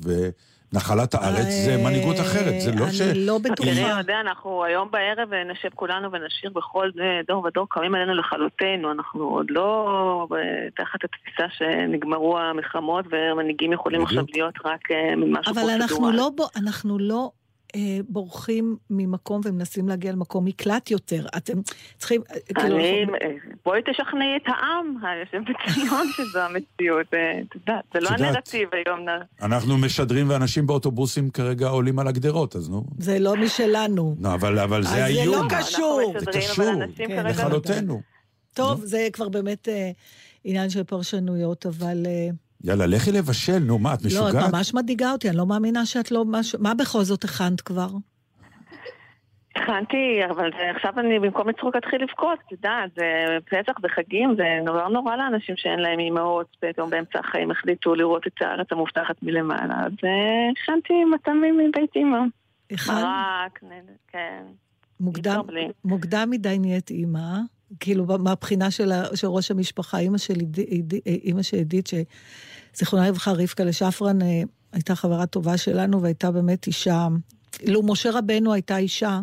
[0.72, 2.60] ונחלת הארץ זה מנהיגות אחרת.
[2.60, 3.00] זה לא ש...
[3.00, 3.70] אני לא תראה, בטוחה.
[3.70, 8.14] אתה יודע, אנחנו היום בערב אה, נשב כולנו ונשיר בכל אה, דור ודור קמים עלינו
[8.14, 8.92] לכלותנו.
[8.92, 14.02] אנחנו עוד לא אה, תחת התפיסה שנגמרו המלחמות ומנהיגים יכולים.
[14.02, 17.30] עכשיו להיות רק אה, ממשהו אבל אנחנו לא, אנחנו לא
[17.76, 21.26] אה, בורחים ממקום ומנסים להגיע למקום מקלט יותר.
[21.36, 21.52] אתם
[21.98, 22.22] צריכים...
[22.30, 23.28] אה, כאילו, אני, אה,
[23.64, 27.14] בואי תשכנעי את העם היושב בציון שזו המציאות.
[27.14, 27.40] אה,
[27.94, 28.08] זה לא.
[28.08, 29.06] הנרטיב היום.
[29.42, 32.84] אנחנו משדרים ואנשים באוטובוסים כרגע עולים על הגדרות, אז נו.
[32.98, 34.16] זה לא משלנו.
[34.20, 35.34] לא, אבל, אבל אז זה זה האיום.
[35.34, 36.14] לא קשור.
[36.18, 37.30] זה משדרים, קשור, כן, כרגע...
[37.30, 38.00] לכלותנו.
[38.54, 39.90] טוב, זה כבר באמת אה,
[40.44, 42.06] עניין של פרשנויות, אבל...
[42.66, 44.54] אה, יאללה, לכי לבשל, נו, מה, את לא, את משוגעת?
[44.54, 46.24] ממש מדאיגה אותי, אני לא מאמינה שאת לא...
[46.24, 46.54] מש...
[46.54, 47.88] מה בכל זאת הכנת כבר?
[49.56, 53.04] הכנתי, אבל עכשיו אני במקום לצחוק אתחיל לבכות, את יודעת, זה
[53.50, 58.32] פסח וחגים, זה נורא נורא לאנשים שאין להם אימהות, פתאום באמצע החיים החליטו לראות את
[58.42, 62.18] הארץ המובטחת מלמעלה, אז אה, הכנתי מתנים מבית אימא.
[62.70, 62.94] הכנת?
[62.96, 63.58] מרק,
[64.08, 64.42] כן.
[65.00, 65.40] מוקדם.
[65.84, 67.38] מוקדם מדי נהיית אימא, אה?
[67.80, 71.56] כאילו מהבחינה של, של ראש המשפחה, אימא של עידי- עידי- אימא של
[72.78, 74.42] עידית, שזיכרונה לברכה, רבקה לשפרן, אה,
[74.72, 77.08] הייתה חברה טובה שלנו והייתה באמת אישה,
[77.66, 79.20] לו משה רבנו הייתה אישה,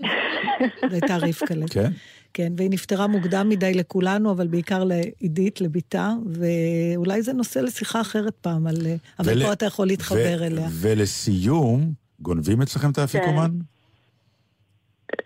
[0.90, 1.54] והייתה רבקה.
[1.70, 1.90] כן?
[2.34, 8.34] כן, והיא נפטרה מוקדם מדי לכולנו, אבל בעיקר לעידית, לביתה, ואולי זה נושא לשיחה אחרת
[8.40, 8.86] פעם, על...
[8.86, 10.68] אה, אבל ול- פה אתה יכול להתחבר ו- אליה.
[10.72, 13.50] ולסיום, גונבים אצלכם את האפיקומן?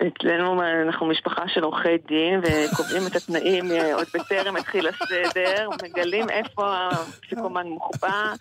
[0.08, 6.30] אצלנו אנחנו משפחה של עורכי דין וקובעים את התנאים אה, עוד בטרם התחיל הסדר, מגלים
[6.30, 8.34] איפה הפסיקומן מוחבא,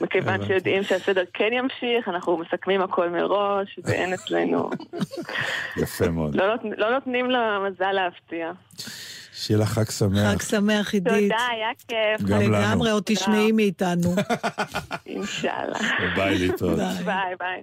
[0.00, 4.70] ומכיוון שיודעים שהסדר כן ימשיך, אנחנו מסכמים הכל מראש, ואין אצלנו,
[5.76, 6.34] יפה מאוד.
[6.34, 8.52] לא לא נותנים למזל להפתיע.
[9.32, 10.32] שיהיה לך חג שמח.
[10.32, 11.32] חג שמח, עידית.
[11.32, 12.28] תודה, היה כיף.
[12.28, 12.52] גם לנו.
[12.52, 14.14] לגמרי, עוד תשמעי מאיתנו.
[15.06, 15.78] אינשאללה.
[16.16, 16.78] ביי להתראות.
[17.04, 17.62] ביי ביי.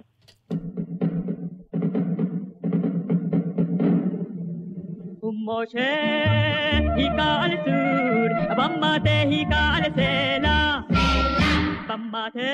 [5.46, 5.92] Moshe
[6.98, 10.56] hikal sur, bammate hikal sela.
[11.88, 12.50] Bammate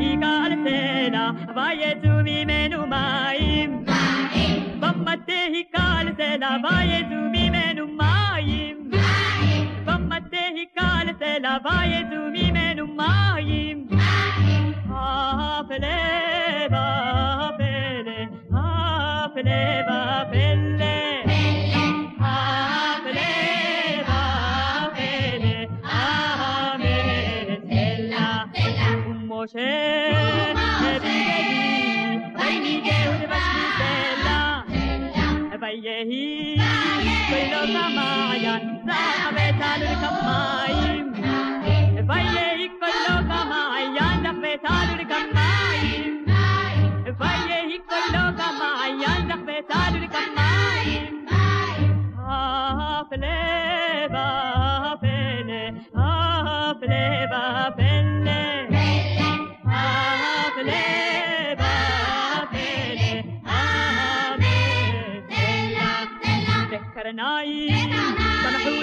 [0.00, 1.24] hikal sela,
[1.56, 3.84] vayetu mimenu maim.
[4.82, 8.90] Bammate hikal sela, vayetu mimenu maim.
[9.86, 13.78] Bammate hikal sela, vayetu mimenu maim.
[14.90, 15.98] Hafele,
[16.74, 18.18] hafele,
[18.50, 19.60] hafele,
[20.32, 20.71] pele
[36.02, 41.01] Sahi, Sahi, Sahi, Sahi, Sahi, Sahi, Sahi, Sahi, Sahi, Sahi,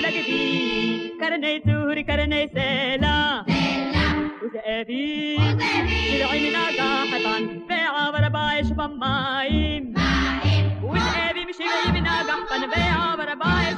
[0.09, 3.45] سجدي كرني سوري كرني سيلا
[4.43, 5.37] وزقابي
[6.15, 9.93] العين ناقا حطان بيعة ورا بايش مايم
[10.83, 11.55] وزقابي مش
[11.93, 13.77] من ناقا حطان بيعة ورا بايش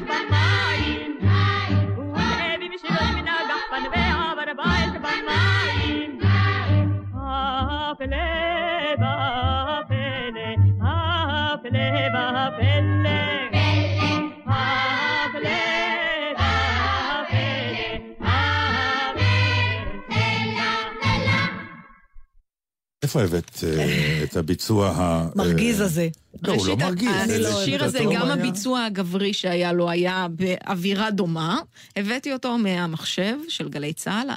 [23.11, 25.27] איפה הבאת אה, את הביצוע ה...
[25.35, 26.09] מרגיז אה, הזה.
[26.43, 27.11] לא, הוא לא מרגיז.
[27.45, 31.59] השיר הזה, לדעתו גם הביצוע הגברי שהיה לו היה באווירה דומה.
[31.95, 34.29] הבאתי אותו מהמחשב של גלי צה"ל.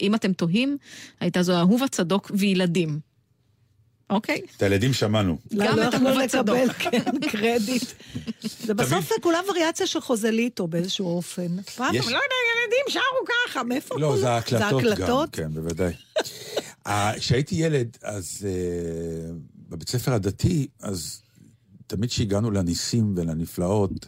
[0.00, 0.76] אם אתם תוהים,
[1.20, 2.98] הייתה זו אהובה צדוק וילדים.
[4.10, 4.40] אוקיי?
[4.56, 5.38] את הילדים שמענו.
[5.56, 6.56] גם לא את יכלו אהובה צדוק.
[6.56, 7.84] לקבל, כן, קרדיט.
[8.42, 11.62] זה בסוף זה כולה וריאציה של חוזליטו באיזשהו אופן.
[11.76, 15.24] פעם, לא יודע, ילדים שרו ככה, מאיפה לא, כל זה ההקלטות גם.
[15.32, 15.92] כן, בוודאי.
[17.16, 19.32] כשהייתי ילד, אז אה,
[19.68, 21.22] בבית ספר הדתי, אז
[21.86, 24.06] תמיד כשהגענו לניסים ולנפלאות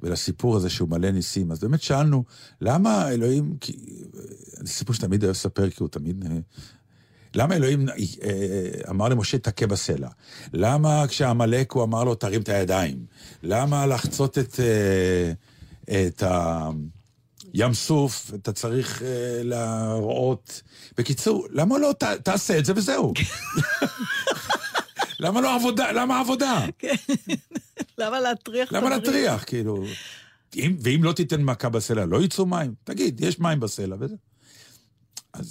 [0.00, 2.24] ולסיפור הזה שהוא מלא ניסים, אז באמת שאלנו,
[2.60, 4.20] למה אלוהים, כי, אה,
[4.54, 6.24] זה סיפור שתמיד היה לספר, כי הוא תמיד...
[6.30, 6.38] אה,
[7.34, 7.86] למה אלוהים
[8.90, 10.08] אמר למשה, תכה בסלע?
[10.52, 13.06] למה כשעמלק הוא אמר לו, תרים את הידיים?
[13.42, 14.60] למה לחצות את,
[15.84, 16.22] את
[17.52, 20.62] הים סוף, אתה צריך אה, להראות...
[20.98, 23.12] בקיצור, למה לא ת, תעשה את זה וזהו?
[25.20, 25.92] למה לא עבודה?
[25.92, 26.66] למה עבודה?
[27.98, 28.72] למה להטריח?
[28.72, 28.90] למה?
[28.90, 29.84] להטריח, כאילו?
[30.56, 32.74] אם, ואם לא תיתן מכה בסלע, לא יצאו מים?
[32.84, 34.14] תגיד, יש מים בסלע וזה.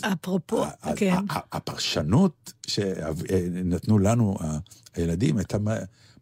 [0.02, 1.16] אפרופו, אז כן.
[1.52, 4.38] הפרשנות שנתנו לנו
[4.96, 5.58] הילדים הייתה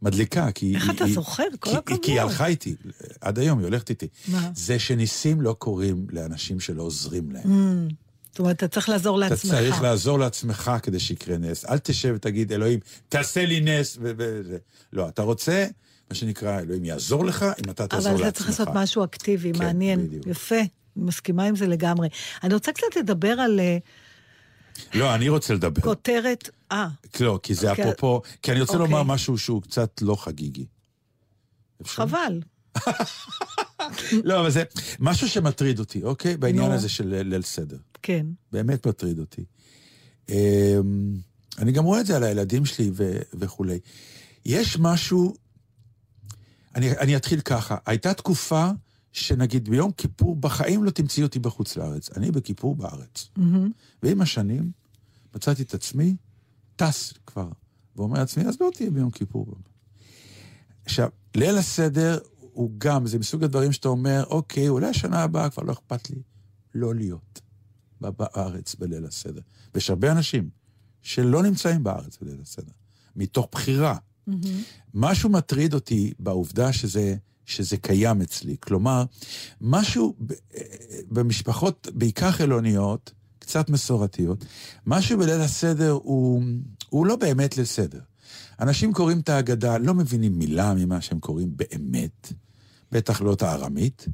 [0.02, 0.76] מדליקה, כי...
[0.76, 1.44] איך היא- אתה היא- זוכר?
[1.60, 2.00] כל הכבוד.
[2.04, 2.76] כי היא הלכה איתי,
[3.22, 4.08] עד היום היא הולכת איתי.
[4.28, 4.52] מה?
[4.56, 7.44] זה שניסים לא קורים לאנשים שלא עוזרים להם.
[7.44, 7.94] Mm,
[8.32, 9.52] זאת אומרת, אתה צריך לעזור אתה לעצמך.
[9.52, 11.66] צריך לעזור לעצמך כדי שיקרה נס.
[11.66, 13.98] אל תשב ותגיד, אלוהים, תעשה לי נס.
[14.02, 14.58] ו- ו- ו-
[14.94, 15.68] לא, אתה רוצה,
[16.10, 18.28] מה שנקרא, אלוהים יעזור לך אם אתה תעזור אבל לעצמך.
[18.30, 20.08] אתה צריך לעשות משהו אקטיבי, כן, מעניין.
[20.08, 20.28] בדיוק.
[20.28, 20.56] יפה,
[20.96, 22.08] מסכימה עם זה לגמרי.
[22.44, 23.78] אני רוצה קצת לדבר על אה,
[24.94, 25.82] לא, אני רוצה לדבר.
[25.82, 26.50] כותרת...
[26.72, 26.88] אה,
[27.20, 27.86] לא, כי זה אוקיי.
[27.86, 28.88] אפרופו, כי אני רוצה אוקיי.
[28.88, 30.66] לומר משהו שהוא קצת לא חגיגי.
[31.84, 32.42] חבל.
[34.24, 34.64] לא, אבל זה
[35.00, 36.38] משהו שמטריד אותי, אוקיי?
[36.38, 36.72] בעניין.
[36.72, 37.78] הזה של ליל סדר.
[38.02, 38.26] כן.
[38.52, 39.46] באמת מטריד אותי.
[40.30, 40.36] אמ,
[41.58, 43.80] אני גם רואה את זה על הילדים שלי ו- וכולי.
[44.46, 45.36] יש משהו,
[46.76, 48.70] אני, אני אתחיל ככה, הייתה תקופה
[49.12, 52.10] שנגיד ביום כיפור, בחיים לא תמצאי אותי בחוץ לארץ.
[52.18, 53.30] אני בכיפור בארץ.
[53.38, 53.72] מהמם.
[54.04, 54.72] ועם השנים
[55.36, 56.16] מצאתי את עצמי
[56.80, 57.50] טס כבר,
[57.96, 59.56] ואומר לעצמי, אז לא תהיה ביום כיפור.
[60.86, 65.64] עכשיו, ליל הסדר הוא גם, זה מסוג הדברים שאתה אומר, אוקיי, אולי השנה הבאה כבר
[65.64, 66.22] לא אכפת לי
[66.76, 67.42] לא להיות
[68.02, 69.42] בארץ בליל הסדר.
[69.74, 70.50] ויש הרבה אנשים
[71.02, 72.72] שלא נמצאים בארץ בליל הסדר,
[73.16, 73.98] מתוך בחירה.
[74.94, 77.16] משהו מטריד אותי בעובדה שזה,
[77.46, 78.56] שזה קיים אצלי.
[78.60, 79.04] כלומר,
[79.62, 80.34] משהו ב-
[81.10, 83.14] במשפחות, בעיקר חילוניות,
[83.50, 84.46] קצת מסורתיות,
[84.86, 86.44] משהו בליל הסדר הוא,
[86.90, 88.00] הוא לא באמת ליל סדר.
[88.60, 92.34] אנשים קוראים את ההגדה, לא מבינים מילה ממה שהם קוראים באמת,
[92.92, 94.06] בטח לא את הארמית,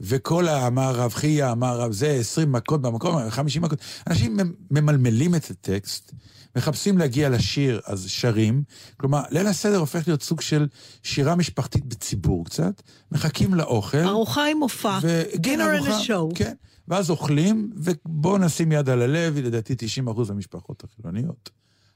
[0.00, 3.78] וכל האמר רב חייא, אמר רב זה, 20 מכות במקום, 50 מכות.
[4.06, 4.36] אנשים
[4.70, 6.12] ממלמלים את הטקסט,
[6.56, 8.62] מחפשים להגיע לשיר, אז שרים.
[8.96, 10.66] כלומר, ליל הסדר הופך להיות סוג של
[11.02, 13.98] שירה משפחתית בציבור קצת, מחכים לאוכל.
[13.98, 14.98] ארוחה עם מופע.
[15.02, 15.98] ו- כן, ארוחה.
[16.34, 16.54] כן,
[16.88, 21.50] ואז אוכלים, ובואו נשים יד על הלב, לדעתי 90 אחוז מהמשפחות החילוניות.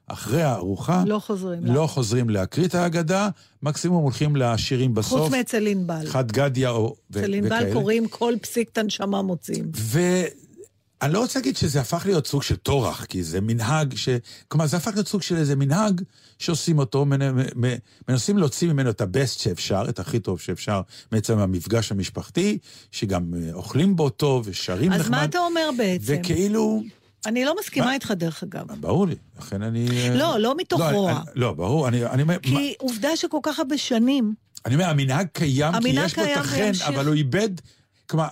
[0.07, 1.67] אחרי הארוחה, לא חוזרים.
[1.67, 3.29] לא חוזרים להקריא את ההגדה,
[3.63, 5.21] מקסימום הולכים לשירים בסוף.
[5.21, 6.07] חוץ מאצל ענבל.
[6.07, 6.95] חד גדיא או...
[7.11, 7.73] ו- אצל ענבל.
[7.73, 9.71] קוראים כל פסיק את הנשמה מוצאים.
[11.03, 14.09] ואני לא רוצה להגיד שזה הפך להיות סוג של טורח, כי זה מנהג ש...
[14.49, 16.01] כלומר, זה הפך להיות סוג של איזה מנהג
[16.39, 17.07] שעושים אותו,
[18.09, 20.81] מנסים להוציא ממנו את הבסט שאפשר, את הכי טוב שאפשר,
[21.13, 22.59] בעצם המפגש המשפחתי,
[22.91, 25.11] שגם אה, אוכלים בו טוב ושרים אז נחמד.
[25.19, 26.17] מה אתה אומר בעצם?
[26.21, 26.83] וכאילו...
[27.27, 27.95] אני לא מסכימה מה?
[27.95, 28.67] איתך, דרך אגב.
[28.81, 29.89] ברור לי, לכן אני...
[29.91, 31.13] אה, לא, לא מתוך לא, רוע.
[31.13, 32.35] אני- לא, ברור, אני אני אומר...
[32.35, 34.35] מה- כי עובדה שכל כך הרבה שנים
[34.67, 36.89] אני אומר, המנהג קיים כי המנהג יש בו קיים את החן, וימשיך.
[36.89, 37.49] אבל הוא איבד...
[38.07, 38.27] כלומר,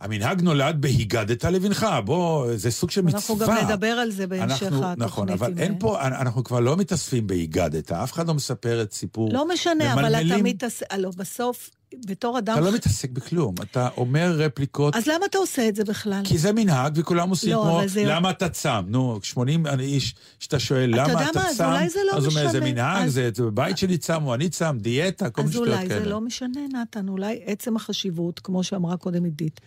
[0.00, 3.18] המנהג נולד בהיגדת לבנך, בוא, זה סוג של מצווה.
[3.20, 4.98] אנחנו גם נדבר על זה בהמשך אנחנו- התוכנית.
[4.98, 9.32] נכון, אבל אין פה, אנחנו כבר לא מתאספים בהיגדת, אף אחד לא מספר את סיפור.
[9.32, 10.42] לא משנה, אבל אתה.
[10.42, 10.86] מתעסק...
[10.90, 11.70] הלוא בסוף,
[12.06, 12.52] בתור אדם...
[12.54, 16.20] אתה לא מתעסק בכלום, אתה אומר רפליקות, אז למה אתה עושה את זה בכלל?
[16.24, 18.84] כי זה מנהג וכולם עושים לא, כמו, זה- למה אתה צם?
[18.88, 21.64] נו, 80 איש שאתה שואל, אתה למה יודע אתה מה, אז צם?
[21.64, 22.72] אולי זה לא אז הוא אומר, זה משנה.
[22.72, 25.94] מנהג, אז- זה בבית שלי צמו, אני צם, דיאטה, כל מיני אז שטויות אולי זה
[25.94, 26.06] כאלה.
[26.10, 29.60] לא משנה, נתן, אולי עצם החשיבות, כמו שאמרה קודם עידית.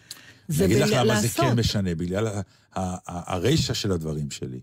[0.48, 1.46] זה אני אגיד לך למה זה לעשות.
[1.46, 2.42] כן משנה, בגלל ה- ה-
[2.76, 4.60] ה- הרישא של הדברים שלי.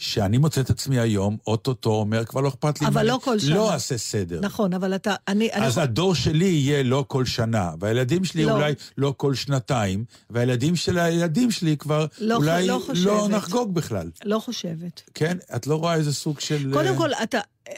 [0.00, 3.38] שאני מוצא את עצמי היום, אוטוטו אומר, כבר לא אכפת לי אבל לא אני כל
[3.38, 3.54] שנה.
[3.54, 4.40] לא אעשה סדר.
[4.42, 5.14] נכון, אבל אתה...
[5.28, 5.52] אני...
[5.52, 8.52] אני אז יכול- הדור שלי יהיה לא כל שנה, והילדים שלי לא.
[8.52, 13.04] אולי לא כל שנתיים, והילדים של הילדים שלי כבר לא אולי לא חושבת.
[13.06, 14.10] לא נחגוג בכלל.
[14.24, 15.02] לא חושבת.
[15.14, 15.36] כן?
[15.56, 16.70] את לא רואה איזה סוג של...
[16.72, 17.38] קודם אה, כל, אתה...
[17.68, 17.72] אה,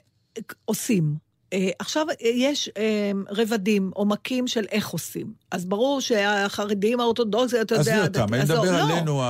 [0.65, 1.30] עושים.
[1.53, 5.33] אה, עכשיו אה, יש אה, רבדים, עומקים של איך עושים.
[5.51, 7.95] אז ברור שהחרדים האורתודוקסים, אתה יודע...
[8.05, 8.93] עזבי אותם, אני מדבר לא.
[8.93, 9.21] עלינו,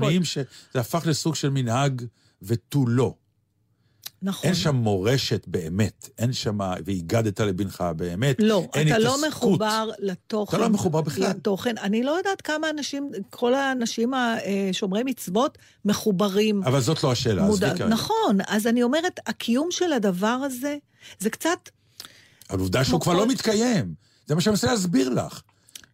[0.00, 0.44] כל- שזה
[0.80, 2.02] הפך לסוג של מנהג
[2.42, 3.14] ותו לא.
[4.22, 4.46] נכון.
[4.46, 8.36] אין שם מורשת באמת, אין שם, והגדת לבנך באמת.
[8.38, 9.28] לא, אתה לא התעסקות.
[9.28, 10.56] מחובר לתוכן.
[10.56, 11.28] אתה לא מחובר בכלל.
[11.30, 11.78] לתוכן.
[11.78, 16.62] אני לא יודעת כמה אנשים, כל האנשים השומרי מצוות מחוברים.
[16.64, 17.86] אבל זאת לא השאלה, עזבי מודע- כרגע.
[17.86, 20.76] נכון, אז אני אומרת, הקיום של הדבר הזה,
[21.18, 21.68] זה קצת...
[22.50, 23.94] אבל עובדה שהוא כבר לא מתקיים.
[24.26, 25.42] זה מה שאני מנסה להסביר לך.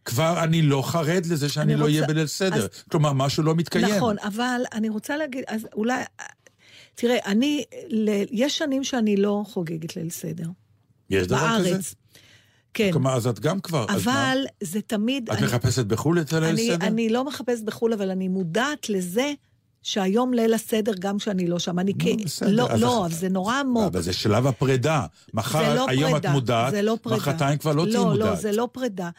[0.05, 2.57] כבר אני לא חרד לזה שאני אני לא אהיה רוצה- בליל סדר.
[2.65, 3.95] אז- כלומר, משהו לא מתקיים.
[3.95, 6.03] נכון, אבל אני רוצה להגיד, אז אולי...
[6.95, 10.47] תראה, אני, ל- יש שנים שאני לא חוגגת ליל סדר.
[11.11, 11.71] יש דבר כזה?
[11.71, 11.95] בארץ.
[12.75, 12.93] כן.
[12.93, 13.87] כלומר, אז את גם כבר?
[13.89, 15.31] אבל זה תמיד...
[15.31, 16.87] את אני- מחפשת בחו"ל את הליל סדר?
[16.87, 19.33] אני לא מחפשת בחו"ל, אבל אני מודעת לזה
[19.87, 21.79] שהיום ליל הסדר, גם כשאני לא שם.
[21.79, 22.05] אני כ...
[22.47, 23.85] לא, לא, אבל זה נורא עמוק.
[23.87, 25.07] אבל זה שלב הפרידה.
[25.35, 27.17] מחר, לא היום פרידה, את מודעת, זה לא פרידה.
[27.17, 28.29] מחרתיים כבר לא תהיי לא, מודעת.
[28.29, 29.11] לא, זה לא פרידה.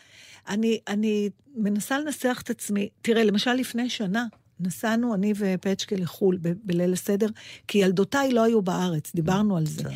[0.50, 2.90] אני, אני מנסה לנסח את עצמי.
[3.02, 4.26] תראה, למשל לפני שנה,
[4.60, 7.28] נסענו, אני ופצ'קה לחו"ל ב- בליל הסדר,
[7.68, 9.84] כי ילדותיי לא היו בארץ, דיברנו על זה.
[9.84, 9.90] כן.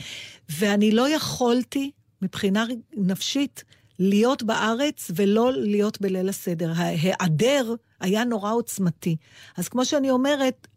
[0.50, 1.92] ואני לא יכולתי,
[2.22, 2.66] מבחינה
[2.98, 3.64] נפשית,
[4.00, 6.72] להיות בארץ ולא להיות בליל הסדר.
[6.76, 9.16] ההיעדר היה נורא עוצמתי.
[9.58, 10.68] אז כמו שאני אומרת,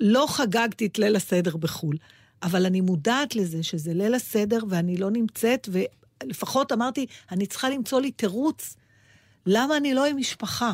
[0.00, 1.96] לא חגגתי את ליל הסדר בחו"ל,
[2.42, 5.68] אבל אני מודעת לזה שזה ליל הסדר ואני לא נמצאת,
[6.22, 8.76] ולפחות אמרתי, אני צריכה למצוא לי תירוץ
[9.46, 10.72] למה אני לא עם משפחה.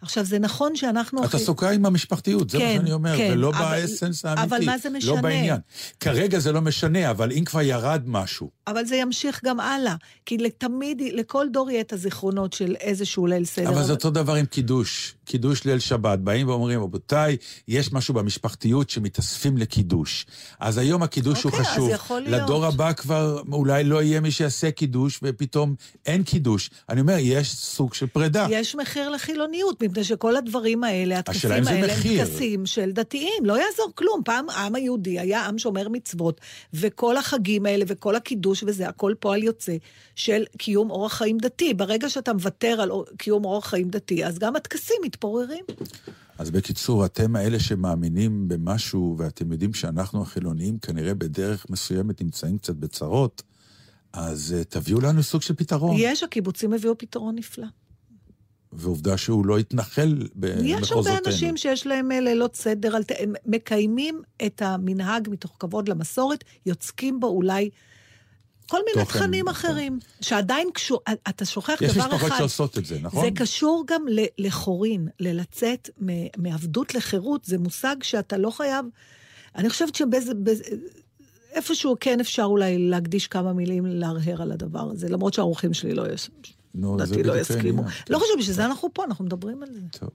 [0.00, 1.24] עכשיו, זה נכון שאנחנו...
[1.24, 4.42] את עסוקה עם המשפחתיות, זה מה כן, שאני אומר, כן, ולא אבל- באסנס האמיתי.
[4.42, 5.22] אבל מה זה לא משנה?
[5.22, 5.60] בעניין.
[6.00, 9.94] כרגע זה לא משנה, אבל אם כבר ירד משהו, אבל זה ימשיך גם הלאה,
[10.26, 13.68] כי תמיד, לכל דור יהיה את הזיכרונות של איזשהו ליל סדר.
[13.68, 16.18] אבל זה אותו דבר עם קידוש, קידוש ליל שבת.
[16.18, 17.36] באים ואומרים, רבותיי,
[17.68, 20.26] יש משהו במשפחתיות שמתאספים לקידוש.
[20.60, 21.90] אז היום הקידוש הוא אוקיי, אז חשוב.
[21.90, 22.42] יכול להיות.
[22.42, 25.74] לדור הבא כבר אולי לא יהיה מי שיעשה קידוש, ופתאום
[26.06, 26.70] אין קידוש.
[26.88, 28.46] אני אומר, יש סוג של פרידה.
[28.50, 32.26] יש מחיר לחילוניות, מפני שכל הדברים האלה, הטקסים האלה, הם.
[32.26, 34.20] טקסים של דתיים, לא יעזור כלום.
[34.24, 36.40] פעם העם היהודי היה עם שומר מצוות,
[36.74, 39.76] וכל החגים האלה וכל הקידוש וזה, הכל פועל יוצא
[40.14, 41.74] של קיום אורח חיים דתי.
[41.74, 45.64] ברגע שאתה מוותר על קיום אורח חיים דתי, אז גם הטקסים מתפוררים.
[46.38, 52.74] אז בקיצור, אתם האלה שמאמינים במשהו, ואתם יודעים שאנחנו החילונים כנראה בדרך מסוימת נמצאים קצת
[52.74, 53.42] בצרות,
[54.12, 55.96] אז uh, תביאו לנו סוג של פתרון.
[55.98, 57.66] יש, הקיבוצים הביאו פתרון נפלא.
[58.72, 60.80] ועובדה שהוא לא התנחל במחוזותינו.
[60.80, 66.44] יש הרבה אנשים שיש להם אה, לילות סדר, הם מקיימים את המנהג מתוך כבוד למסורת,
[66.66, 67.70] יוצקים בו אולי
[68.68, 69.50] כל מיני תוכן, תכנים כן.
[69.50, 72.38] אחרים, שעדיין קשור, אתה שוכח יש דבר משפחות אחד.
[72.38, 73.24] שעושות את זה, נכון?
[73.24, 78.86] זה קשור גם ל- לחורין, ללצאת מ- מעבדות לחירות, זה מושג שאתה לא חייב...
[79.56, 80.34] אני חושבת שבאיזה...
[80.34, 80.64] באיזה-
[81.52, 86.12] איפשהו כן אפשר אולי להקדיש כמה מילים להרהר על הדבר הזה, למרות שהאורחים שלי לא,
[86.12, 86.30] יש...
[86.74, 87.82] לדעתי לא יסכימו.
[88.10, 90.06] לא חשוב, בשביל זה אנחנו פה, אנחנו מדברים על זה.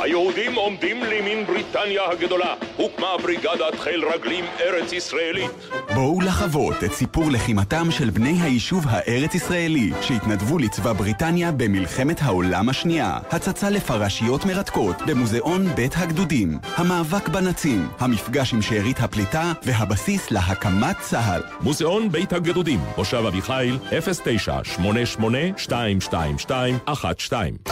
[0.00, 2.54] היהודים עומדים לימין בריטניה הגדולה.
[2.76, 5.50] הוקמה בריגדת חיל רגלים ארץ ישראלית.
[5.94, 13.18] בואו לחוות את סיפור לחימתם של בני היישוב הארץ-ישראלי שהתנדבו לצבא בריטניה במלחמת העולם השנייה.
[13.30, 16.58] הצצה לפרשיות מרתקות במוזיאון בית הגדודים.
[16.76, 21.42] המאבק בנאצים, המפגש עם שארית הפליטה והבסיס להקמת צה"ל.
[21.60, 23.78] מוזיאון בית הגדודים, מושב אביחיל,
[26.48, 26.52] 09-88-222-12.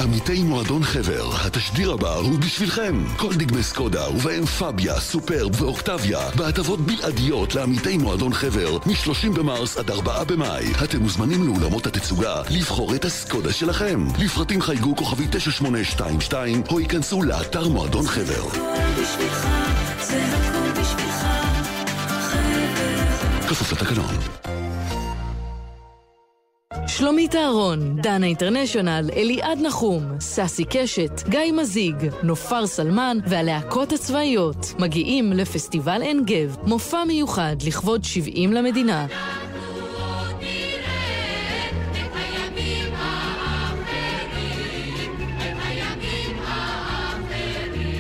[0.01, 3.05] עמיתי מועדון חבר, התשדיר הבא הוא בשבילכם.
[3.16, 9.90] כל דגמי סקודה, ובהם פביה, סופרב ואוקטביה, בהטבות בלעדיות לעמיתי מועדון חבר, מ-30 במרס עד
[9.90, 10.66] 4 במאי.
[10.85, 14.06] אתם מוזמנים לאולמות התצוגה לבחור את הסקודה שלכם.
[14.18, 18.48] לפרטים חייגו כוכבי 9822, או ייכנסו לאתר מועדון חבר.
[23.48, 24.38] כפוף לתקנון.
[26.86, 35.32] שלומית אהרון, דנה אינטרנשיונל, אליעד נחום, ססי קשת, גיא מזיג, נופר סלמן והלהקות הצבאיות מגיעים
[35.32, 39.07] לפסטיבל עין גב, מופע מיוחד לכבוד 70 למדינה.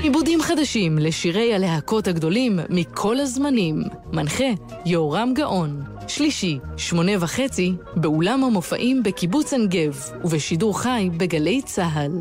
[0.02, 3.82] עיבודים חדשים לשירי הלהקות הגדולים מכל הזמנים.
[4.12, 4.44] מנחה
[4.84, 5.97] יהורם גאון.
[6.08, 12.12] שלישי, שמונה וחצי, באולם המופעים בקיבוץ עין גב, ובשידור חי בגלי צה"ל.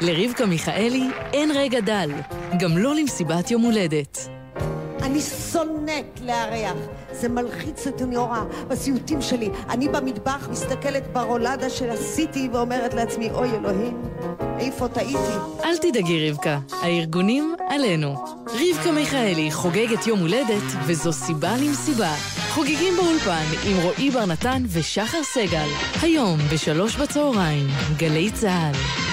[0.00, 2.10] לרבקה מיכאלי אין רגע דל,
[2.58, 4.28] גם לא למסיבת יום הולדת.
[5.02, 6.99] אני שונאת לארח.
[7.12, 9.50] זה מלחיץ אותי נורא בסיוטים שלי.
[9.70, 14.02] אני במטבח מסתכלת ברולדה שעשיתי ואומרת לעצמי, אוי אלוהים,
[14.58, 15.34] איפה טעיתי?
[15.64, 18.14] אל תדאגי רבקה, הארגונים עלינו.
[18.46, 22.14] רבקה מיכאלי חוגגת יום הולדת, וזו סיבה למסיבה.
[22.50, 25.68] חוגגים באולפן עם רועי בר נתן ושחר סגל.
[26.02, 27.66] היום בשלוש בצהריים,
[27.96, 29.09] גלי צה"ל.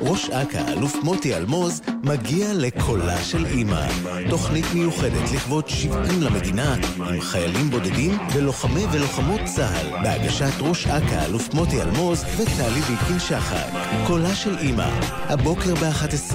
[0.00, 3.86] ראש אכ"א, אלוף מוטי אלמוז, מגיע לקולה של אימא.
[4.30, 11.54] תוכנית מיוחדת לכבוד 70 למדינה, עם חיילים בודדים ולוחמי ולוחמות צה"ל, בהגשת ראש אכ"א, אלוף
[11.54, 13.66] מוטי אלמוז וטלי ביפקין שחק.
[14.06, 14.90] קולה של אימא,
[15.28, 16.34] הבוקר ב-11,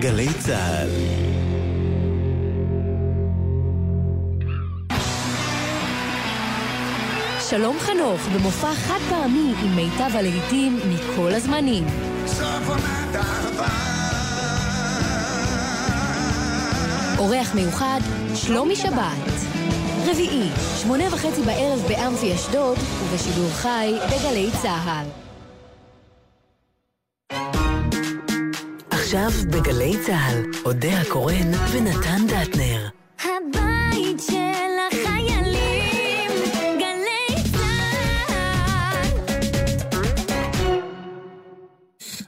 [0.00, 0.88] גלי צה"ל.
[7.50, 12.05] שלום חנוך במופע חד פעמי עם מיטב הלהיטים מכל הזמנים.
[17.18, 18.00] אורח מיוחד,
[18.34, 19.32] שלומי שבת.
[20.06, 20.50] רביעי,
[20.82, 25.06] שמונה וחצי בערב באמפי אשדוד, ובשידור חי בגלי צה"ל.
[28.90, 32.88] עכשיו בגלי צה"ל, אודה הקורן ונתן דטנר.
[33.22, 34.75] הבית של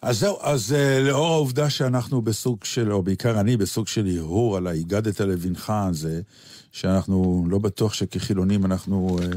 [0.09, 4.57] אז זהו, אז uh, לאור העובדה שאנחנו בסוג של, או בעיקר אני בסוג של הרהור
[4.57, 6.21] על ההיגדת לבנך הזה,
[6.73, 9.37] שאנחנו לא בטוח שכחילונים אנחנו uh,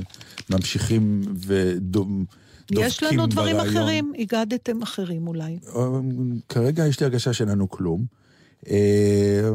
[0.50, 2.26] ממשיכים ודומ...
[2.72, 3.78] יש לנו דברים ברעיון.
[3.78, 5.60] אחרים, הגדתם אחרים אולי.
[6.50, 8.06] כרגע יש לי הרגשה שאין לנו כלום.
[8.70, 9.50] אה,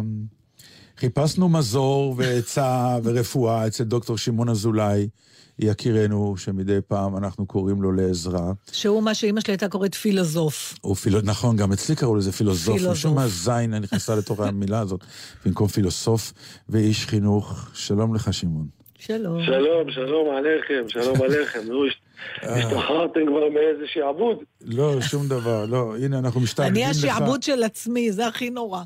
[0.99, 5.09] חיפשנו מזור ועצה ורפואה אצל דוקטור שמעון אזולאי,
[5.59, 8.53] יקירנו, שמדי פעם אנחנו קוראים לו לעזרה.
[8.73, 10.75] שהוא מה שאימא שלי הייתה קוראת פילוסוף.
[10.81, 11.21] הוא פילו...
[11.23, 12.65] נכון, גם אצלי קראו לזה פילוסוף.
[12.77, 12.93] פילוסוף.
[12.93, 15.01] משום מה זין נכנסה לתוך המילה הזאת,
[15.47, 16.33] במקום פילוסוף
[16.69, 17.69] ואיש חינוך.
[17.75, 18.67] שלום לך, שמעון.
[18.99, 19.43] שלום.
[19.47, 21.59] שלום, שלום עליכם, שלום עליכם.
[21.69, 22.01] נו, הש-
[22.43, 24.37] השתחררתם כבר מאיזה שעבוד?
[24.65, 25.97] לא, שום דבר, לא.
[25.97, 26.97] הנה, אנחנו משתעבדים אני לך.
[26.97, 28.83] השעבוד של עצמי, זה הכי נורא.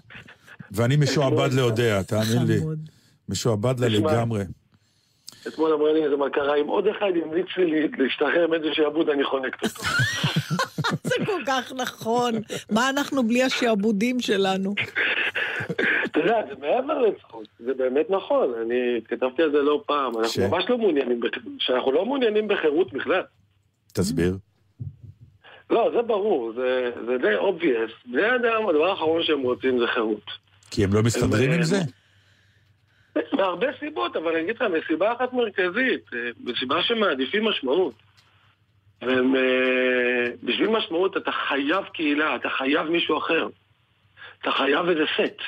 [0.73, 2.61] ואני משועבד לאודיה, תאמין לי.
[3.29, 3.89] משועבד לה.
[3.89, 4.45] לגמרי.
[5.49, 9.65] אתמול אמרה לי איזה מכרה, אם עוד אחד ימליץ לי להשתחרר מאיזה שעבוד, אני חונקת
[9.65, 9.83] אותו.
[11.11, 12.33] זה כל כך נכון.
[12.71, 14.75] מה אנחנו בלי השעבודים שלנו?
[16.05, 20.49] אתה יודע, זה מעבר לצחוק, זה באמת נכון, אני כתבתי על זה לא פעם, אנחנו
[20.49, 21.21] ממש לא מעוניינים,
[21.59, 23.23] שאנחנו לא מעוניינים בחירות בכלל.
[23.93, 24.37] תסביר.
[25.71, 28.13] לא, זה ברור, זה זה די obvious.
[28.13, 30.25] בני אדם, הדבר האחרון שהם רוצים זה חירות.
[30.71, 31.77] כי הם לא מסתדרים עם זה?
[33.37, 37.95] מהרבה סיבות, אבל אני אגיד לך, מסיבה אחת מרכזית, אה, מסיבה שמעדיפים משמעות.
[39.03, 43.49] והם, אה, בשביל משמעות אתה חייב קהילה, אתה חייב מישהו אחר.
[44.41, 45.43] אתה חייב איזה סט.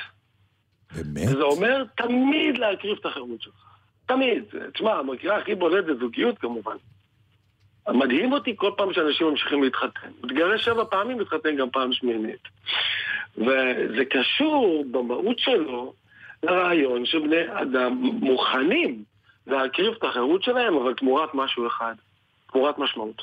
[0.95, 1.27] באמת?
[1.27, 3.73] וזה אומר תמיד להקריב את החירות שלך.
[4.05, 4.43] תמיד.
[4.73, 6.75] תשמע, המקרה הכי בולט זה זוגיות כמובן.
[7.89, 10.09] מדהים אותי כל פעם שאנשים ממשיכים להתחתן.
[10.23, 12.47] מתגרש שבע פעמים, מתחתן גם פעם שמינית.
[13.37, 15.93] וזה קשור במהות שלו
[16.43, 19.03] לרעיון שבני אדם מוכנים
[19.47, 21.93] להקריב את החירות שלהם, אבל תמורת משהו אחד,
[22.51, 23.21] תמורת משמעות.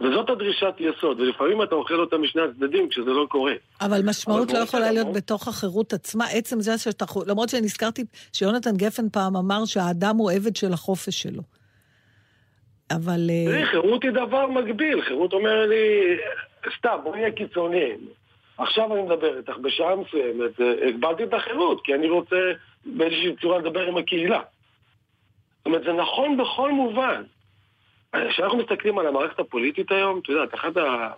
[0.00, 3.52] וזאת הדרישת יסוד, ולפעמים אתה אוכל אותה משני הצדדים כשזה לא קורה.
[3.80, 5.12] אבל משמעות אבל לא יכולה להיות נו.
[5.12, 6.24] בתוך החירות עצמה.
[6.24, 7.04] עצם זה שאתה...
[7.26, 11.42] למרות שנזכרתי שיונתן גפן פעם אמר שהאדם הוא עבד של החופש שלו.
[12.90, 13.30] אבל...
[13.30, 15.02] אה, תראי, חירות היא דבר מגביל.
[15.02, 16.16] חירות אומר לי,
[16.78, 18.19] סתם, בואי נהיה קיצוניים.
[18.60, 22.36] עכשיו אני מדבר איתך בשעה מסוימת, אה, הגבלתי את החירות, כי אני רוצה
[22.84, 24.40] באיזושהי צורה לדבר עם הקהילה.
[25.58, 27.22] זאת אומרת, זה נכון בכל מובן.
[28.30, 31.10] כשאנחנו מסתכלים על המערכת הפוליטית היום, אתה יודע, אחת ה...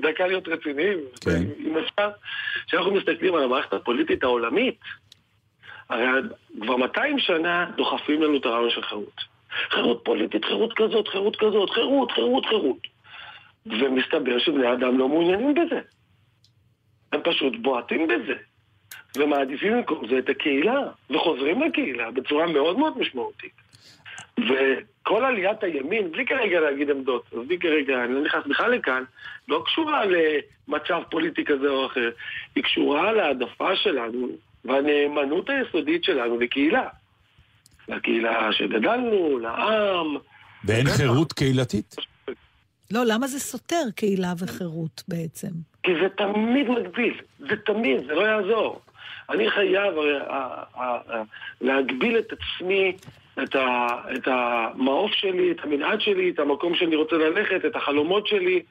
[0.00, 0.98] דקה להיות רציניים,
[1.58, 2.10] אם אפשר,
[2.66, 4.78] כשאנחנו מסתכלים על המערכת הפוליטית העולמית,
[5.88, 6.06] הרי
[6.60, 9.20] כבר 200 שנה דוחפים לנו את הרעיון של חירות.
[9.70, 12.78] חירות פוליטית, חירות כזאת, חירות כזאת, חירות, חירות, חירות.
[13.66, 15.80] ומסתבר שבני אדם לא מעוניינים בזה.
[17.14, 18.34] הם פשוט בועטים בזה.
[19.16, 20.80] ומעדיפים במקום זה את הקהילה,
[21.10, 23.52] וחוזרים לקהילה בצורה מאוד מאוד משמעותית.
[24.38, 29.02] וכל עליית הימין, בלי כרגע להגיד עמדות, אז בלי כרגע, אני לא נכנס בכלל לכאן,
[29.48, 32.10] לא קשורה למצב פוליטי כזה או אחר,
[32.56, 34.28] היא קשורה להעדפה שלנו
[34.64, 36.88] והנאמנות היסודית שלנו לקהילה.
[37.88, 40.16] לקהילה שגדלנו, לעם.
[40.64, 41.96] ואין חירות קהילתית?
[42.90, 45.73] לא, למה זה סותר קהילה וחירות בעצם?
[45.84, 48.80] כי זה תמיד מגביל, זה תמיד, זה לא יעזור.
[49.30, 51.22] אני חייב אה, אה, אה,
[51.60, 52.96] להגביל את עצמי,
[53.42, 53.86] את, ה,
[54.16, 58.62] את המעוף שלי, את המנעד שלי, את המקום שאני רוצה ללכת, את החלומות שלי,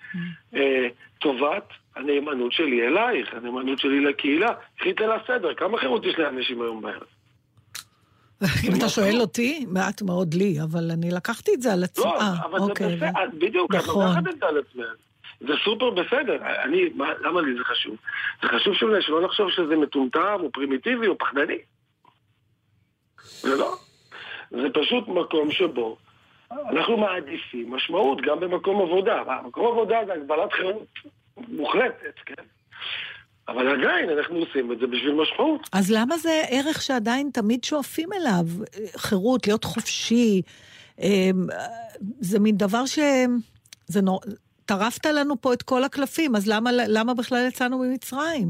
[0.56, 0.88] אה,
[1.20, 4.52] טובת הנאמנות שלי אלייך, הנאמנות שלי לקהילה.
[4.90, 7.04] את ליל הסדר, כמה חירות יש לאנשים היום בערב?
[8.68, 11.84] אם אתה שואל אותי, מעט מאוד לי, אבל אני לקחתי את זה על.
[11.98, 13.38] לא, אה, אבל אוקיי, זה בסדר, הבנתי.
[13.46, 14.06] בדיוק, את נכון.
[14.06, 15.13] לוקחת את זה על עצמך.
[15.48, 16.38] זה סופר בסדר.
[16.64, 17.96] אני, מה, למה לי זה חשוב?
[18.42, 21.58] זה חשוב שאולי שלא נחשוב שזה מטומטם, או פרימיטיבי, או פחדני.
[23.24, 23.76] זה לא.
[24.52, 25.98] זה פשוט מקום שבו
[26.52, 29.24] אנחנו מעדיפים משמעות גם במקום עבודה.
[29.46, 30.88] מקום עבודה זה הגבלת חירות
[31.38, 32.44] מוחלטת, כן?
[33.48, 35.70] אבל עדיין אנחנו עושים את זה בשביל משמעות.
[35.74, 38.46] אז למה זה ערך שעדיין תמיד שואפים אליו?
[38.98, 40.42] חירות, להיות חופשי.
[41.00, 41.48] אמ,
[42.20, 43.00] זה מין דבר ש...
[43.86, 44.22] זה נור...
[44.66, 48.48] טרפת לנו פה את כל הקלפים, אז למה, למה בכלל יצאנו ממצרים?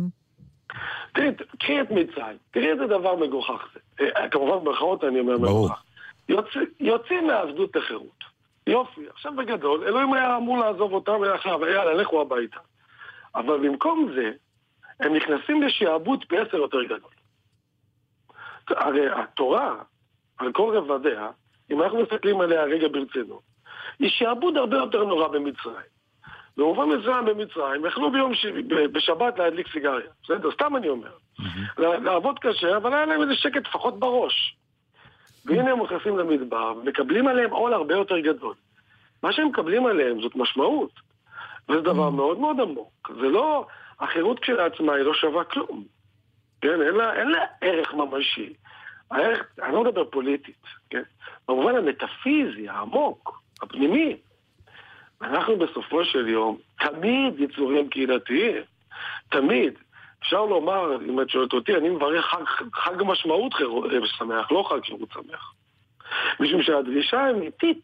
[1.14, 4.06] תראי, קחי את מצרים, תראי איזה דבר מגוחך זה.
[4.06, 5.84] אה, כמובן במרכאות אני אומר מגוחך.
[6.30, 8.24] יוצא, יוצאים מהעבדות לחירות.
[8.68, 12.60] יופי, עכשיו בגדול, אלוהים היה אמור לעזוב אותם ולאחר, ויאללה, לכו הביתה.
[13.36, 14.32] אבל במקום זה,
[15.00, 17.12] הם נכנסים לשעבוד פי עשר יותר גדול.
[18.68, 19.76] הרי התורה,
[20.38, 21.30] על כל רבדיה,
[21.72, 23.42] אם אנחנו מסתכלים עליה רגע ברצינות,
[24.00, 25.94] היא שעבוד הרבה יותר נורא במצרים.
[26.58, 28.46] במובן מסוים במצרים, יכלו ביום ש...
[28.92, 30.08] בשבת להדליק סיגריה.
[30.24, 30.52] בסדר?
[30.52, 31.12] סתם אני אומר.
[31.78, 34.56] לעבוד קשה, אבל היה להם איזה שקט לפחות בראש.
[35.46, 38.54] והנה הם נכנסים למדבר, ומקבלים עליהם עול הרבה יותר גדול.
[39.24, 40.92] מה שהם מקבלים עליהם זאת משמעות.
[41.70, 43.12] וזה דבר מאוד מאוד עמוק.
[43.22, 43.66] זה לא,
[44.00, 45.84] החירות כשלעצמה היא לא שווה כלום.
[46.62, 48.54] כן, אין לה, אין לה ערך ממשי.
[49.12, 51.02] הערך, אני לא מדבר פוליטית, כן?
[51.48, 54.18] במובן המטאפיזי, העמוק, הפנימי.
[55.24, 58.62] אנחנו בסופו של יום תמיד יצורים קהילתיים.
[59.30, 59.74] תמיד.
[60.20, 64.66] אפשר לומר, אם את שואלת אותי, אני מברך חג, חג משמעות חירות, אה, שמח, לא
[64.70, 65.54] חג שירות שמח.
[66.40, 67.84] משום שהדרישה האמיתית,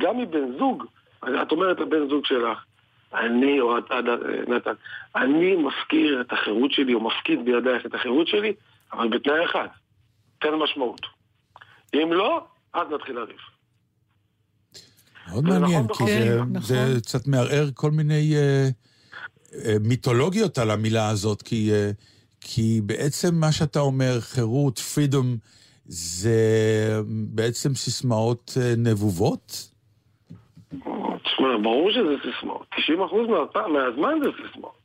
[0.00, 0.84] גם מבן זוג,
[1.42, 2.64] את אומרת לבן זוג שלך,
[3.14, 4.00] אני או אתה,
[4.48, 4.72] נתן,
[5.16, 8.52] אני מפקיר את החירות שלי, או מפקיד בידייך את החירות שלי,
[8.92, 9.68] אבל בתנאי אחד,
[10.38, 11.00] תן משמעות.
[11.94, 13.53] אם לא, אז נתחיל לריב.
[15.28, 16.62] מאוד מעניין, נכון כי זה, מקום.
[16.62, 18.68] זה קצת מערער כל מיני אה,
[19.64, 21.90] אה, מיתולוגיות על המילה הזאת, כי, אה,
[22.40, 25.36] כי בעצם מה שאתה אומר, חירות, פרידום,
[25.86, 26.38] זה
[27.34, 29.68] בעצם סיסמאות אה, נבובות?
[31.24, 32.66] תשמע, ברור שזה סיסמאות.
[32.74, 34.78] 90% מהפעם, מהזמן זה סיסמאות.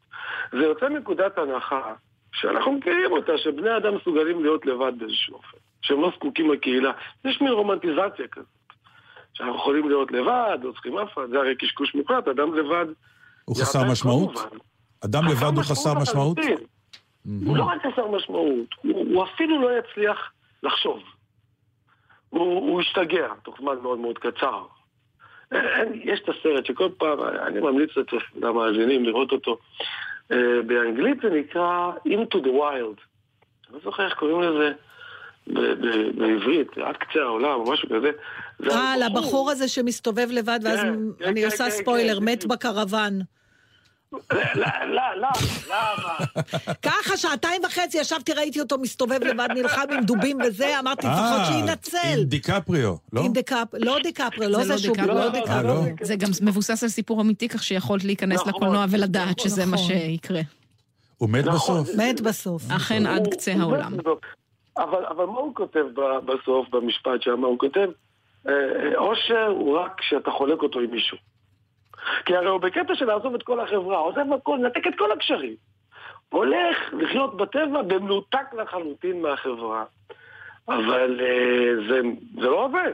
[0.52, 1.94] זה יוצא מנקודת הנחה
[2.34, 5.57] שאנחנו מכירים אותה, שבני אדם מסוגלים להיות לבד באיזשהו אופן.
[5.82, 6.91] שהם לא זקוקים לקהילה.
[7.26, 8.59] יש מין רומנטיזציה כזאת.
[9.40, 12.86] שאנחנו יכולים להיות לבד, לא צריכים אף אחד, זה הרי קשקוש מוחלט, אדם לבד...
[13.45, 14.32] הוא חסר משמעות?
[15.06, 16.38] אדם לבד הוא חסר משמעות?
[17.45, 20.32] הוא לא רק חסר משמעות, הוא, אפילו לא יצליח
[20.64, 20.99] לחשוב.
[22.30, 24.66] הוא, ישתגע תוך זמן מאוד מאוד קצר.
[25.52, 27.90] אין, יש את הסרט שכל פעם, אני ממליץ
[28.36, 29.57] למאזינים לראות אותו.
[30.32, 32.99] אה, באנגלית זה נקרא Into the Wild.
[33.68, 34.72] אני לא זוכר איך קוראים לזה
[35.48, 38.10] בעברית, עד קצה העולם או משהו כזה.
[38.60, 40.94] זה אה, לבחור הזה שמסתובב לבד, ואז כן,
[41.26, 43.20] אני כן, עושה כן, ספוילר, כן, מת בקרוון.
[44.11, 45.28] לא, לא, לא,
[45.70, 46.44] למה?
[46.82, 51.45] ככה, שעתיים וחצי ישבתי, ראיתי אותו מסתובב לבד, נלחם עם דובים וזה, אמרתי, לפחות אה,
[51.45, 51.98] שינצל.
[52.18, 53.22] עם דיקפריו, לא?
[53.22, 53.68] עם דקפ...
[53.74, 54.95] לא דיקפריו, לא זה שהוא...
[54.95, 55.18] דיקפריו.
[55.18, 55.64] לא אה, דיקפריו.
[55.64, 55.82] לא?
[56.02, 59.88] זה גם מבוסס על סיפור אמיתי, כך שיכולת להיכנס נכון, לקולנוע ולדעת שזה מה נכון.
[59.88, 60.41] שיקרה.
[61.18, 61.84] הוא מת נכון.
[61.84, 61.95] בסוף.
[61.95, 62.64] מת בסוף.
[62.72, 63.98] אכן עד קצה העולם.
[64.84, 65.85] אבל, אבל מה הוא כותב
[66.26, 67.45] בסוף, במשפט שם?
[67.45, 67.89] הוא כותב,
[68.47, 71.18] אה, אה, אושר הוא רק כשאתה חולק אותו עם מישהו.
[72.26, 75.56] כי הרי הוא בקטע של לעזוב את כל החברה, עוזב הכל, נתק את כל הקשרים.
[76.30, 79.84] הולך לחיות בטבע במנותק לחלוטין מהחברה.
[80.68, 81.99] אבל אה, זה,
[82.41, 82.93] זה לא עובד.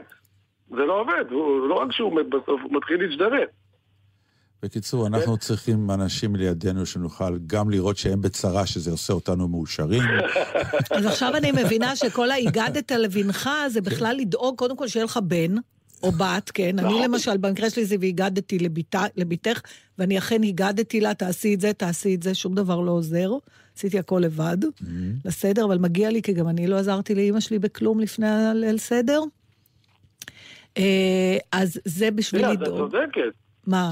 [0.68, 1.24] זה לא עובד.
[1.30, 3.46] הוא לא רק שהוא מת בסוף, הוא מתחיל להזדרד.
[4.62, 10.02] בקיצור, אנחנו צריכים אנשים לידינו שנוכל גם לראות שהם בצרה, שזה עושה אותנו מאושרים.
[10.96, 15.54] אז עכשיו אני מבינה שכל ההיגדת לבנך זה בכלל לדאוג קודם כל שיהיה לך בן,
[16.02, 16.78] או בת, כן.
[16.78, 17.02] אני נכון.
[17.02, 18.58] למשל, במקרה שלי זה והגדתי
[19.16, 19.60] לביתך,
[19.98, 23.30] ואני אכן הגדתי לה, תעשי את זה, תעשי את זה, שום דבר לא עוזר.
[23.76, 24.56] עשיתי הכל לבד,
[25.24, 29.20] לסדר, אבל מגיע לי, כי גם אני לא עזרתי לאימא שלי בכלום לפני הליל סדר.
[30.78, 32.78] אה, אז זה בשביל את לדאוג.
[32.78, 33.45] צודקת.
[33.66, 33.90] מה?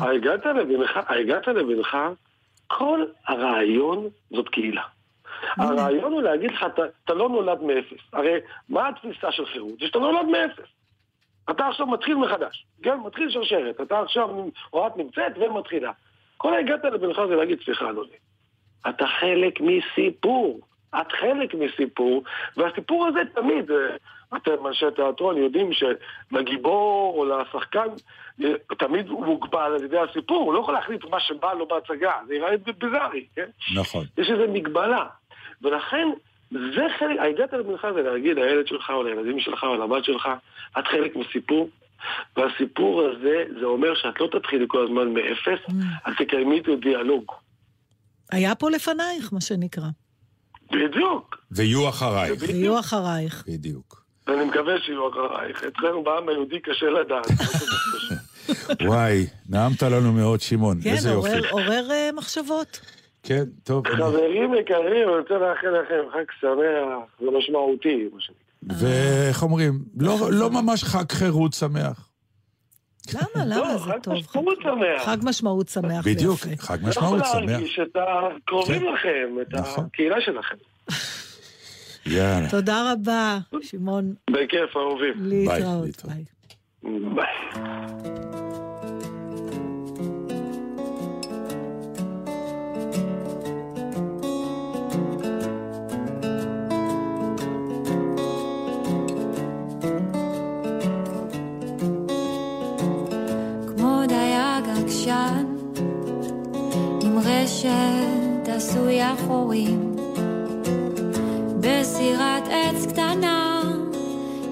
[1.08, 1.98] הגעת לבנך,
[2.66, 4.82] כל הרעיון זאת קהילה.
[5.56, 8.04] הרעיון הוא להגיד לך, אתה, אתה לא נולד מאפס.
[8.12, 8.38] הרי
[8.68, 9.78] מה התפיסה של חירות?
[9.80, 10.70] זה שאתה נולד מאפס.
[11.50, 12.96] אתה עכשיו מתחיל מחדש, כן?
[13.06, 13.80] מתחיל שרשרת.
[13.80, 14.28] אתה עכשיו,
[14.72, 15.92] או את נמצאת ומתחילה.
[16.36, 18.16] כל הגעת לבנך זה להגיד, סליחה אדוני,
[18.88, 20.60] אתה חלק מסיפור.
[21.00, 22.24] את חלק מסיפור,
[22.56, 23.76] והסיפור הזה תמיד, אה,
[24.36, 27.88] אתם אנשי תיאטרון יודעים שלגיבור או לשחקן
[28.42, 32.12] אה, תמיד הוא מוגבל על ידי הסיפור, הוא לא יכול להחליט מה שבא לו בהצגה,
[32.26, 33.48] זה יראה ביזארי, כן?
[33.74, 34.04] נכון.
[34.18, 35.06] יש איזו מגבלה.
[35.62, 36.08] ולכן,
[36.50, 40.28] זה חלק, הגעת לבנך זה להגיד לילד שלך או לילדים שלך או לבת שלך,
[40.78, 41.68] את חלק מסיפור,
[42.36, 45.76] והסיפור הזה, זה אומר שאת לא תתחילי כל הזמן מאפס,
[46.08, 47.32] את תקיימי איתו דיאלוג.
[48.32, 49.88] היה פה לפנייך, מה שנקרא.
[50.70, 51.36] בדיוק.
[51.50, 52.42] ויהיו אחרייך.
[52.42, 53.44] ויהיו אחרייך.
[53.48, 54.03] בדיוק.
[54.26, 55.64] ואני מקווה שיהיו אחרייך.
[55.64, 57.26] אצלנו בעם היהודי קשה לדעת.
[58.86, 60.80] וואי, נעמת לנו מאוד, שמעון.
[60.82, 61.28] כן, איזה יופי.
[61.28, 62.80] עורר- עורר אה, מחשבות.
[63.22, 63.88] כן, טוב.
[63.88, 68.76] חברים יקרים, אני רוצה לאחל לכם חג שמח ומשמעותי, מה שנקרא.
[68.88, 69.78] ואיך אומרים?
[69.98, 72.08] לא לא ממש חג חירות שמח.
[73.14, 73.44] למה?
[73.46, 73.78] למה?
[73.78, 74.14] זה טוב.
[74.14, 75.04] משמעות שמח.
[75.04, 76.04] חג משמעות שמח.
[76.06, 76.40] בדיוק.
[76.58, 77.50] חג משמעות יכול שמח.
[77.50, 78.86] להרגיש את הקרובים כן.
[78.94, 79.84] לכם, את נכון.
[79.84, 80.56] הקהילה שלכם.
[82.06, 82.50] יאללה.
[82.50, 84.14] תודה רבה, שמעון.
[84.30, 85.14] בכיף, אהובים.
[85.20, 86.06] להתראות.
[86.06, 86.24] ביי.
[87.14, 87.24] ביי.
[103.76, 104.64] כמו דייג
[111.66, 113.62] בסירת עץ קטנה,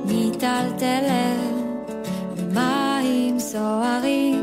[0.05, 1.90] מיטלטלת,
[2.36, 4.41] במים סוערים,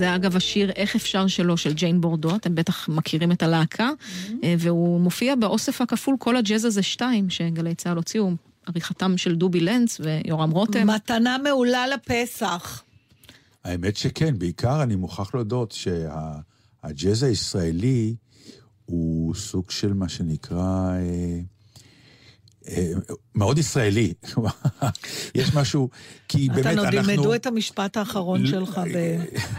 [0.00, 3.90] זה אגב השיר "איך אפשר שלא" של ג'יין בורדו, אתם בטח מכירים את הלהקה,
[4.44, 8.30] אה, והוא מופיע באוסף הכפול כל הג'אז הזה שתיים, שגלי צה"ל הוציאו,
[8.66, 10.86] עריכתם של דובי לנץ ויורם רותם.
[10.86, 12.82] מתנה מעולה לפסח.
[13.64, 18.14] האמת שכן, בעיקר אני מוכרח להודות שהג'אז הישראלי
[18.84, 20.92] הוא סוג של מה שנקרא...
[20.96, 21.40] אה,
[23.34, 24.12] מאוד ישראלי.
[25.34, 25.88] יש משהו,
[26.28, 27.12] כי באמת אתן עוד אנחנו...
[27.12, 28.80] ילמדו את המשפט האחרון לא- שלך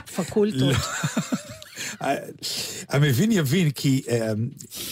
[0.08, 0.76] בפקולטות.
[2.90, 4.32] המבין יבין, כי אה,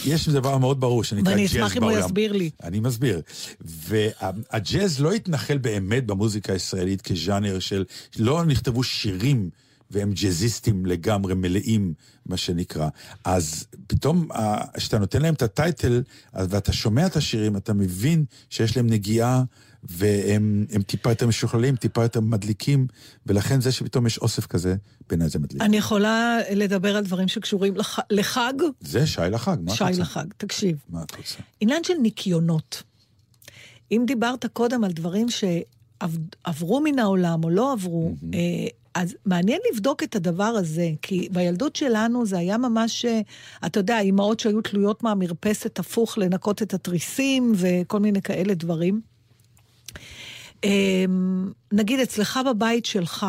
[0.06, 2.06] יש דבר מאוד ברור שנקרא ואני ג'אז אשמח אם הוא בעולם.
[2.06, 2.50] יסביר לי.
[2.62, 3.20] אני מסביר.
[3.60, 7.84] והג'אז לא התנחל באמת במוזיקה הישראלית כז'אנר של...
[8.18, 9.50] לא נכתבו שירים
[9.90, 11.94] והם ג'אזיסטים לגמרי מלאים,
[12.26, 12.88] מה שנקרא.
[13.24, 16.02] אז פתאום, אה, כשאתה נותן להם את הטייטל,
[16.34, 19.42] ואתה שומע את השירים, אתה מבין שיש להם נגיעה,
[19.82, 22.86] והם הם טיפה יותר משוכללים, טיפה יותר מדליקים,
[23.26, 24.76] ולכן זה שפתאום יש אוסף כזה,
[25.08, 25.62] בעיניי זה מדליק.
[25.62, 27.98] אני יכולה לדבר על דברים שקשורים לח...
[28.10, 28.52] לחג?
[28.80, 30.00] זה שי לחג, מה את שי רוצה?
[30.00, 30.76] לחג, תקשיב.
[30.88, 31.38] מה את רוצה?
[31.60, 32.82] עניין של ניקיונות.
[33.92, 38.38] אם דיברת קודם על דברים שעברו מן העולם או לא עברו, אה,
[38.94, 43.20] אז מעניין לבדוק את הדבר הזה, כי בילדות שלנו זה היה ממש, אה,
[43.66, 49.00] אתה יודע, אימהות שהיו תלויות מהמרפסת הפוך לנקות את התריסים וכל מיני כאלה דברים.
[50.64, 51.04] אה,
[51.72, 53.26] נגיד, אצלך בבית שלך,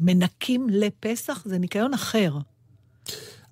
[0.00, 2.32] מנקים לפסח, זה ניקיון אחר.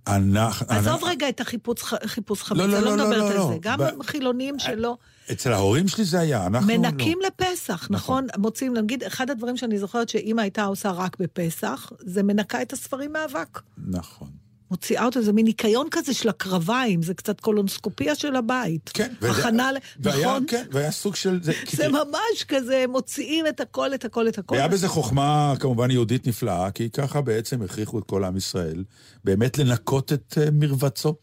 [0.06, 0.66] אנחנו...
[0.68, 3.48] עזוב רגע את החיפוש חיפוש חמץ, לא, אני לא, לא לא, מדברת לא, על לא.
[3.48, 3.56] זה.
[3.60, 4.96] גם ב- חילונים שלא...
[5.32, 6.78] אצל ההורים שלי זה היה, אנחנו לא.
[6.78, 8.26] מנקים לפסח, נכון?
[8.38, 13.12] מוצאים, נגיד, אחד הדברים שאני זוכרת שאימא הייתה עושה רק בפסח, זה מנקה את הספרים
[13.12, 13.60] מאבק.
[13.86, 14.28] נכון.
[14.70, 18.90] מוציאה אותו, זה מין ניקיון כזה של הקרביים, זה קצת קולונסקופיה של הבית.
[18.94, 20.44] כן, וזה- הכנה, ל- והיה, נכון?
[20.48, 21.42] כן, והיה סוג של...
[21.42, 24.54] זה, זה ממש כזה, מוציאים את הכל, את הכל, את הכל.
[24.54, 28.84] והיה בזה חוכמה כמובן יהודית נפלאה, כי ככה בעצם הכריחו את כל עם ישראל
[29.24, 31.14] באמת לנקות את אה, מרבצו.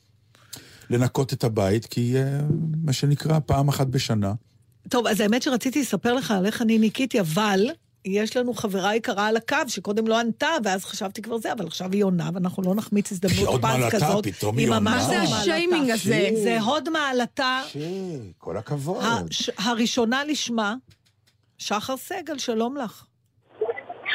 [0.94, 2.40] לנקות את הבית, כי אה,
[2.84, 4.34] מה שנקרא פעם אחת בשנה.
[4.90, 7.70] טוב, אז האמת שרציתי לספר לך על איך אני ניקיתי, אבל
[8.06, 11.91] יש לנו חברה יקרה על הקו, שקודם לא ענתה, ואז חשבתי כבר זה, אבל עכשיו
[11.91, 14.28] היא עונה, ואנחנו לא נחמיץ היא הזדמנות פז מעלתה, כזאת.
[14.28, 14.80] פתאום היא עונה.
[14.80, 15.36] ממש מה זה מעלתה.
[15.38, 16.30] השיימינג הזה?
[16.44, 17.61] זה הוד מעלתה.
[18.38, 19.03] כל הכבוד.
[19.57, 20.76] הראשונה לשמה,
[21.57, 23.06] שחר סגל, שלום לך.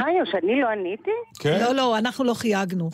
[0.01, 1.11] או שאני לא עניתי?
[1.41, 1.59] כן.
[1.61, 2.91] לא, לא, אנחנו לא חייגנו.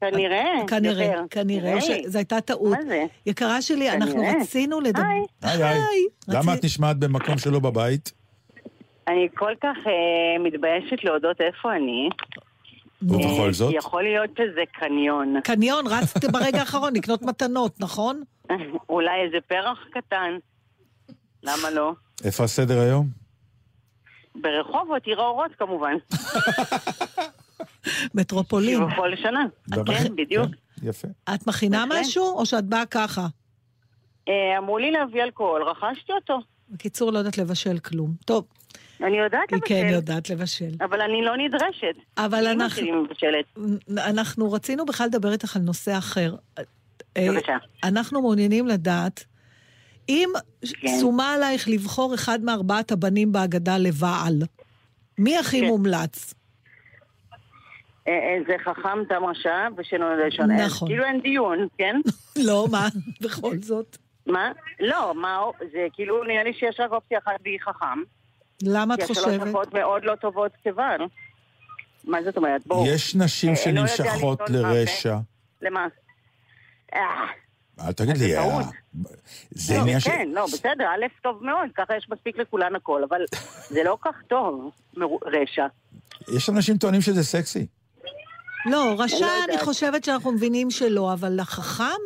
[0.00, 0.52] כנראה.
[0.66, 1.14] כנראה.
[1.30, 1.80] כנראה.
[1.80, 2.78] שזו הייתה טעות.
[2.78, 3.04] מה זה?
[3.26, 4.22] יקרה שלי, אנחנו.
[4.40, 5.02] רצינו לדבר...
[5.42, 5.62] היי.
[5.62, 6.06] היי היי.
[6.28, 8.12] למה את נשמעת במקום שלא בבית?
[9.08, 12.08] אני כל כך אה, מתביישת להודות איפה אני.
[13.02, 13.74] ובכל אה, זאת?
[13.74, 15.34] יכול להיות שזה קניון.
[15.44, 18.22] קניון, רצת ברגע האחרון לקנות מתנות, נכון?
[18.88, 20.36] אולי איזה פרח קטן.
[21.42, 21.92] למה לא?
[22.24, 23.19] איפה הסדר היום?
[24.42, 25.94] ברחובות, עיר האורות כמובן.
[28.14, 28.86] מטרופולין.
[28.86, 29.44] בכל שנה.
[29.68, 30.46] דבר- כן, בדיוק.
[30.82, 31.08] יפה.
[31.34, 31.84] את מכינה.
[31.88, 33.26] משהו, או שאת באה ככה?
[34.28, 36.38] אה, אמרו לי להביא אלכוהול, רכשתי אותו.
[36.70, 38.14] בקיצור, לא יודעת לבשל כלום.
[38.24, 38.44] טוב,
[39.02, 39.66] אני יודעת היא לבשל.
[39.68, 40.70] כן יודעת לבשל.
[40.80, 41.94] אבל אני לא נדרשת.
[42.18, 43.06] אבל אנחנו-.
[43.98, 46.34] אנחנו רצינו בכלל לדבר איתך על נושא אחר.
[47.16, 47.56] אה, בבקשה.
[47.84, 49.24] אנחנו מעוניינים לדעת,
[50.08, 50.28] אם
[50.80, 50.88] כן.
[51.00, 54.42] שומה עלייך לבחור אחד מארבעת הבנים בהגדה לבעל,
[55.18, 55.66] מי הכי כן.
[55.66, 56.34] מומלץ?
[58.08, 60.50] אה, אה, זה חכם תם רשע ושנולד ראשון.
[60.50, 60.88] נכון.
[60.88, 61.96] כאילו אין דיון, כן?
[62.46, 62.88] לא, מה?
[63.22, 63.96] בכל זאת.
[64.26, 64.52] מה?
[64.80, 65.40] לא, מה,
[65.72, 68.02] זה כאילו נראה לי שיש רק אופציה אחת והיא חכם.
[68.62, 69.26] למה את כי חושבת?
[69.26, 71.00] השלוש דקות מאוד לא טובות כבעל.
[72.04, 72.66] מה זאת אומרת?
[72.66, 72.86] בואו.
[72.86, 75.16] יש נשים אה, לא שנמשכות לרשע.
[75.62, 75.86] למה?
[77.86, 78.64] אל תגיד לי, טעות.
[78.64, 78.70] אה,
[79.50, 80.04] זה לא, עניין ש...
[80.08, 83.20] כן, לא, בסדר, א', טוב מאוד, ככה יש מספיק לכולן הכל, אבל
[83.74, 84.70] זה לא כך טוב,
[85.26, 85.66] רשע.
[86.36, 87.66] יש אנשים טוענים שזה סקסי.
[88.66, 89.64] לא, רשע, לא אני יודעת.
[89.64, 92.00] חושבת שאנחנו מבינים שלא, אבל החכם?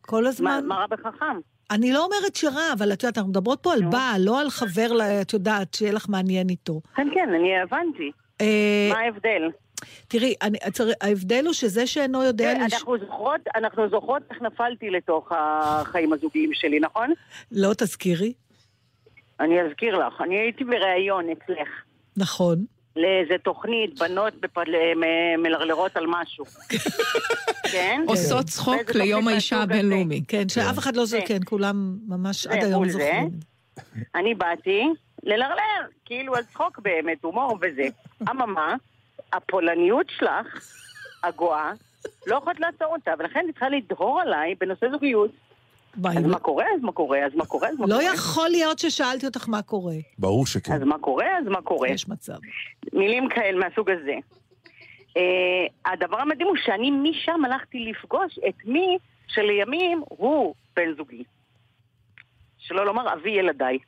[0.00, 0.64] כל הזמן...
[0.66, 1.36] מה רע בחכם?
[1.70, 4.88] אני לא אומרת שרע, אבל את יודעת, אנחנו מדברות פה על בעל, לא על חבר,
[5.22, 6.80] את יודעת, שיהיה לך מעניין איתו.
[6.96, 8.10] כן, כן, אני הבנתי.
[8.40, 9.50] אה, מה ההבדל?
[10.08, 12.54] תראי, אני, צר- ההבדל הוא שזה שאינו יודע...
[12.54, 17.12] כן, לש- אנחנו זוכרות, אנחנו זוכרות איך נפלתי לתוך החיים הזוגיים שלי, נכון?
[17.52, 18.32] לא תזכירי.
[19.40, 21.68] אני אזכיר לך, אני הייתי בריאיון אצלך.
[22.16, 22.64] נכון.
[22.96, 24.64] לאיזה תוכנית, בנות בפל...
[25.38, 26.44] מלרלרות על משהו.
[27.72, 28.02] כן?
[28.06, 29.62] עושות צחוק באיזה ליום האישה.
[29.62, 30.22] הבינלאומי.
[30.28, 31.04] כן, שאף אחד לא.
[31.04, 32.88] זוכר, כן, כולם ממש עד היום.
[32.88, 33.30] זוכרים.
[34.14, 34.82] אני באתי
[35.22, 35.60] ללרלר,
[36.04, 37.88] כאילו על צחוק באמת, הומור וזה.
[38.30, 38.74] אממה,
[39.36, 40.70] הפולניות שלך,
[41.22, 41.72] הגואה,
[42.26, 45.30] לא יכולת לעצור אותה, ולכן היא צריכה לדהור עליי בנושא זוגיות.
[46.04, 46.64] אז מה קורה?
[46.74, 47.26] אז מה קורה?
[47.26, 47.68] אז מה קורה?
[47.68, 48.14] אז מה לא קורה?
[48.14, 49.94] יכול להיות ששאלתי אותך מה קורה.
[50.18, 50.72] ברור שכן.
[50.72, 51.38] אז מה קורה?
[51.38, 51.88] אז מה קורה?
[51.88, 52.36] יש מצב.
[52.92, 54.14] מילים כאלה מהסוג הזה.
[55.16, 61.24] אה, הדבר המדהים הוא שאני משם הלכתי לפגוש את מי שלימים הוא בן זוגי.
[62.58, 63.78] שלא לומר אבי ילדיי.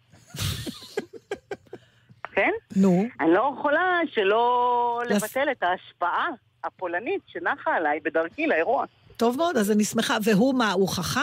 [2.36, 2.50] כן?
[2.76, 3.04] נו.
[3.20, 6.28] אני לא יכולה שלא לבטל את ההשפעה
[6.64, 8.84] הפולנית שנחה עליי בדרכי לאירוע.
[9.16, 10.16] טוב מאוד, אז אני שמחה.
[10.24, 11.20] והוא מה, הוא חכם?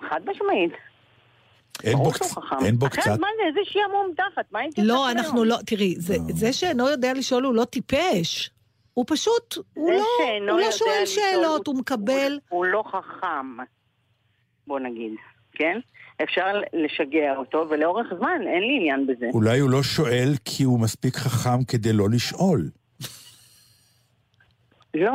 [0.00, 0.72] חד משמעית.
[1.84, 2.64] אין בו, חכם.
[2.64, 3.20] אין בו אחרת קצת...
[3.20, 5.10] מה זה, איזה שעמום תחת, מה האינטרס לא?
[5.10, 8.50] אנחנו לא, תראי, זה, זה שאינו יודע לשאול הוא לא טיפש.
[8.94, 12.38] הוא פשוט, הוא לא, הוא לא שואל שאלות, הוא מקבל...
[12.48, 13.56] הוא לא חכם,
[14.66, 15.12] בוא נגיד,
[15.52, 15.78] כן?
[16.22, 19.26] אפשר לשגע אותו, ולאורך זמן אין לי עניין בזה.
[19.34, 22.70] אולי הוא לא שואל כי הוא מספיק חכם כדי לא לשאול.
[24.94, 25.12] לא.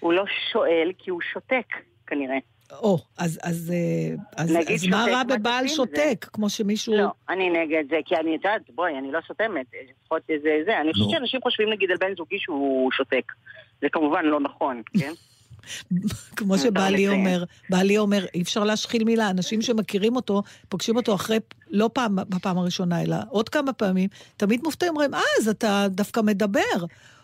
[0.00, 1.66] הוא לא שואל כי הוא שותק,
[2.06, 2.38] כנראה.
[2.72, 6.26] או, אז, אז, אה, אז, נגיד אז מה רע בבעל שותק?
[6.32, 6.94] כמו שמישהו...
[6.94, 10.80] לא, אני נגד זה, כי אני יודעת, בואי, אני לא סותמת, לפחות זה זה.
[10.80, 11.12] אני חושבת נו.
[11.12, 13.32] שאנשים חושבים נגיד על בן זוגי שהוא שותק.
[13.80, 15.12] זה כמובן לא נכון, כן?
[16.36, 17.20] כמו מותר שבעלי לציין.
[17.20, 19.30] אומר, בעלי אומר, אי אפשר להשחיל מילה.
[19.30, 21.38] אנשים שמכירים אותו, פוגשים אותו אחרי,
[21.70, 26.20] לא פעם, בפעם הראשונה, אלא עוד כמה פעמים, תמיד מופתעים, אומרים, אה, אז אתה דווקא
[26.20, 26.60] מדבר.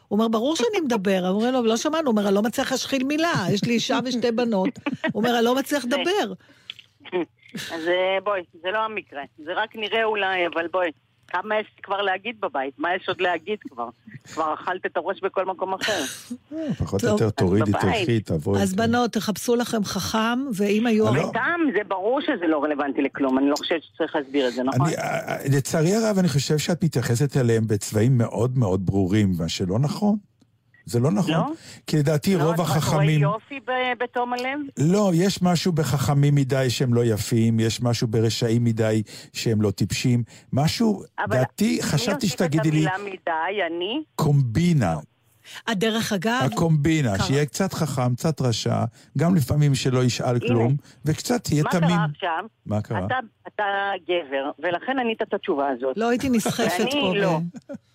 [0.08, 1.28] הוא אומר, ברור שאני מדבר.
[1.28, 2.04] אומרים לו, לא שמענו.
[2.04, 4.68] הוא אומר, אני לא מצליח להשחיל מילה, יש לי אישה ושתי בנות.
[5.12, 6.32] הוא אומר, אני לא מצליח לדבר.
[7.74, 9.22] אז אה, בואי, זה לא המקרה.
[9.38, 10.90] זה רק נראה אולי, אבל בואי.
[11.28, 12.74] כמה יש כבר להגיד בבית?
[12.78, 13.88] מה יש עוד להגיד כבר?
[14.32, 16.02] כבר אכלת את הראש בכל מקום אחר.
[16.78, 17.82] פחות או יותר תורידי, בבית.
[17.82, 18.62] תלכי, תבואי.
[18.62, 21.06] אז בנות, תחפשו לכם חכם, ואם היו...
[21.28, 23.38] סתם, זה ברור שזה לא רלוונטי לכלום.
[23.38, 24.86] אני לא חושבת שצריך להסביר את זה, נכון?
[24.86, 29.48] אני, אה, אה, לצערי הרב, אני חושב שאת מתייחסת אליהם בצבעים מאוד מאוד ברורים, מה
[29.48, 30.16] שלא נכון.
[30.88, 31.30] זה לא נכון.
[31.30, 31.46] לא?
[31.86, 33.20] כי לדעתי לא, רוב אתה רואה החכמים...
[33.20, 33.60] יופי
[34.00, 34.58] בתום הלב?
[34.78, 39.02] לא, יש משהו בחכמים מדי שהם לא יפים, יש משהו ברשעים מדי
[39.32, 40.22] שהם לא טיפשים.
[40.52, 43.76] משהו, אבל דעתי, חשבתי שתגידי לי מי הוסיף את המילה מדי?
[43.76, 44.02] אני?
[44.14, 44.96] קומבינה.
[45.66, 46.48] הדרך אגב...
[46.52, 47.26] הקומבינה, קרה.
[47.26, 48.84] שיהיה קצת חכם, קצת רשע,
[49.18, 51.88] גם לפעמים שלא ישאל כלום, וקצת תהיה מה תמים.
[51.88, 52.44] קרה עכשיו?
[52.66, 53.06] מה קרה?
[53.06, 53.18] אתה,
[53.48, 53.64] אתה
[54.08, 55.96] גבר, ולכן ענית את התשובה הזאת.
[55.96, 57.12] לא הייתי נסחפת ואני פה.
[57.16, 57.38] לא.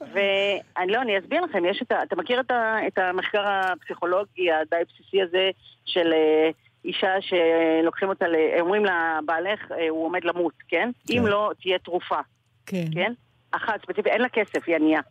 [0.01, 2.03] ואני לא, אני אסביר לכם, יש את ה...
[2.03, 5.49] אתה מכיר את, ה, את המחקר הפסיכולוגי הדי בסיסי הזה
[5.85, 6.49] של אה,
[6.85, 8.35] אישה שלוקחים אותה, ל...
[8.59, 10.89] אומרים לבעלך, אה, הוא עומד למות, כן?
[11.09, 12.19] אם לא, תהיה תרופה,
[12.65, 12.85] כן.
[12.93, 13.13] כן?
[13.51, 15.01] אחת ספציפית, אין לה כסף, היא ענייה.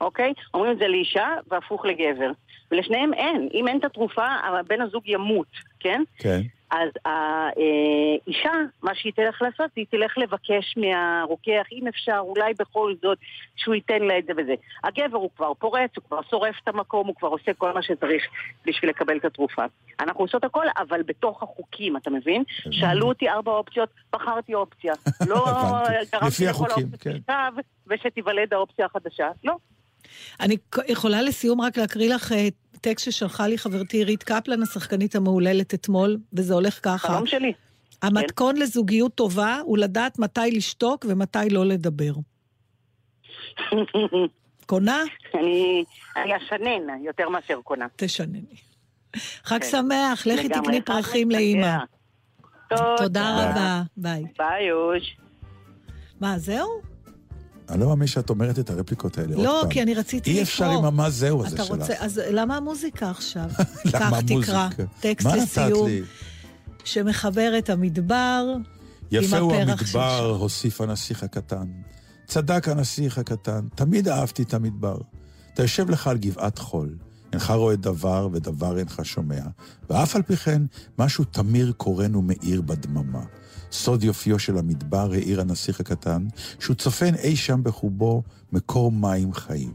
[0.00, 0.32] אוקיי?
[0.54, 2.30] אומרים את זה לאישה והפוך לגבר.
[2.70, 3.48] ולשניהם אין.
[3.54, 4.26] אם אין את התרופה,
[4.66, 5.46] בן הזוג ימות,
[5.80, 6.02] כן?
[6.18, 6.40] כן.
[6.70, 8.52] אז האישה,
[8.82, 13.18] מה שהיא תלך לעשות, היא תלך לבקש מהרוקח, אם אפשר, אולי בכל זאת,
[13.56, 14.54] שהוא ייתן לה את זה וזה.
[14.84, 18.24] הגבר הוא כבר פורץ, הוא כבר שורף את המקום, הוא כבר עושה כל מה שצריך
[18.66, 19.64] בשביל לקבל את התרופה.
[20.00, 22.44] אנחנו עושות הכל, אבל בתוך החוקים, אתה מבין?
[22.70, 24.94] שאלו אותי ארבע אופציות, בחרתי אופציה.
[25.30, 25.44] לא.
[26.12, 27.34] גרמתי לכל האופציות כן.
[27.86, 29.28] ושתיוולד האופציה החדשה.
[29.44, 29.56] לא.
[30.40, 30.56] אני
[30.88, 32.48] יכולה לסיום רק להקריא לך אה,
[32.80, 37.08] טקסט ששלחה לי חברתי עירית קפלן, השחקנית המהוללת אתמול, וזה הולך ככה.
[37.08, 37.52] חלום שלי.
[38.02, 42.12] המתכון לזוגיות טובה הוא לדעת מתי לשתוק ומתי לא לדבר.
[44.66, 45.02] קונה?
[45.34, 45.84] אני
[46.16, 47.86] אני אשנן יותר מאשר קונה.
[47.96, 48.40] תשנני.
[49.44, 49.66] חג כן.
[49.70, 50.48] שמח, לכי.
[50.48, 51.30] תקני פרחים.
[51.30, 51.76] לאימא.
[52.96, 53.50] תודה.
[53.50, 54.24] רבה, ביי.
[54.38, 55.16] ביי, אוש.
[56.20, 56.68] מה, זהו?
[57.70, 59.64] אני לא מאמין שאת אומרת את הרפליקות האלה לא.
[59.70, 60.42] כי אני רציתי אי לקרוא.
[60.42, 61.70] אפשר עם המה זהו הזה שלך.
[61.70, 63.50] רוצה, אז למה המוזיקה עכשיו?
[63.94, 64.34] למה תקרא.
[64.34, 64.68] המוזיקה?
[65.00, 65.88] טקסט מה נתת לסיום?
[66.84, 68.44] שמחבר את המדבר
[69.10, 71.66] יפה עם הוא הפרח המדבר, הוסיף הנסיך הקטן.
[72.26, 74.98] צדק הנסיך הקטן, תמיד אהבתי את המדבר.
[75.54, 76.96] אתה יושב לך על גבעת חול,
[77.32, 79.42] אינך רואה דבר ודבר אינך שומע,
[79.90, 80.62] ואף על פי כן,
[80.98, 83.22] משהו תמיר קורן ומאיר בדממה.
[83.72, 86.26] סוד יופיו של המדבר האיר הנסיך הקטן,
[86.60, 88.22] שהוא צופן אי שם בחובו
[88.52, 89.72] מקור מים חיים.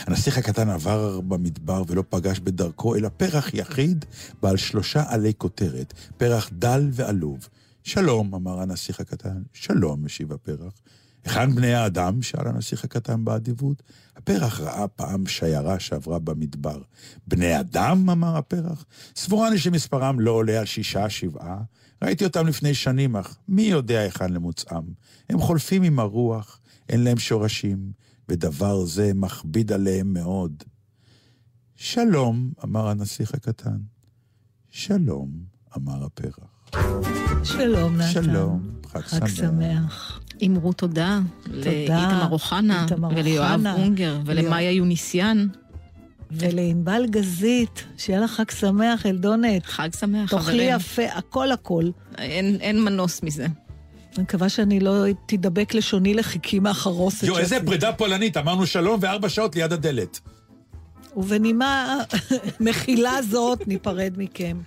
[0.00, 4.04] הנסיך הקטן עבר במדבר ולא פגש בדרכו אלא פרח יחיד
[4.42, 7.48] בעל שלושה עלי כותרת, פרח דל ועלוב.
[7.84, 9.42] שלום, אמר הנסיך הקטן.
[9.52, 10.72] שלום, משיב הפרח.
[11.24, 12.22] היכן בני האדם?
[12.22, 13.82] שאל הנסיך הקטן באדיבות.
[14.16, 16.78] הפרח ראה פעם שיירה שעברה במדבר.
[17.26, 18.10] בני אדם?
[18.10, 18.84] אמר הפרח.
[19.16, 21.62] סבורני שמספרם לא עולה על שישה, שבעה.
[22.02, 24.82] ראיתי אותם לפני שנים, אך מי יודע היכן למוצאם?
[25.30, 27.92] הם חולפים עם הרוח, אין להם שורשים,
[28.28, 30.62] ודבר זה מכביד עליהם מאוד.
[31.76, 33.76] שלום, אמר הנסיך הקטן.
[34.70, 35.30] שלום,
[35.76, 36.38] אמר הפרח.
[37.44, 38.12] שלום, נתן.
[38.12, 39.36] שלום, חג חג שמח.
[39.36, 40.20] שמח.
[40.46, 45.46] אמרו תודה לאיתמר אוחנה וליואב אונגר ולמאיה יוניסיאן.
[46.30, 49.66] ולענבל גזית, שיהיה לך חג שמח, אלדונת.
[49.66, 50.76] חג שמח, תאכלי חברים.
[50.76, 51.84] יפה, הכל הכל.
[52.18, 53.46] אין, אין מנוס מזה.
[54.16, 57.22] אני מקווה שאני לא תדבק לשוני לחיכי מהחרוסת.
[57.22, 57.66] יו, איזה שעשיתי.
[57.66, 60.20] פרידה פולנית, אמרנו שלום וארבע שעות ליד הדלת.
[61.16, 61.98] ובנימה
[62.60, 64.58] מכילה זאת, ניפרד מכם.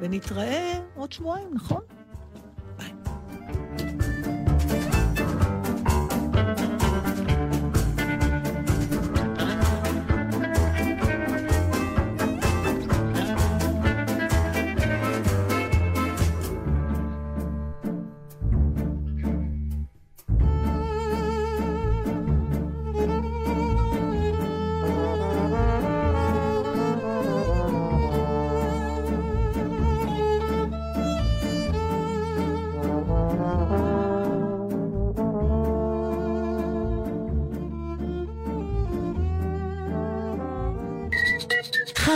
[0.00, 1.80] ונתראה עוד שבועיים, נכון?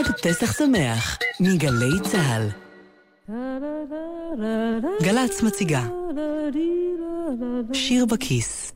[0.03, 2.49] חג פסח שמח, מגלי צה"ל.
[5.03, 5.87] גל"צ מציגה
[7.73, 8.73] שיר בכיס,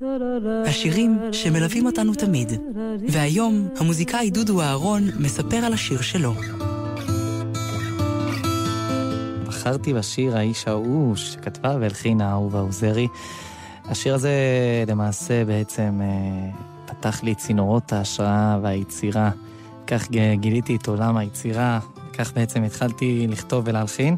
[0.66, 2.52] השירים שמלווים אותנו תמיד.
[3.08, 6.34] והיום המוזיקאי דודו אהרון מספר על השיר שלו.
[9.46, 13.08] בחרתי בשיר האיש ההוא שכתבה והלחינה אהובה עוזרי.
[13.84, 14.30] השיר הזה
[14.86, 16.50] למעשה בעצם אה,
[16.86, 19.30] פתח לי צינורות ההשראה והיצירה.
[19.88, 24.16] כך גיליתי את עולם היצירה, וכך בעצם התחלתי לכתוב ולהלחין.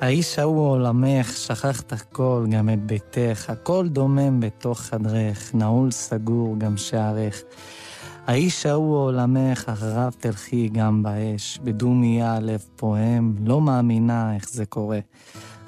[0.00, 6.76] האיש ההוא עולמך, שכחת הכל, גם את ביתך, הכל דומם בתוך חדרך, נעול סגור גם
[6.76, 7.42] שערך.
[8.26, 14.98] האיש ההוא עולמך, אחריו תלכי גם באש, בדומיה הלב פועם, לא מאמינה איך זה קורה.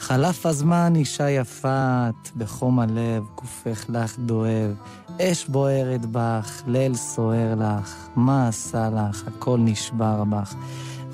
[0.01, 4.75] חלף הזמן, אישה יפה את, בחום הלב, גופך לך דואב,
[5.21, 10.55] אש בוערת בך, ליל סוער לך, מה עשה לך, הכל נשבר בך.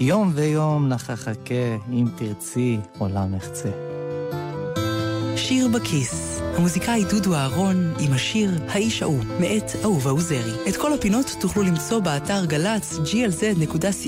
[0.00, 3.70] יום ויום לך אחכה, אם תרצי, עולם אחצה.
[5.36, 10.68] שיר בכיס, המוזיקאי דודו אהרון עם השיר "האיש ההוא" מאת אהובה עוזרי.
[10.68, 14.06] את כל הפינות תוכלו למצוא באתר גל"צ glz.co.il.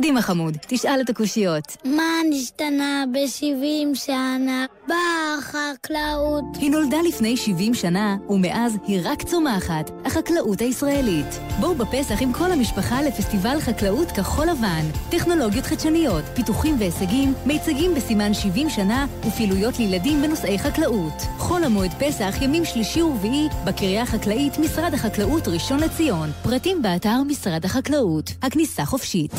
[0.00, 1.76] קדימה חמוד, תשאל את הקושיות.
[1.84, 6.44] מה נשתנה ב-70 שנה בחקלאות?
[6.58, 11.26] היא נולדה לפני 70 שנה, ומאז היא רק צומחת, החקלאות הישראלית.
[11.60, 14.84] בואו בפסח עם כל המשפחה לפסטיבל חקלאות כחול לבן.
[15.10, 21.22] טכנולוגיות חדשניות, פיתוחים והישגים, מיצגים בסימן 70 שנה, ופעילויות לילדים בנושאי חקלאות.
[21.38, 26.30] חול המועד פסח, ימים שלישי ורביעי, בקריה החקלאית, משרד החקלאות ראשון לציון.
[26.42, 28.30] פרטים באתר משרד החקלאות.
[28.42, 29.32] הכניסה חופשית.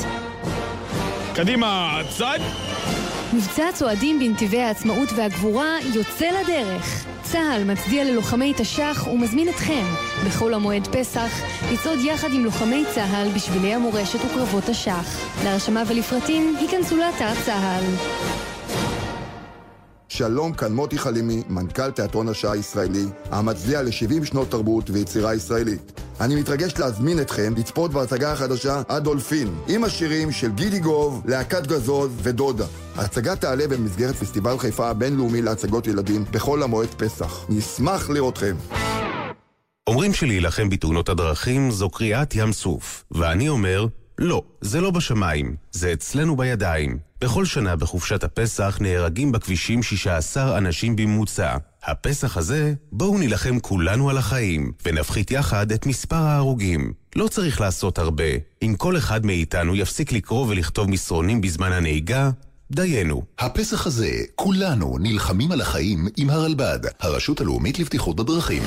[1.35, 2.39] קדימה, צד!
[3.34, 7.05] מבצע צועדים בנתיבי העצמאות והגבורה יוצא לדרך.
[7.23, 9.85] צה"ל מצדיע ללוחמי תש"ח ומזמין אתכם,
[10.27, 11.41] בחול המועד פסח,
[11.72, 15.43] לצעוד יחד עם לוחמי צה"ל בשבילי המורשת וקרבות תש"ח.
[15.43, 17.84] להרשמה ולפרטים, היכנסו לאתר צה"ל.
[20.13, 26.01] שלום, כאן מוטי חלימי, מנכ"ל תיאטרון השעה הישראלי, המצדיע ל-70 שנות תרבות ויצירה ישראלית.
[26.21, 32.11] אני מתרגש להזמין אתכם לצפות בהצגה החדשה אדולפין, עם השירים של גידי גוב, להקת גזוז
[32.15, 32.65] ודודה.
[32.95, 37.45] ההצגה תעלה במסגרת פסטיבל חיפה הבינלאומי להצגות ילדים בחול המועד פסח.
[37.49, 38.55] נשמח לראותכם.
[39.88, 43.85] אומרים שלהילחם בתאונות הדרכים זו קריאת ים סוף, ואני אומר,
[44.19, 46.97] לא, זה לא בשמיים, זה אצלנו בידיים.
[47.21, 51.57] בכל שנה בחופשת הפסח נהרגים בכבישים 16 אנשים בממוצע.
[51.83, 56.93] הפסח הזה, בואו נילחם כולנו על החיים, ונפחית יחד את מספר ההרוגים.
[57.15, 58.23] לא צריך לעשות הרבה.
[58.61, 62.29] אם כל אחד מאיתנו יפסיק לקרוא ולכתוב מסרונים בזמן הנהיגה,
[62.71, 63.23] דיינו.
[63.39, 68.63] הפסח הזה, כולנו נלחמים על החיים עם הרלב"ד, הרשות הלאומית לבטיחות בדרכים.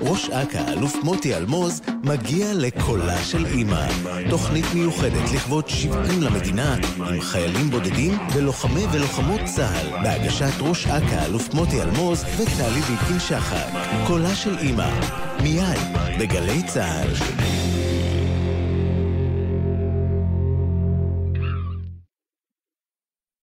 [0.00, 3.86] ראש אכ"א, אלוף מוטי אלמוז, מגיע לקולה של אימא.
[4.30, 11.54] תוכנית מיוחדת לכבוד 70 למדינה, עם חיילים בודדים ולוחמי ולוחמות צה"ל, בהגשת ראש אכ"א, אלוף
[11.54, 13.66] מוטי אלמוז וטלי ליפקין שחק.
[14.06, 14.90] קולה של אימא,
[15.42, 15.80] מיד,
[16.18, 17.67] בגלי צה"ל.